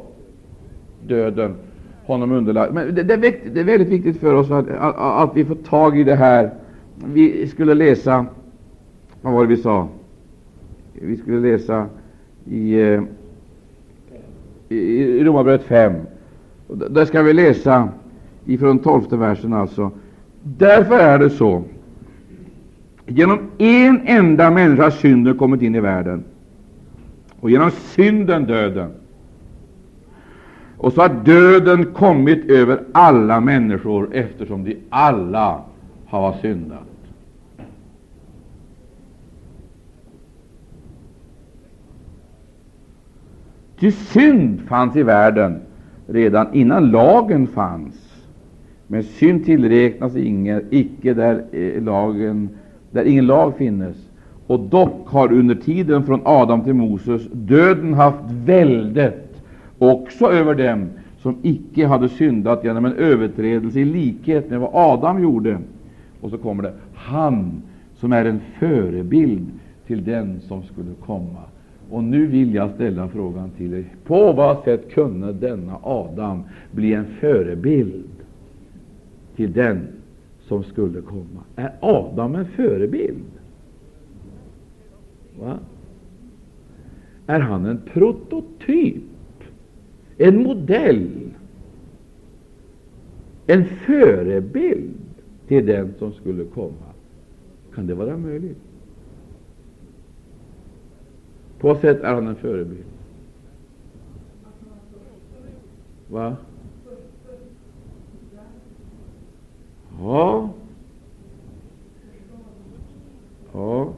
döden 1.07 1.55
honom 2.07 2.33
underlagd. 2.33 2.75
Men 2.75 2.95
det, 2.95 3.03
det, 3.03 3.15
är, 3.15 3.51
det 3.55 3.61
är 3.61 3.65
väldigt 3.65 3.89
viktigt 3.89 4.21
för 4.21 4.35
oss 4.35 4.51
att, 4.51 4.69
att, 4.69 4.97
att, 4.97 5.37
vi 5.37 5.45
får 5.45 5.55
tag 5.55 5.99
i 5.99 6.05
det 6.05 6.15
här. 6.15 6.51
Vi 7.05 7.47
skulle 7.47 7.75
läsa, 7.75 8.27
vad 9.23 9.33
var 9.33 9.43
det 9.43 9.49
vi 9.49 9.57
sa? 9.57 9.89
Vi 10.93 11.17
skulle 11.17 11.51
läsa 11.51 11.87
i, 12.45 12.81
eh, 12.81 13.03
i, 14.69 14.77
i 14.79 15.25
Romarbrevet 15.25 15.63
5. 15.63 15.93
Där 16.91 17.05
ska 17.05 17.23
vi 17.23 17.33
läsa 17.33 17.89
ifrån 18.45 18.79
tolfte 18.79 19.17
versen 19.17 19.53
alltså. 19.53 19.91
Därför 20.43 20.99
är 20.99 21.19
det 21.19 21.31
så. 21.31 21.63
Genom 23.07 23.39
en 23.59 24.01
enda 24.05 24.51
människa 24.51 24.83
har 24.83 24.91
synden 24.91 25.39
kommit 25.39 25.63
in 25.63 25.75
i 25.75 25.81
världen, 25.81 26.25
och 27.45 27.51
genom 27.51 27.71
synden 27.71 28.45
döden. 28.45 28.91
Och 30.79 30.93
så 30.93 31.01
har 31.01 31.09
döden 31.25 31.85
kommit 31.85 32.51
över 32.51 32.85
alla 32.93 33.41
människor, 33.41 34.09
eftersom 34.13 34.65
de 34.65 34.77
alla 34.91 35.63
har 36.07 36.33
syndat. 36.33 36.87
Ty 43.79 43.91
synd 43.91 44.61
fanns 44.61 44.97
i 44.97 45.03
världen 45.03 45.61
redan 46.07 46.55
innan 46.55 46.91
lagen 46.91 47.47
fanns. 47.47 48.25
Men 48.87 49.03
synd 49.03 49.45
tillräknas 49.45 50.17
ingen, 50.17 50.63
icke 50.71 51.15
där, 51.15 51.45
eh, 51.53 51.83
lagen, 51.83 52.49
där 52.91 53.05
ingen 53.05 53.27
lag 53.27 53.57
finnes. 53.57 54.04
Och 54.47 54.61
dock 54.61 55.09
har 55.09 55.33
under 55.33 55.55
tiden 55.55 56.07
från 56.07 56.21
Adam 56.25 56.65
till 56.65 56.75
Moses 56.75 57.23
döden 57.33 57.95
haft 57.95 58.31
väldet 58.31 59.43
också 59.79 60.27
över 60.27 60.55
dem 60.55 60.89
som 61.19 61.37
icke 61.43 61.87
hade 61.87 62.09
syndat 62.09 62.65
genom 62.65 62.85
en 62.85 62.93
överträdelse 62.93 63.81
i 63.81 63.85
likhet 63.85 64.51
med 64.51 64.61
vad 64.61 64.71
Adam 64.73 65.23
gjorde. 65.23 65.59
Och 66.21 66.31
så 66.31 66.39
kommer 66.39 66.63
det 66.63 66.73
han 66.95 67.63
som 67.97 68.13
är 68.13 68.25
en 68.25 68.41
förebild 68.59 69.47
till 69.87 70.05
den 70.05 70.41
som 70.41 70.63
skulle 70.63 70.95
komma. 71.07 71.41
Och 71.91 72.05
nu 72.05 72.27
vill 72.27 72.55
jag 72.55 72.71
ställa 72.71 73.09
frågan 73.09 73.51
till 73.51 73.75
er. 73.75 73.85
På 74.07 74.33
vad 74.33 74.65
sätt 74.65 74.91
kunde 74.95 75.33
denna 75.33 75.77
Adam 75.83 76.43
bli 76.71 76.93
en 76.95 77.07
förebild 77.21 78.09
till 79.37 79.53
den 79.53 79.87
som 80.49 80.65
skulle 80.65 81.01
komma? 81.01 81.41
Är 81.57 81.73
Adam 81.81 82.35
en 82.35 82.47
förebild? 82.47 83.25
Va? 85.41 85.59
Är 87.27 87.41
han 87.41 87.67
en 87.67 87.81
prototyp? 87.93 89.03
En 90.19 90.43
modell? 90.43 91.31
En 93.47 93.65
förebild 93.65 94.95
till 95.49 95.67
den 95.67 95.95
som 95.99 96.13
skulle 96.13 96.45
komma? 96.45 96.93
Kan 97.75 97.87
det 97.87 97.95
vara 97.95 98.17
möjligt? 98.17 98.59
På 101.59 101.69
vad 101.69 101.81
sätt 101.81 102.01
är 102.03 102.15
han 102.15 102.27
en 102.27 102.37
förebild? 102.37 102.85
Va? 106.09 106.37
Ja. 110.01 110.51
Ja. 113.53 113.93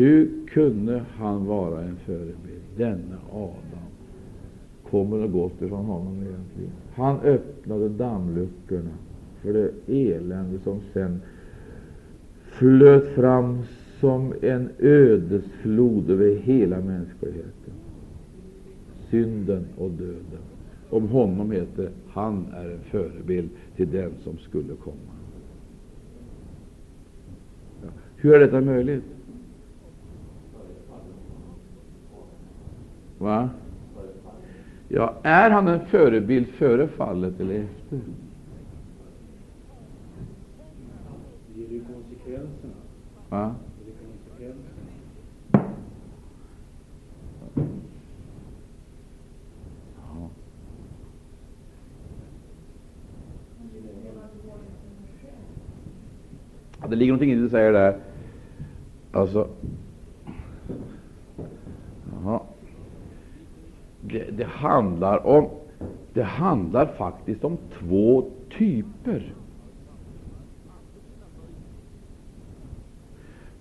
Hur 0.00 0.30
kunde 0.46 1.04
han 1.16 1.46
vara 1.46 1.82
en 1.82 1.96
förebild? 1.96 2.62
Denna 2.76 3.18
Adam 3.32 3.90
kommer 4.90 5.24
och 5.24 5.32
gott 5.32 5.62
ifrån 5.62 5.84
honom 5.84 6.14
egentligen. 6.14 6.72
Han 6.94 7.20
öppnade 7.20 7.88
dammluckorna 7.88 8.90
för 9.42 9.52
det 9.52 9.70
elände 9.86 10.58
som 10.58 10.80
sen 10.92 11.20
flöt 12.42 13.08
fram 13.08 13.58
som 14.00 14.34
en 14.42 14.68
ödesflod 14.78 16.10
över 16.10 16.34
hela 16.36 16.80
mänskligheten. 16.80 17.74
Synden 19.10 19.66
och 19.76 19.90
döden. 19.90 20.42
Om 20.90 21.08
honom 21.08 21.50
heter 21.50 21.90
han 22.08 22.46
är 22.54 22.70
en 22.70 22.80
förebild 22.90 23.50
till 23.76 23.90
den 23.90 24.10
som 24.24 24.38
skulle 24.38 24.74
komma. 24.74 24.96
Ja. 27.82 27.88
Hur 28.16 28.34
är 28.34 28.38
detta 28.38 28.60
möjligt? 28.60 29.04
Va? 33.20 33.50
Ja, 34.88 35.14
är 35.22 35.50
han 35.50 35.68
en 35.68 35.86
förebild 35.86 36.46
före 36.48 36.88
fallet 36.88 37.40
eller 37.40 37.54
efter? 37.54 38.00
Det 41.54 41.60
gäller 41.60 41.74
ju 41.74 41.84
konsekvenserna. 41.84 42.74
Va? 43.28 43.54
Det 56.88 56.96
ligger 56.96 57.12
någonting 57.12 57.32
i 57.32 57.34
det 57.34 57.42
du 57.42 57.48
säger 57.48 57.72
där. 57.72 57.96
Alltså, 59.12 59.48
Jaha. 62.24 62.40
Det, 64.12 64.24
det, 64.30 64.44
handlar 64.44 65.26
om 65.26 65.48
Det 66.12 66.22
handlar 66.22 66.86
faktiskt 66.86 67.44
om 67.44 67.56
två 67.78 68.24
typer. 68.58 69.32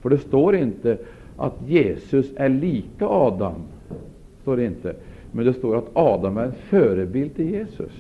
För 0.01 0.09
det 0.09 0.17
står 0.17 0.55
inte 0.55 0.97
att 1.37 1.53
Jesus 1.67 2.31
är 2.35 2.49
lika 2.49 3.07
Adam, 3.07 3.55
står 4.41 4.57
det 4.57 4.65
inte. 4.65 4.95
Men 5.31 5.45
det 5.45 5.53
står 5.53 5.77
att 5.77 5.89
Adam 5.93 6.37
är 6.37 6.43
en 6.43 6.51
förebild 6.51 7.35
till 7.35 7.49
Jesus. 7.49 7.91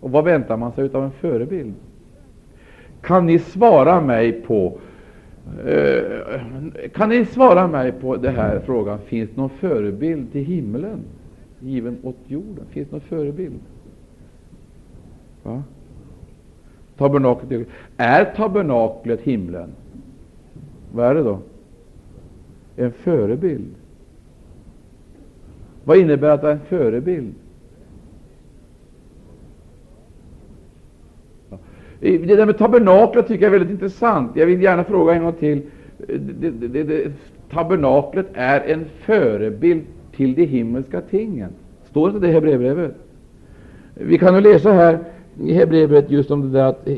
Och 0.00 0.10
vad 0.10 0.24
väntar 0.24 0.56
man 0.56 0.72
sig 0.72 0.90
av 0.92 1.04
en 1.04 1.10
förebild? 1.10 1.74
Kan 3.00 3.26
ni 3.26 3.38
svara 3.38 4.00
mig 4.00 4.32
på 4.32 4.78
Eh, 5.66 6.90
kan 6.94 7.08
ni 7.08 7.24
svara 7.24 7.66
mig 7.66 7.92
på 7.92 8.16
den 8.16 8.34
här 8.34 8.60
frågan? 8.60 8.98
Finns 8.98 9.30
det 9.30 9.36
någon 9.36 9.50
förebild 9.50 10.32
till 10.32 10.44
himlen 10.44 11.00
given 11.60 11.98
åt 12.02 12.16
jorden? 12.26 12.64
Finns 12.70 12.88
det 12.88 12.92
någon 12.92 13.00
förebild? 13.00 13.60
Va? 15.42 15.62
Tabernaklet, 16.96 17.66
är 17.96 18.24
tabernaklet 18.24 19.20
himlen? 19.20 19.70
Vad 20.92 21.06
är 21.06 21.14
det 21.14 21.22
då? 21.22 21.38
En 22.76 22.92
förebild. 22.92 23.74
Vad 25.84 25.96
innebär 25.96 26.28
att 26.28 26.40
det 26.40 26.48
är 26.48 26.52
en 26.52 26.60
förebild? 26.60 27.34
Det 32.02 32.36
där 32.36 32.46
med 32.46 32.58
tabernaklet 32.58 33.28
tycker 33.28 33.44
jag 33.44 33.54
är 33.54 33.58
väldigt 33.58 33.74
intressant. 33.74 34.30
Jag 34.34 34.46
vill 34.46 34.62
gärna 34.62 34.84
fråga 34.84 35.14
en 35.14 35.22
gång 35.22 35.32
till. 35.32 35.62
Det, 36.06 36.50
det, 36.50 36.82
det, 36.82 37.12
tabernaklet 37.50 38.26
är 38.32 38.60
en 38.60 38.84
förebild 39.00 39.82
till 40.16 40.34
de 40.34 40.44
himmelska 40.44 41.00
tingen. 41.00 41.50
Står 41.90 42.08
inte 42.08 42.20
det 42.20 42.28
i 42.28 42.32
Hebreerbrevet? 42.32 42.94
Vi 43.94 44.18
kan 44.18 44.34
nu 44.34 44.40
läsa 44.40 44.72
här 44.72 44.98
i 45.42 45.52
Hebreerbrevet 45.52 46.10
just 46.10 46.30
om 46.30 46.40
det 46.40 46.58
där 46.58 46.64
att, 46.64 46.88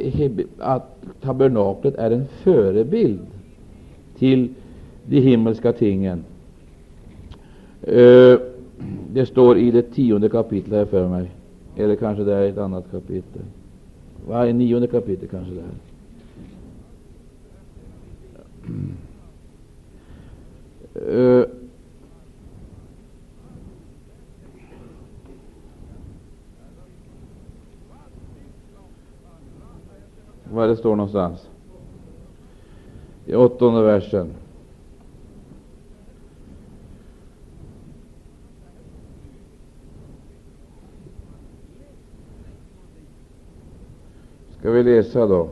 att 0.59 0.97
tabernaklet 1.21 1.95
är 1.95 2.11
en 2.11 2.25
förebild 2.43 3.27
till 4.19 4.49
de 5.07 5.21
himmelska 5.21 5.73
tingen. 5.73 6.25
Eh, 7.83 8.39
det 9.13 9.27
står 9.27 9.59
i 9.59 9.71
det 9.71 9.83
tionde 9.83 10.29
kapitlet 10.29 10.79
här 10.79 10.85
för 10.85 11.09
mig, 11.09 11.31
eller 11.77 11.97
kanske 11.97 12.25
det 12.25 12.35
är 12.35 12.49
ett 12.49 12.59
annat 12.59 12.91
kapitel. 12.91 13.43
Vad 14.27 14.49
är 14.49 14.53
nionde 14.53 14.87
kapitlet 14.87 15.31
kanske 15.31 15.55
det 15.55 15.61
här? 15.61 15.75
Eh, 20.95 21.19
uh, 21.19 21.47
vad 30.53 30.69
det 30.69 30.77
står 30.77 30.97
någonstans? 30.97 31.51
I 33.27 33.35
åttonde 33.35 33.83
versen. 33.83 34.44
Ska 44.65 44.71
vi 44.71 44.83
läsa 44.83 45.27
då? 45.27 45.49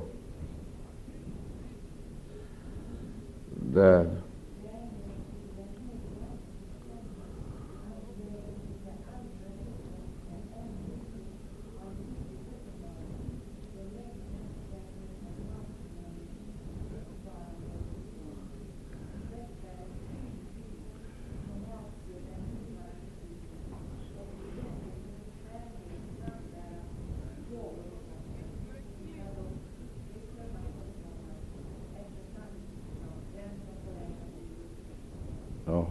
Där. 3.75 4.22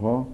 Jaha. 0.02 0.24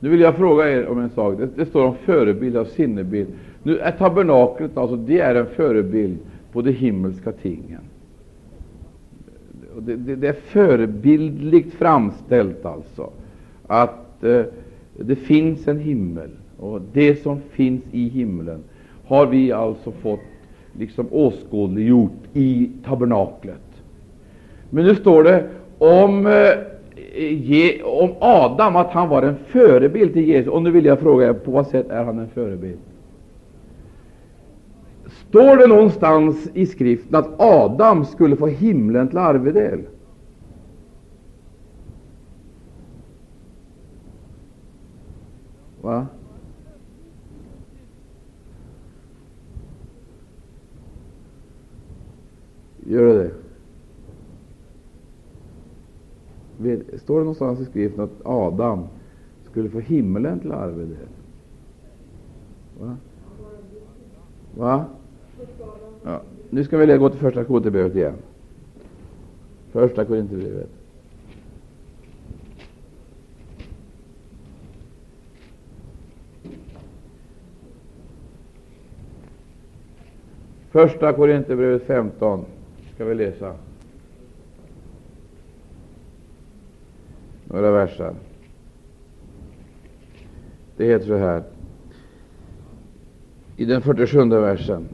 Nu 0.00 0.08
vill 0.08 0.20
jag 0.20 0.36
fråga 0.36 0.70
er 0.70 0.86
om 0.86 0.98
en 0.98 1.10
sak. 1.10 1.38
Det, 1.38 1.48
det 1.56 1.66
står 1.66 1.84
om 1.84 1.94
förebild 1.94 2.56
av 2.56 2.64
sinnebild. 2.64 3.28
Nu 3.62 3.78
är 3.78 3.90
tabernaklet 3.90 4.76
alltså, 4.76 4.96
det 4.96 5.20
är 5.20 5.34
en 5.34 5.46
förebild 5.46 6.18
på 6.52 6.62
de 6.62 6.72
himmelska 6.72 7.32
tingen. 7.32 7.80
Det, 9.78 9.96
det, 9.96 10.16
det 10.16 10.28
är 10.28 10.32
förebildligt 10.32 11.74
framställt 11.74 12.64
alltså, 12.64 13.10
att 13.66 14.24
eh, 14.24 14.42
det 14.96 15.16
finns 15.16 15.68
en 15.68 15.78
himmel, 15.78 16.30
och 16.58 16.80
det 16.92 17.22
som 17.22 17.40
finns 17.50 17.82
i 17.92 18.08
himlen 18.08 18.62
har 19.06 19.26
vi 19.26 19.52
alltså 19.52 19.92
fått 19.92 20.20
liksom 20.78 21.06
åskådliggjort 21.10 22.18
i 22.32 22.70
tabernaklet. 22.84 23.82
Men 24.70 24.84
nu 24.84 24.94
står 24.94 25.24
det 25.24 25.48
om, 25.78 26.26
eh, 26.26 26.67
ge, 27.16 27.82
om 27.82 28.14
Adam 28.20 28.76
att 28.76 28.90
han 28.90 29.08
var 29.08 29.22
en 29.22 29.36
förebild 29.36 30.12
till 30.12 30.24
Jesus. 30.28 30.52
Och 30.52 30.62
nu 30.62 30.70
vill 30.70 30.84
jag 30.84 31.00
fråga 31.00 31.26
er, 31.28 31.32
på 31.32 31.50
vad 31.50 31.66
sätt 31.66 31.90
är 31.90 32.04
han 32.04 32.18
en 32.18 32.28
förebild? 32.28 32.78
Står 35.28 35.56
det 35.56 35.66
någonstans 35.66 36.50
i 36.54 36.66
skriften 36.66 37.14
att 37.14 37.40
Adam 37.40 38.04
skulle 38.04 38.36
få 38.36 38.46
himlen 38.46 39.08
till 39.08 39.18
arvedel? 39.18 39.80
Va? 45.80 46.06
Gör 52.86 53.04
det 53.04 53.14
det? 53.14 53.22
Vet- 53.22 53.34
Står 56.96 57.18
det 57.18 57.24
någonstans 57.24 57.60
i 57.60 57.64
skriften 57.64 58.04
att 58.04 58.26
Adam 58.26 58.86
skulle 59.50 59.70
få 59.70 59.78
himlen 59.78 60.40
till 60.40 60.52
arvedel? 60.52 60.96
Va? 62.80 62.96
Va? 64.56 64.84
Ja. 66.04 66.20
Nu 66.50 66.64
ska 66.64 66.78
vi 66.78 66.98
gå 66.98 67.10
till 67.10 67.20
första 67.20 67.44
Korinthierbrevet 67.44 67.96
igen. 67.96 68.14
Första 69.72 70.04
Korinthierbrevet. 70.04 70.70
Första 80.70 81.12
Korinthierbrevet 81.12 81.82
15 81.82 82.44
ska 82.94 83.04
vi 83.04 83.14
läsa. 83.14 83.54
Några 87.50 87.70
verser. 87.70 88.14
Det 90.76 90.84
heter 90.84 91.06
så 91.06 91.16
här 91.16 91.42
i 93.56 93.64
den 93.64 93.82
47 93.82 94.28
versen. 94.28 94.88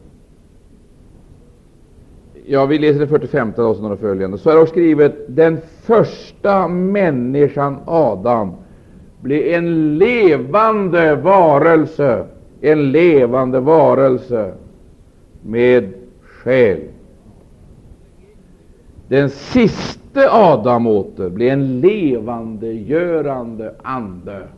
Ja, 2.47 2.67
vi 2.67 2.79
läser 2.79 2.99
den 2.99 3.09
45 3.09 3.53
och 3.57 3.83
några 3.83 3.97
följande. 3.97 4.39
Så 4.39 4.51
är 4.51 4.57
det 4.57 4.67
skrivet, 4.67 5.15
den 5.27 5.59
första 5.83 6.69
människan, 6.69 7.79
Adam, 7.85 8.53
blev 9.21 9.55
en 9.55 9.99
levande 9.99 11.17
varelse, 11.17 12.27
en 12.61 12.93
levande 12.93 13.61
varelse 13.61 14.55
med 15.43 15.93
själ. 16.23 16.81
Den 19.09 19.31
siste 20.15 20.31
Adam 20.31 20.87
åter 20.87 21.29
blev 21.29 21.53
en 21.53 21.81
levandegörande 21.81 23.75
ande. 23.83 24.49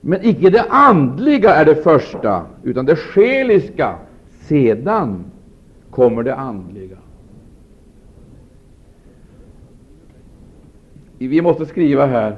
Men 0.00 0.18
icke 0.22 0.50
det 0.50 0.64
andliga 0.70 1.54
är 1.54 1.64
det 1.64 1.74
första, 1.74 2.46
utan 2.62 2.86
det 2.86 2.96
själiska. 2.96 3.98
Sedan 4.40 5.24
kommer 5.90 6.22
det 6.22 6.34
andliga. 6.34 6.96
Vi 11.18 11.42
måste 11.42 11.66
skriva 11.66 12.06
här, 12.06 12.36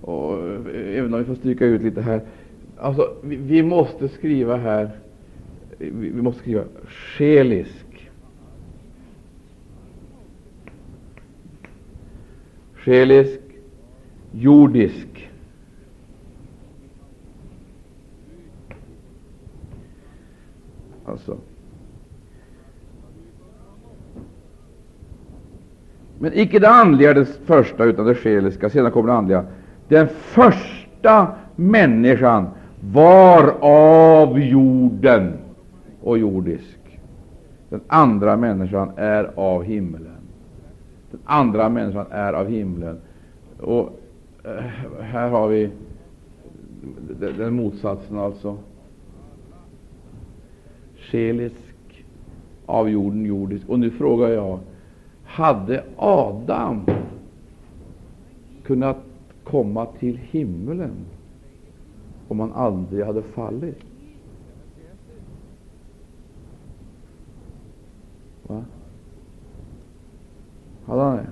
och 0.00 0.32
eh, 0.32 0.98
även 0.98 1.14
om 1.14 1.18
vi 1.18 1.24
får 1.24 1.34
stryka 1.34 1.64
ut 1.64 1.82
lite 1.82 2.00
här. 2.02 2.20
Alltså, 2.78 3.16
vi, 3.22 3.36
vi 3.36 3.62
måste 3.62 4.08
skriva 4.08 4.56
här, 4.56 4.90
vi, 5.78 6.22
måste 6.22 6.40
skriva 6.40 6.64
själisk. 6.86 8.10
Själisk, 12.74 13.40
jordisk. 14.32 15.30
Alltså. 21.04 21.38
Men 26.18 26.32
icke 26.34 26.58
det 26.58 26.68
andliga 26.68 27.10
är 27.10 27.14
det 27.14 27.24
första, 27.24 27.84
utan 27.84 28.06
det 28.06 28.14
själiska. 28.14 28.70
Sedan 28.70 28.92
kommer 28.92 29.08
det 29.08 29.14
andliga. 29.14 29.44
Den 29.88 30.08
första 30.08 31.34
människan 31.56 32.48
var 32.80 33.54
av 33.60 34.38
jorden 34.40 35.43
och 36.04 36.18
jordisk. 36.18 37.00
Den 37.68 37.80
andra 37.86 38.36
människan 38.36 38.90
är 38.96 39.30
av 39.34 39.62
himlen. 39.62 40.20
Den 41.10 41.20
andra 41.24 41.68
människan 41.68 42.06
är 42.10 42.32
av 42.32 42.48
himlen. 42.48 43.00
Och 43.60 44.00
eh, 44.44 44.64
här 45.00 45.28
har 45.28 45.48
vi 45.48 45.70
den 47.38 47.54
motsatsen 47.54 48.18
alltså. 48.18 48.56
Själisk, 50.96 52.04
av 52.66 52.90
jorden 52.90 53.24
jordisk. 53.24 53.68
Och 53.68 53.78
nu 53.78 53.90
frågar 53.90 54.28
jag, 54.28 54.58
hade 55.24 55.84
Adam 55.96 56.86
kunnat 58.62 58.98
komma 59.44 59.86
till 59.86 60.16
himlen 60.16 60.92
om 62.28 62.40
han 62.40 62.52
aldrig 62.52 63.04
hade 63.04 63.22
fallit? 63.22 63.93
Va? 68.48 68.64
Hade 70.86 71.00
han 71.02 71.16
det? 71.16 71.26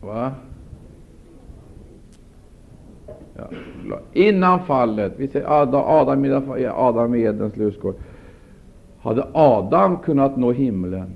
Va? 0.00 0.32
Ja. 3.36 3.48
Innan 4.12 4.64
fallet, 4.66 5.12
vi 5.16 5.28
säger 5.28 5.46
Adam, 5.62 5.84
Adam, 5.86 6.24
i- 6.24 6.66
Adam 6.66 7.14
i 7.14 7.22
Edens 7.22 7.56
lustgård, 7.56 7.94
hade 9.00 9.26
Adam 9.32 9.98
kunnat 9.98 10.36
nå 10.36 10.52
himlen? 10.52 11.10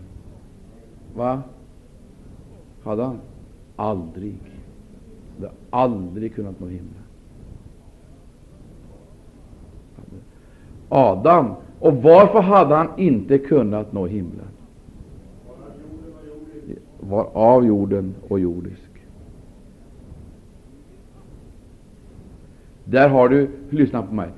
Va? 1.15 1.43
Hade 2.85 3.03
han? 3.03 3.19
Aldrig. 3.77 4.56
Hade 5.37 5.51
aldrig 5.71 6.35
kunnat 6.35 6.61
nå 6.61 6.67
himlen. 6.67 7.03
Adam. 10.89 11.55
Och 11.81 11.95
varför 11.95 12.41
hade 12.41 12.75
han 12.75 12.89
inte 12.97 13.39
kunnat 13.39 13.93
nå 13.93 14.07
himlen? 14.07 14.47
Var 17.01 17.29
av 17.33 17.67
jorden 17.67 18.15
och 18.29 18.41
jordisk. 18.41 18.83
Där 22.85 23.09
har 23.09 23.29
du, 23.29 23.51
lyssna 23.71 24.03
på 24.03 24.15
mig, 24.15 24.29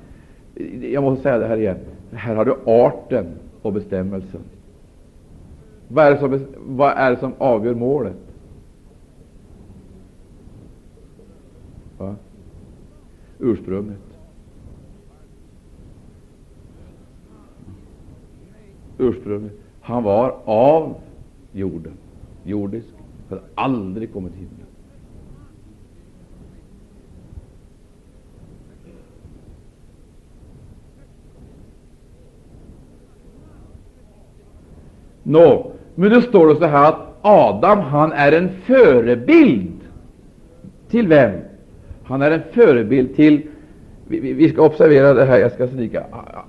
jag 0.81 1.03
måste 1.03 1.23
säga 1.23 1.37
det 1.37 1.47
här 1.47 1.57
igen. 1.57 1.77
Här 2.11 2.35
har 2.35 2.45
du 2.45 2.55
arten 2.65 3.25
och 3.61 3.73
bestämmelsen. 3.73 4.41
Vad 5.87 6.05
är 6.05 6.11
det 6.11 6.17
som, 6.17 6.45
vad 6.57 6.93
är 6.97 7.11
det 7.11 7.17
som 7.17 7.33
avgör 7.37 7.73
målet? 7.73 8.28
Va? 11.99 12.15
Ursprunget. 13.39 13.97
Ursprunget. 18.97 19.51
Han 19.81 20.03
var 20.03 20.35
av 20.45 20.95
jorden, 21.51 21.93
jordisk, 22.43 22.87
hade 23.29 23.41
aldrig 23.55 24.13
kommit 24.13 24.33
till 24.33 24.41
himlen. 24.41 24.65
Nå, 35.23 35.71
men 35.95 36.09
det 36.09 36.21
står 36.21 36.47
det 36.47 36.55
så 36.55 36.65
här 36.65 36.89
att 36.89 37.15
Adam 37.21 37.79
han 37.79 38.11
är 38.11 38.31
en 38.31 38.49
förebild 38.49 39.79
till 40.89 41.07
vem? 41.07 41.48
Han 42.09 42.21
är 42.21 42.31
en 42.31 42.41
förebild 42.53 43.15
till 43.15 43.41
vi, 44.09 44.33
vi, 44.33 44.49
ska 44.49 44.61
observera 44.61 45.13
det 45.13 45.25
här, 45.25 45.37
jag 45.37 45.51
ska 45.51 45.67
snika. 45.67 46.03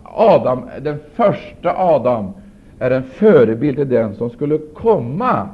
Adam, 0.04 0.62
den 0.80 0.98
första 1.14 1.74
Adam 1.76 2.32
är 2.78 2.90
en 2.90 3.02
förebild 3.02 3.76
till 3.76 3.88
den 3.88 4.14
som 4.14 4.30
skulle 4.30 4.58
komma. 4.58 5.48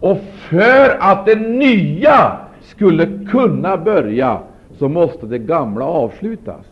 Och 0.00 0.18
för 0.48 0.96
att 1.00 1.26
det 1.26 1.34
nya 1.34 2.36
skulle 2.60 3.06
kunna 3.30 3.76
börja, 3.76 4.38
så 4.78 4.88
måste 4.88 5.26
det 5.26 5.38
gamla 5.38 5.84
avslutas. 5.84 6.66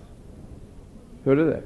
Hörde 1.25 1.45
du 1.45 1.51
det? 1.51 1.61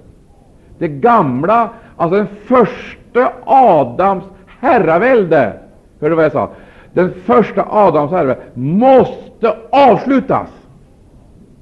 Det 0.79 0.89
gamla, 0.89 1.71
alltså 1.97 2.17
den 2.17 2.29
första 2.45 3.33
Adams 3.45 4.25
herravälde, 4.61 5.53
hörde 6.01 6.13
du 6.13 6.17
vad 6.17 6.25
jag 6.25 6.33
sa? 6.33 6.51
Den 6.93 7.13
första 7.15 7.67
Adams 7.71 8.11
herravälde 8.11 8.43
måste 8.55 9.57
avslutas, 9.71 10.49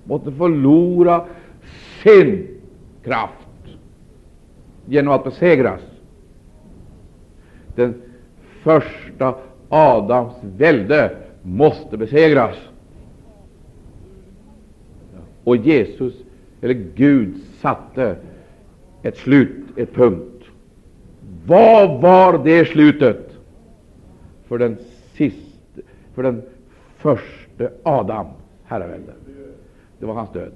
måste 0.04 0.32
förlora 0.32 1.24
sin 2.02 2.48
kraft 3.04 3.32
genom 4.86 5.14
att 5.14 5.24
besegras. 5.24 5.80
Den 7.74 7.94
första 8.62 9.34
Adams 9.68 10.32
välde 10.42 11.16
måste 11.42 11.96
besegras. 11.96 12.56
Och 15.44 15.56
Jesus, 15.56 16.14
eller 16.60 16.74
Gud, 16.94 17.34
satte 17.60 18.16
ett 19.02 19.16
slut, 19.16 19.64
ett 19.76 19.94
punkt. 19.94 20.44
Vad 21.46 22.00
var 22.00 22.44
det 22.44 22.64
slutet 22.64 23.30
för 24.48 24.58
den 24.58 24.76
sist 25.16 25.78
för 26.14 26.22
den 26.22 26.42
första 26.96 27.68
Adam, 27.82 28.26
herravälde? 28.64 29.12
Det 29.98 30.06
var 30.06 30.14
hans 30.14 30.32
död. 30.32 30.52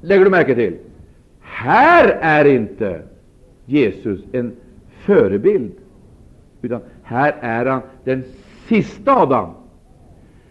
Lägger 0.00 0.24
du 0.24 0.30
märke 0.30 0.54
till? 0.54 0.76
Här 1.40 2.08
är 2.20 2.44
inte 2.44 3.02
Jesus 3.64 4.20
en 4.32 4.52
förebild, 4.88 5.72
utan 6.62 6.80
här 7.02 7.36
är 7.40 7.66
han 7.66 7.80
den 8.04 8.24
sista 8.68 9.16
Adam. 9.16 9.50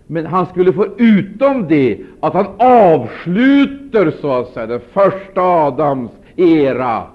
Men 0.07 0.25
han 0.25 0.45
skulle 0.45 0.73
få 0.73 0.87
utom 0.97 1.67
det 1.67 1.99
att 2.19 2.33
han 2.33 2.47
avslutar, 2.57 4.11
så 4.11 4.31
att 4.31 4.47
säga 4.47 4.67
den 4.67 4.79
första 4.79 5.41
Adams 5.41 6.11
era, 6.35 7.07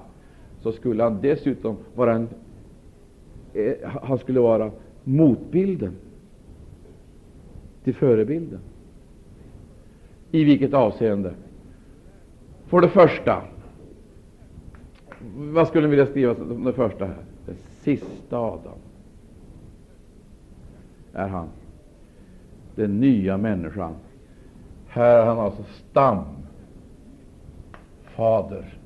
så 0.62 0.73
skulle 0.73 1.03
han 1.03 1.20
dessutom 1.20 1.77
vara 1.95 2.15
en, 2.15 2.28
eh, 3.55 3.74
han 4.03 4.19
skulle 4.19 4.41
vara 4.41 4.70
motbilden 5.05 5.93
till 7.85 7.95
förebilden. 7.95 8.61
I 10.31 10.45
vilket 10.45 10.74
avseende? 10.74 11.35
För 12.66 12.81
det 12.81 12.89
första, 12.89 13.43
vad 15.35 15.69
skulle 15.69 15.87
ni 15.87 15.91
vilja 15.91 16.07
skriva 16.07 16.35
som 16.35 16.65
det 16.65 16.73
första 16.73 17.05
här? 17.05 17.24
Den 17.47 17.57
sista 17.82 18.39
Adam 18.39 18.78
är 21.12 21.28
han, 21.28 21.49
den 22.74 23.01
nya 23.01 23.37
människan. 23.37 23.95
Här 24.89 25.19
är 25.19 25.27
han 25.27 25.39
alltså 25.39 25.62
stamfader. 28.15 28.80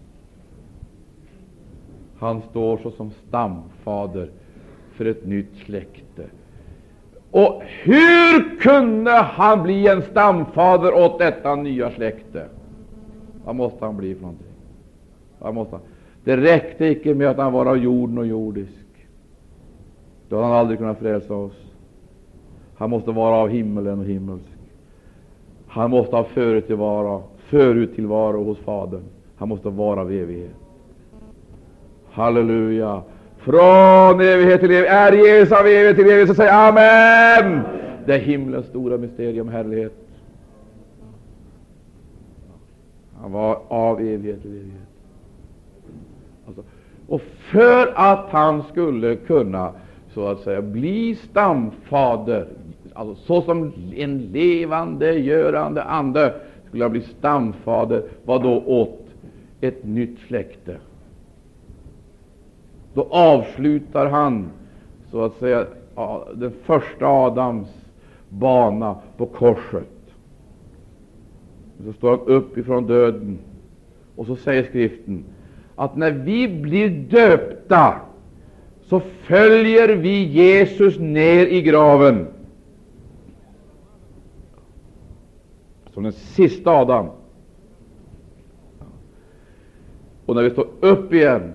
Han 2.18 2.42
står 2.50 2.76
såsom 2.76 3.10
stamfader 3.10 4.30
för 4.92 5.04
ett 5.04 5.26
nytt 5.26 5.56
släkte. 5.66 6.24
Och 7.30 7.62
hur 7.82 8.60
kunde 8.60 9.10
han 9.10 9.62
bli 9.62 9.88
en 9.88 10.02
stamfader 10.02 10.94
åt 10.94 11.18
detta 11.18 11.56
nya 11.56 11.90
släkte? 11.90 12.48
Vad 13.44 13.56
måste 13.56 13.84
han 13.84 13.96
bli 13.96 14.14
för 14.14 14.22
någonting? 14.22 14.46
Vad 15.38 15.54
måste 15.54 15.74
han? 15.74 15.82
Det 16.24 16.36
räckte 16.36 16.86
icke 16.86 17.14
med 17.14 17.28
att 17.28 17.36
han 17.36 17.52
var 17.52 17.66
av 17.66 17.78
jorden 17.78 18.18
och 18.18 18.26
jordisk. 18.26 18.86
Då 20.28 20.36
hade 20.36 20.48
han 20.48 20.56
aldrig 20.56 20.78
kunnat 20.78 20.98
frälsa 20.98 21.34
oss. 21.34 21.64
Han 22.76 22.90
måste 22.90 23.10
vara 23.10 23.34
av 23.34 23.48
himmelen 23.48 23.98
och 23.98 24.04
himmelsk. 24.04 24.48
Han 25.66 25.90
måste 25.90 26.16
ha 26.16 26.24
förut-tillvaro 26.24 28.44
hos 28.44 28.58
Fadern. 28.58 29.02
Han 29.36 29.48
måste 29.48 29.68
vara 29.68 30.00
av 30.00 30.12
evighet. 30.12 30.63
Halleluja! 32.14 33.02
Från 33.38 34.20
evighet 34.20 34.60
till 34.60 34.70
evighet. 34.70 34.92
Är 34.92 35.12
Jesus 35.12 35.52
av 35.52 35.66
evighet 35.66 35.96
till 35.96 36.04
evighet, 36.04 36.28
så 36.28 36.34
säg 36.34 36.48
Amen! 36.48 37.60
Det 38.06 38.14
är 38.14 38.18
himlens 38.18 38.66
stora 38.66 38.98
mysterium, 38.98 39.48
härlighet. 39.48 39.92
Han 43.20 43.32
var 43.32 43.58
av 43.68 44.00
evighet 44.00 44.42
till 44.42 44.50
evighet. 44.50 44.88
Alltså, 46.46 46.62
och 47.08 47.20
för 47.52 47.92
att 47.94 48.26
han 48.30 48.62
skulle 48.62 49.16
kunna 49.16 49.72
så 50.14 50.26
att 50.26 50.40
säga 50.40 50.62
bli 50.62 51.14
stamfader, 51.14 52.46
alltså 52.94 53.14
såsom 53.14 53.72
en 53.96 54.18
levande, 54.18 55.12
görande 55.12 55.82
ande, 55.82 56.34
skulle 56.68 56.84
han 56.84 56.92
bli 56.92 57.00
stamfader, 57.00 58.02
vad 58.24 58.42
då 58.42 58.62
åt 58.66 59.00
ett 59.60 59.84
nytt 59.84 60.18
släkte. 60.18 60.76
Då 62.94 63.06
avslutar 63.10 64.06
han 64.06 64.50
så 65.10 65.24
att 65.24 65.34
säga 65.34 65.66
den 66.34 66.52
första 66.64 67.06
Adams 67.06 67.68
bana 68.28 68.96
på 69.16 69.26
korset. 69.26 69.88
Så 71.84 71.92
står 71.92 72.10
han 72.10 72.20
upp 72.20 72.58
ifrån 72.58 72.86
döden, 72.86 73.38
och 74.16 74.26
så 74.26 74.36
säger 74.36 74.62
Skriften 74.62 75.24
att 75.76 75.96
när 75.96 76.10
vi 76.10 76.48
blir 76.48 76.88
döpta, 76.88 78.00
så 78.82 79.00
följer 79.00 79.88
vi 79.88 80.24
Jesus 80.24 80.98
ner 80.98 81.46
i 81.46 81.62
graven. 81.62 82.26
Som 85.90 86.02
den 86.02 86.12
sista 86.12 86.70
Adam. 86.70 87.06
Och 90.26 90.34
när 90.34 90.42
vi 90.42 90.50
står 90.50 90.66
upp 90.80 91.12
igen, 91.12 91.52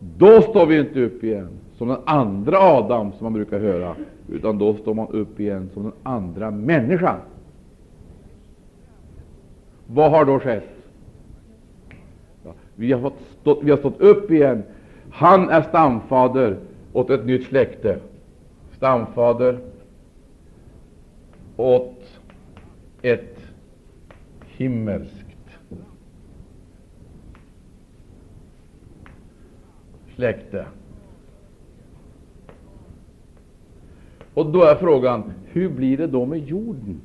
då 0.00 0.42
står 0.42 0.66
vi 0.66 0.80
inte 0.80 1.00
upp 1.00 1.24
igen 1.24 1.48
som 1.78 1.88
den 1.88 1.98
andra 2.04 2.58
Adam 2.58 3.12
som 3.12 3.24
man 3.24 3.32
brukar 3.32 3.58
höra, 3.60 3.96
utan 4.28 4.58
då 4.58 4.74
står 4.74 4.94
man 4.94 5.08
upp 5.08 5.40
igen 5.40 5.70
som 5.74 5.82
den 5.82 5.92
andra 6.02 6.50
människan. 6.50 7.16
Vad 9.86 10.10
har 10.10 10.24
då 10.24 10.38
skett? 10.38 10.68
Ja, 12.44 12.52
vi, 12.74 12.92
har 12.92 13.00
fått 13.00 13.20
stått, 13.40 13.58
vi 13.62 13.70
har 13.70 13.78
stått 13.78 14.00
upp 14.00 14.30
igen. 14.30 14.62
Han 15.10 15.48
är 15.48 15.62
stamfader 15.62 16.56
åt 16.92 17.10
ett 17.10 17.26
nytt 17.26 17.46
släkte. 17.46 17.98
Stamfader 18.76 19.58
åt 21.56 22.04
ett 23.02 23.38
himmelskt 24.46 25.19
släkte. 30.20 30.66
Och 34.34 34.52
då 34.52 34.62
är 34.62 34.74
frågan, 34.74 35.32
hur 35.44 35.68
blir 35.68 35.96
det 35.96 36.06
då 36.06 36.26
med 36.26 36.38
jorden? 36.38 37.00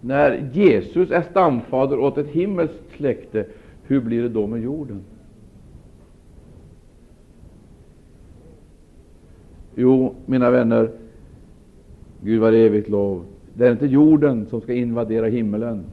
När 0.00 0.50
Jesus 0.52 1.10
är 1.10 1.22
stamfader 1.22 1.98
åt 1.98 2.18
ett 2.18 2.26
himmelskt 2.26 2.96
släkte, 2.96 3.46
hur 3.82 4.00
blir 4.00 4.22
det 4.22 4.28
då 4.28 4.46
med 4.46 4.62
jorden? 4.62 5.00
Jo, 9.74 10.14
mina 10.26 10.50
vänner, 10.50 10.90
Gud 12.22 12.40
var 12.40 12.52
evigt 12.52 12.88
lov. 12.88 13.24
Det 13.54 13.66
är 13.66 13.72
inte 13.72 13.86
jorden 13.86 14.46
som 14.46 14.60
ska 14.60 14.72
invadera 14.72 15.26
himmelen, 15.26 15.84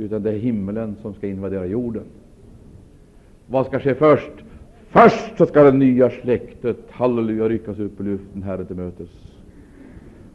utan 0.00 0.22
det 0.22 0.30
är 0.30 0.38
himlen 0.38 0.96
som 1.02 1.14
ska 1.14 1.26
invadera 1.26 1.66
jorden. 1.66 2.04
Vad 3.46 3.66
ska 3.66 3.80
ske 3.80 3.94
först? 3.94 4.32
Först 4.88 5.38
så 5.38 5.46
ska 5.46 5.62
det 5.62 5.72
nya 5.72 6.10
släktet, 6.10 6.76
halleluja, 6.90 7.48
ryckas 7.48 7.78
upp 7.78 8.00
i 8.00 8.02
luften, 8.02 8.42
Herre 8.42 8.64
till 8.64 8.76
mötes. 8.76 9.08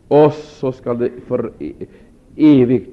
Och 0.07 0.33
så 0.33 0.71
skall 0.71 0.97
det 0.97 1.11
för 1.27 1.51
e-, 1.59 1.73
evigt 2.35 2.91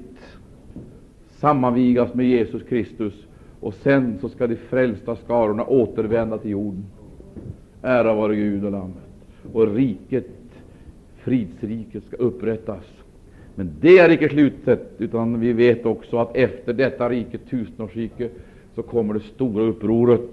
sammanvigas 1.31 2.13
med 2.13 2.25
Jesus 2.25 2.63
Kristus, 2.63 3.13
och 3.59 3.73
sen 3.73 4.17
så 4.21 4.29
ska 4.29 4.47
de 4.47 4.55
frälsta 4.55 5.15
skarorna 5.15 5.65
återvända 5.65 6.37
till 6.37 6.51
jorden. 6.51 6.85
Ära 7.81 8.13
vare 8.13 8.35
Gud 8.35 8.65
och 8.65 8.71
Lammet. 8.71 8.97
Och 9.53 9.75
riket, 9.75 10.29
fridsriket, 11.17 12.03
ska 12.03 12.17
upprättas. 12.17 13.02
Men 13.55 13.71
det 13.81 13.97
är 13.97 14.09
icke 14.09 14.29
slutet, 14.29 14.91
utan 14.97 15.39
vi 15.39 15.53
vet 15.53 15.85
också 15.85 16.17
att 16.17 16.35
efter 16.35 16.73
detta 16.73 17.09
rike, 17.09 17.37
tusenårsrike, 17.37 18.29
så 18.75 18.83
kommer 18.83 19.13
det 19.13 19.19
stora 19.19 19.63
upproret. 19.63 20.29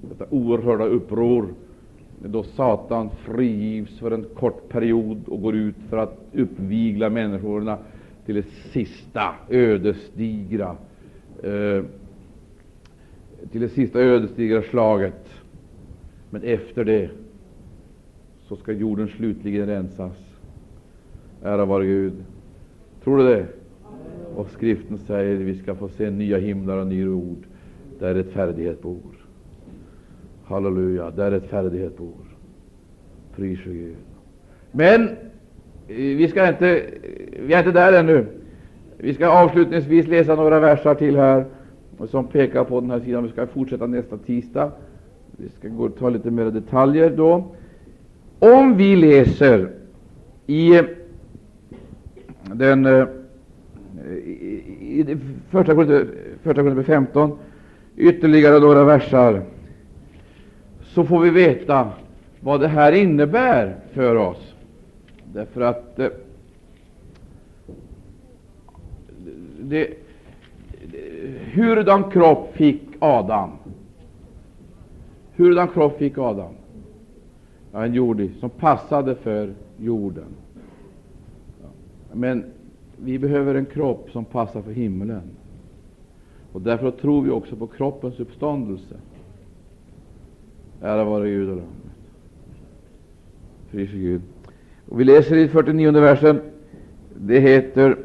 Detta 0.00 0.24
oerhörda 0.30 0.84
uppror, 0.84 1.48
då 2.24 2.42
Satan 2.42 3.10
frigivs 3.10 3.98
för 3.98 4.10
en 4.10 4.24
kort 4.34 4.68
period 4.68 5.28
och 5.28 5.42
går 5.42 5.54
ut 5.54 5.76
för 5.90 5.96
att 5.96 6.18
uppvigla 6.32 7.10
människorna 7.10 7.78
till 8.26 8.34
det 8.34 8.46
sista 8.72 9.34
ödesdigra 9.48 10.76
eh, 11.42 11.84
till 13.50 13.60
det 13.60 13.68
sista 13.68 14.00
ödesdigra 14.00 14.62
slaget. 14.62 15.28
Men 16.30 16.42
efter 16.42 16.84
det 16.84 17.10
så 18.48 18.56
ska 18.56 18.72
jorden 18.72 19.08
slutligen 19.08 19.66
rensas. 19.66 20.31
Ära 21.44 21.64
vare 21.64 21.86
Gud. 21.86 22.12
Tror 23.04 23.18
du 23.18 23.24
det? 23.24 23.46
Och 24.36 24.50
skriften 24.50 24.98
säger 24.98 25.34
att 25.34 25.40
vi 25.40 25.54
ska 25.54 25.74
få 25.74 25.88
se 25.88 26.10
nya 26.10 26.38
himlar 26.38 26.76
och 26.76 26.86
nya 26.86 27.08
ord 27.08 27.44
där 27.98 28.14
rättfärdighet 28.14 28.82
bor. 28.82 29.26
Halleluja, 30.44 31.10
där 31.10 31.30
rättfärdighet 31.30 31.98
bor. 31.98 32.36
Pris 33.36 33.58
Gud. 33.64 33.96
Men 34.72 35.08
eh, 35.08 35.96
vi 35.96 36.28
ska 36.28 36.48
inte, 36.48 36.78
eh, 36.78 36.84
vi 37.46 37.54
är 37.54 37.58
inte 37.58 37.72
där 37.72 37.92
ännu. 37.92 38.26
Vi 38.96 39.14
ska 39.14 39.28
avslutningsvis 39.28 40.06
läsa 40.06 40.34
några 40.34 40.60
versar 40.60 40.94
till 40.94 41.16
här 41.16 41.44
som 42.06 42.26
pekar 42.26 42.64
på 42.64 42.80
den 42.80 42.90
här 42.90 43.00
sidan. 43.00 43.22
Vi 43.22 43.28
ska 43.28 43.46
fortsätta 43.46 43.86
nästa 43.86 44.16
tisdag. 44.18 44.72
Vi 45.36 45.48
ska 45.48 45.68
gå 45.68 45.84
och 45.84 45.98
ta 45.98 46.08
lite 46.08 46.30
mer 46.30 46.44
detaljer 46.44 47.10
då. 47.10 47.44
Om 48.38 48.76
vi 48.76 48.96
läser 48.96 49.70
i 50.46 50.80
den 52.54 52.86
eh, 52.86 53.06
i, 54.26 55.04
i 55.08 55.18
första 55.50 55.74
Korinthierbrevet 55.74 56.86
15 56.86 57.38
ytterligare 57.96 58.60
några 58.60 58.84
versar, 58.84 59.42
så 60.82 61.04
får 61.04 61.20
vi 61.20 61.30
veta 61.30 61.92
vad 62.40 62.60
det 62.60 62.68
här 62.68 62.92
innebär 62.92 63.76
för 63.92 64.16
oss. 64.16 64.54
Därför 65.32 65.60
att 65.60 65.98
eh, 65.98 66.08
det, 69.60 69.94
hurdan 71.52 72.10
kropp 72.10 72.56
fick 72.56 72.82
Adam? 72.98 73.50
Hurdan 75.36 75.68
kropp 75.68 75.98
fick 75.98 76.18
Adam? 76.18 76.52
Ja, 77.72 77.84
en 77.84 77.94
jordisk, 77.94 78.40
som 78.40 78.50
passade 78.50 79.14
för 79.14 79.54
jorden. 79.76 80.41
Men 82.14 82.44
vi 82.96 83.18
behöver 83.18 83.54
en 83.54 83.66
kropp 83.66 84.10
som 84.12 84.24
passar 84.24 84.62
för 84.62 84.72
himlen. 84.72 85.22
Och 86.52 86.60
därför 86.60 86.90
tror 86.90 87.22
vi 87.22 87.30
också 87.30 87.56
på 87.56 87.66
kroppens 87.66 88.20
uppståndelse. 88.20 88.94
Ära 90.82 91.04
vare 91.04 91.28
Gud 91.28 91.48
och 91.48 91.56
Lammet. 91.56 91.72
Pris 93.70 93.90
Gud. 93.90 94.20
Och 94.88 95.00
vi 95.00 95.04
läser 95.04 95.36
i 95.36 95.48
49 95.48 95.90
versen. 95.90 96.40
Det 97.16 97.40
heter 97.40 97.96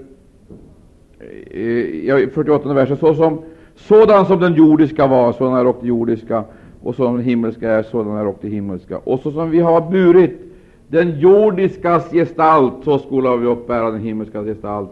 eh, 1.52 1.60
i 1.60 2.30
48 2.34 2.74
versen, 2.74 2.98
så 2.98 3.16
som, 3.16 3.42
sådan 3.76 4.26
som 4.26 4.40
den 4.40 4.54
jordiska 4.54 5.08
var, 5.08 5.34
sådan 5.34 5.58
är 5.58 5.68
och 5.68 5.78
det 5.82 5.88
jordiska, 5.88 6.44
och 6.82 6.96
som 6.96 7.16
den 7.16 7.26
himmelska 7.26 7.72
är, 7.72 7.84
sådan 7.84 8.18
är 8.18 8.28
och 8.28 8.38
det 8.42 8.50
himmelska. 8.50 8.98
Och 8.98 9.20
så 9.20 9.32
som 9.32 9.52
vi 9.52 9.60
har 9.60 9.92
burit 9.92 10.48
den 10.88 11.20
jordiskas 11.20 12.12
gestalt, 12.12 12.84
så 12.84 13.00
skola 13.00 13.38
vi 13.38 13.48
uppbära 13.48 13.92
den 13.92 14.02
himmelska 14.02 14.44
gestalt. 14.44 14.92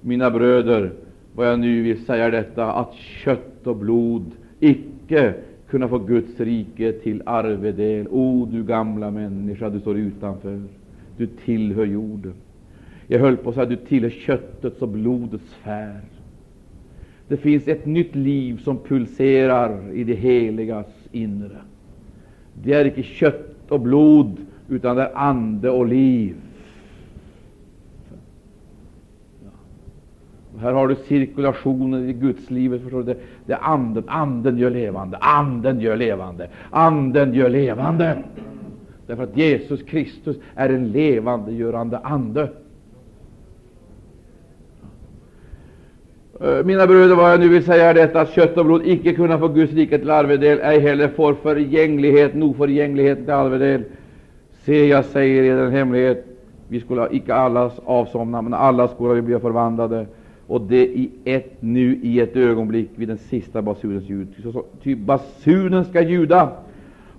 Mina 0.00 0.30
bröder, 0.30 0.92
vad 1.34 1.48
jag 1.48 1.58
nu 1.58 1.82
vill 1.82 2.04
säga 2.04 2.30
detta, 2.30 2.72
att 2.72 2.94
kött 2.94 3.66
och 3.66 3.76
blod 3.76 4.30
icke 4.60 5.34
kunna 5.70 5.88
få 5.88 5.98
Guds 5.98 6.40
rike 6.40 6.92
till 6.92 7.22
arvedel. 7.26 8.06
O 8.10 8.48
du 8.52 8.64
gamla 8.64 9.10
människa, 9.10 9.70
du 9.70 9.80
står 9.80 9.96
utanför. 9.96 10.62
Du 11.16 11.26
tillhör 11.26 11.84
jorden. 11.84 12.34
Jag 13.06 13.18
höll 13.18 13.36
på 13.36 13.48
att 13.48 13.54
säga, 13.54 13.66
du 13.66 13.76
tillhör 13.76 14.10
köttets 14.10 14.82
och 14.82 14.88
blodets 14.88 15.44
sfär. 15.50 16.00
Det 17.28 17.36
finns 17.36 17.68
ett 17.68 17.86
nytt 17.86 18.14
liv 18.14 18.60
som 18.64 18.78
pulserar 18.78 19.92
i 19.92 20.04
det 20.04 20.14
heligas 20.14 20.86
inre. 21.12 21.56
Det 22.62 22.72
är 22.72 22.84
icke 22.84 23.02
kött 23.02 23.54
och 23.68 23.80
blod, 23.80 24.36
utan 24.68 24.96
det 24.96 25.02
är 25.02 25.10
ande 25.14 25.70
och 25.70 25.86
liv. 25.86 26.36
Ja. 29.44 30.60
Här 30.60 30.72
har 30.72 30.88
du 30.88 30.94
cirkulationen 30.94 32.08
i 32.08 32.12
Gudslivet. 32.12 32.82
Förstår 32.82 33.02
du? 33.02 33.14
Det, 33.14 33.20
det 33.46 33.56
anden. 33.56 34.04
Anden 34.06 34.58
gör 34.58 34.70
levande. 34.70 35.16
Anden 35.20 35.80
gör 35.80 35.96
levande. 35.96 36.48
Anden 36.70 37.34
gör 37.34 37.48
levande. 37.48 38.22
Därför 39.06 39.22
att 39.22 39.36
Jesus 39.36 39.82
Kristus 39.82 40.36
är 40.54 40.68
en 40.68 40.88
levandegörande 40.88 41.98
ande. 41.98 42.48
Eh, 46.40 46.64
mina 46.64 46.86
bröder, 46.86 47.14
vad 47.14 47.32
jag 47.32 47.40
nu 47.40 47.48
vill 47.48 47.64
säga 47.64 47.90
är 47.90 47.94
detta, 47.94 48.20
att 48.20 48.34
kött 48.34 48.58
och 48.58 48.64
blod 48.64 48.82
icke 48.84 49.14
kunna 49.14 49.38
få 49.38 49.48
Guds 49.48 49.72
rike 49.72 49.98
till 49.98 50.10
arvedel, 50.10 50.58
ej 50.62 50.80
heller 50.80 51.08
får 51.08 51.34
förgängligheten, 51.34 52.42
oförgängligheten 52.42 53.24
till 53.24 53.34
arvedel. 53.34 53.84
Se, 54.64 54.86
jag 54.86 55.04
säger 55.04 55.42
er 55.42 55.56
en 55.56 55.72
hemlighet, 55.72 56.24
vi 56.68 56.80
skulle 56.80 57.08
icke 57.10 57.34
alla 57.34 57.70
avsomna, 57.84 58.42
men 58.42 58.54
alla 58.54 58.88
skulle 58.88 59.14
vi 59.14 59.22
bli 59.22 59.38
förvandlade, 59.38 60.06
och 60.46 60.60
det 60.60 60.86
i 60.86 61.10
ett 61.24 61.56
nu, 61.60 62.00
i 62.02 62.20
ett 62.20 62.36
ögonblick, 62.36 62.90
vid 62.94 63.08
den 63.08 63.18
sista 63.18 63.62
basunens 63.62 64.08
ljud. 64.08 64.28
Ty 64.82 64.94
basunen 64.94 65.84
ska 65.84 66.00
ljuda, 66.00 66.48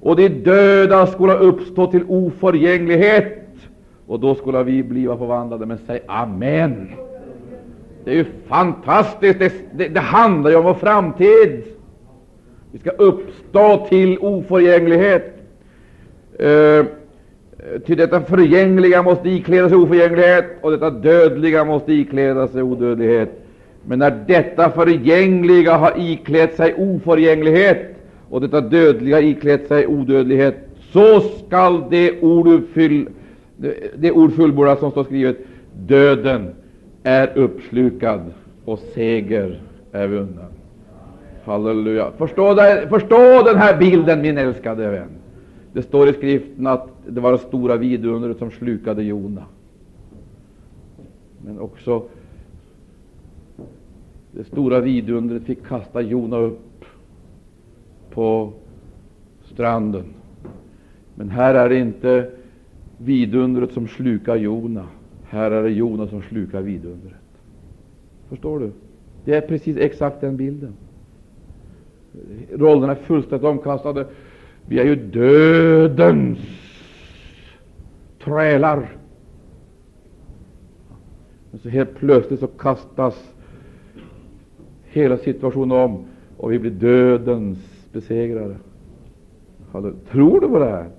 och 0.01 0.15
de 0.15 0.29
döda 0.29 1.07
skulle 1.07 1.33
uppstå 1.33 1.87
till 1.87 2.03
oförgänglighet, 2.07 3.45
och 4.07 4.19
då 4.19 4.35
skulle 4.35 4.63
vi 4.63 4.83
bliva 4.83 5.17
förvandlade. 5.17 5.65
Men 5.65 5.77
säg 5.87 5.99
Amen. 6.07 6.89
Det 8.03 8.11
är 8.11 8.15
ju 8.15 8.25
fantastiskt. 8.47 9.39
Det, 9.39 9.53
det, 9.73 9.87
det 9.87 9.99
handlar 9.99 10.51
ju 10.51 10.57
om 10.57 10.63
vår 10.63 10.73
framtid. 10.73 11.63
Vi 12.71 12.79
ska 12.79 12.89
uppstå 12.89 13.87
till 13.89 14.17
oförgänglighet. 14.19 15.33
Uh, 16.43 16.85
Eh, 17.73 17.79
till 17.79 17.97
detta 17.97 18.21
förgängliga 18.21 19.03
måste 19.03 19.29
ikläda 19.29 19.69
sig 19.69 19.77
oförgänglighet, 19.77 20.45
och 20.61 20.71
detta 20.71 20.89
dödliga 20.89 21.65
måste 21.65 21.93
ikläda 21.93 22.47
sig 22.47 22.61
odödlighet. 22.61 23.29
Men 23.85 23.99
när 23.99 24.23
detta 24.27 24.69
förgängliga 24.69 25.77
har 25.77 25.93
iklätt 25.97 26.55
sig 26.55 26.73
oförgänglighet, 26.77 27.95
och 28.29 28.41
detta 28.41 28.61
dödliga 28.61 29.19
iklätt 29.19 29.67
sig 29.67 29.87
odödlighet, 29.87 30.55
så 30.93 31.19
skall 31.19 31.83
det 31.89 32.21
ord, 32.21 32.47
uppfyll, 32.47 33.07
det, 33.95 34.11
ord 34.11 34.33
fullbordas 34.33 34.79
som 34.79 34.91
står 34.91 35.03
skrivet: 35.03 35.37
Döden 35.73 36.55
är 37.03 37.37
uppslukad 37.37 38.21
och 38.65 38.79
seger 38.79 39.61
är 39.91 40.07
vunnen. 40.07 40.45
Halleluja. 41.45 42.11
Förstå, 42.17 42.53
det, 42.53 42.87
förstå 42.89 43.43
den 43.45 43.57
här 43.57 43.77
bilden, 43.77 44.21
min 44.21 44.37
älskade 44.37 44.89
vän. 44.89 45.09
Det 45.75 45.81
står 45.81 46.09
i 46.09 46.13
skriften 46.13 46.67
att 46.67 46.89
det 47.07 47.21
var 47.21 47.31
det 47.31 47.37
stora 47.37 47.77
vidundret 47.77 48.37
som 48.37 48.51
slukade 48.51 49.03
Jona. 49.03 49.43
Men 51.45 51.59
också 51.59 52.03
det 54.31 54.43
stora 54.43 54.79
vidundret 54.79 55.43
fick 55.43 55.65
kasta 55.65 56.01
Jona 56.01 56.37
upp 56.37 56.85
på 58.09 58.53
stranden. 59.43 60.05
Men 61.15 61.29
här 61.29 61.55
är 61.55 61.69
det 61.69 61.79
inte 61.79 62.31
vidundret 62.97 63.71
som 63.71 63.87
slukar 63.87 64.35
Jona. 64.35 64.87
Här 65.23 65.51
är 65.51 65.63
det 65.63 65.69
Jona 65.69 66.07
som 66.07 66.21
slukar 66.21 66.61
vidundret. 66.61 67.21
Förstår 68.29 68.59
du? 68.59 68.71
Det 69.25 69.35
är 69.35 69.41
precis 69.41 69.77
exakt 69.77 70.21
den 70.21 70.37
bilden. 70.37 70.73
Rollerna 72.53 72.91
är 72.91 72.95
fullständigt 72.95 73.47
omkastade. 73.47 74.05
Vi 74.67 74.79
är 74.79 74.85
ju 74.85 74.95
dödens 74.95 76.39
trälar. 78.23 78.97
Men 81.51 81.59
så 81.59 81.69
helt 81.69 81.95
plötsligt 81.95 82.39
så 82.39 82.47
kastas 82.47 83.33
hela 84.83 85.17
situationen 85.17 85.77
om 85.77 86.05
och 86.37 86.51
vi 86.51 86.59
blir 86.59 86.71
dödens 86.71 87.57
besegrare. 87.91 88.57
Halleluja. 89.71 89.99
Tror 90.11 90.41
du 90.41 90.47
på 90.47 90.59
det 90.59 90.65
här? 90.65 90.89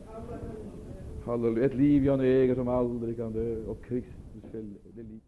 Halleluja. 1.25 1.67
Ett 1.67 1.75
liv 1.75 2.05
jag 2.05 2.19
nu 2.19 2.43
äger 2.43 2.55
som 2.55 2.69
aldrig 2.69 3.17
kan 3.17 3.33
dö 3.33 3.57
och 3.67 3.85
Kristus, 3.85 4.45
det. 4.53 5.26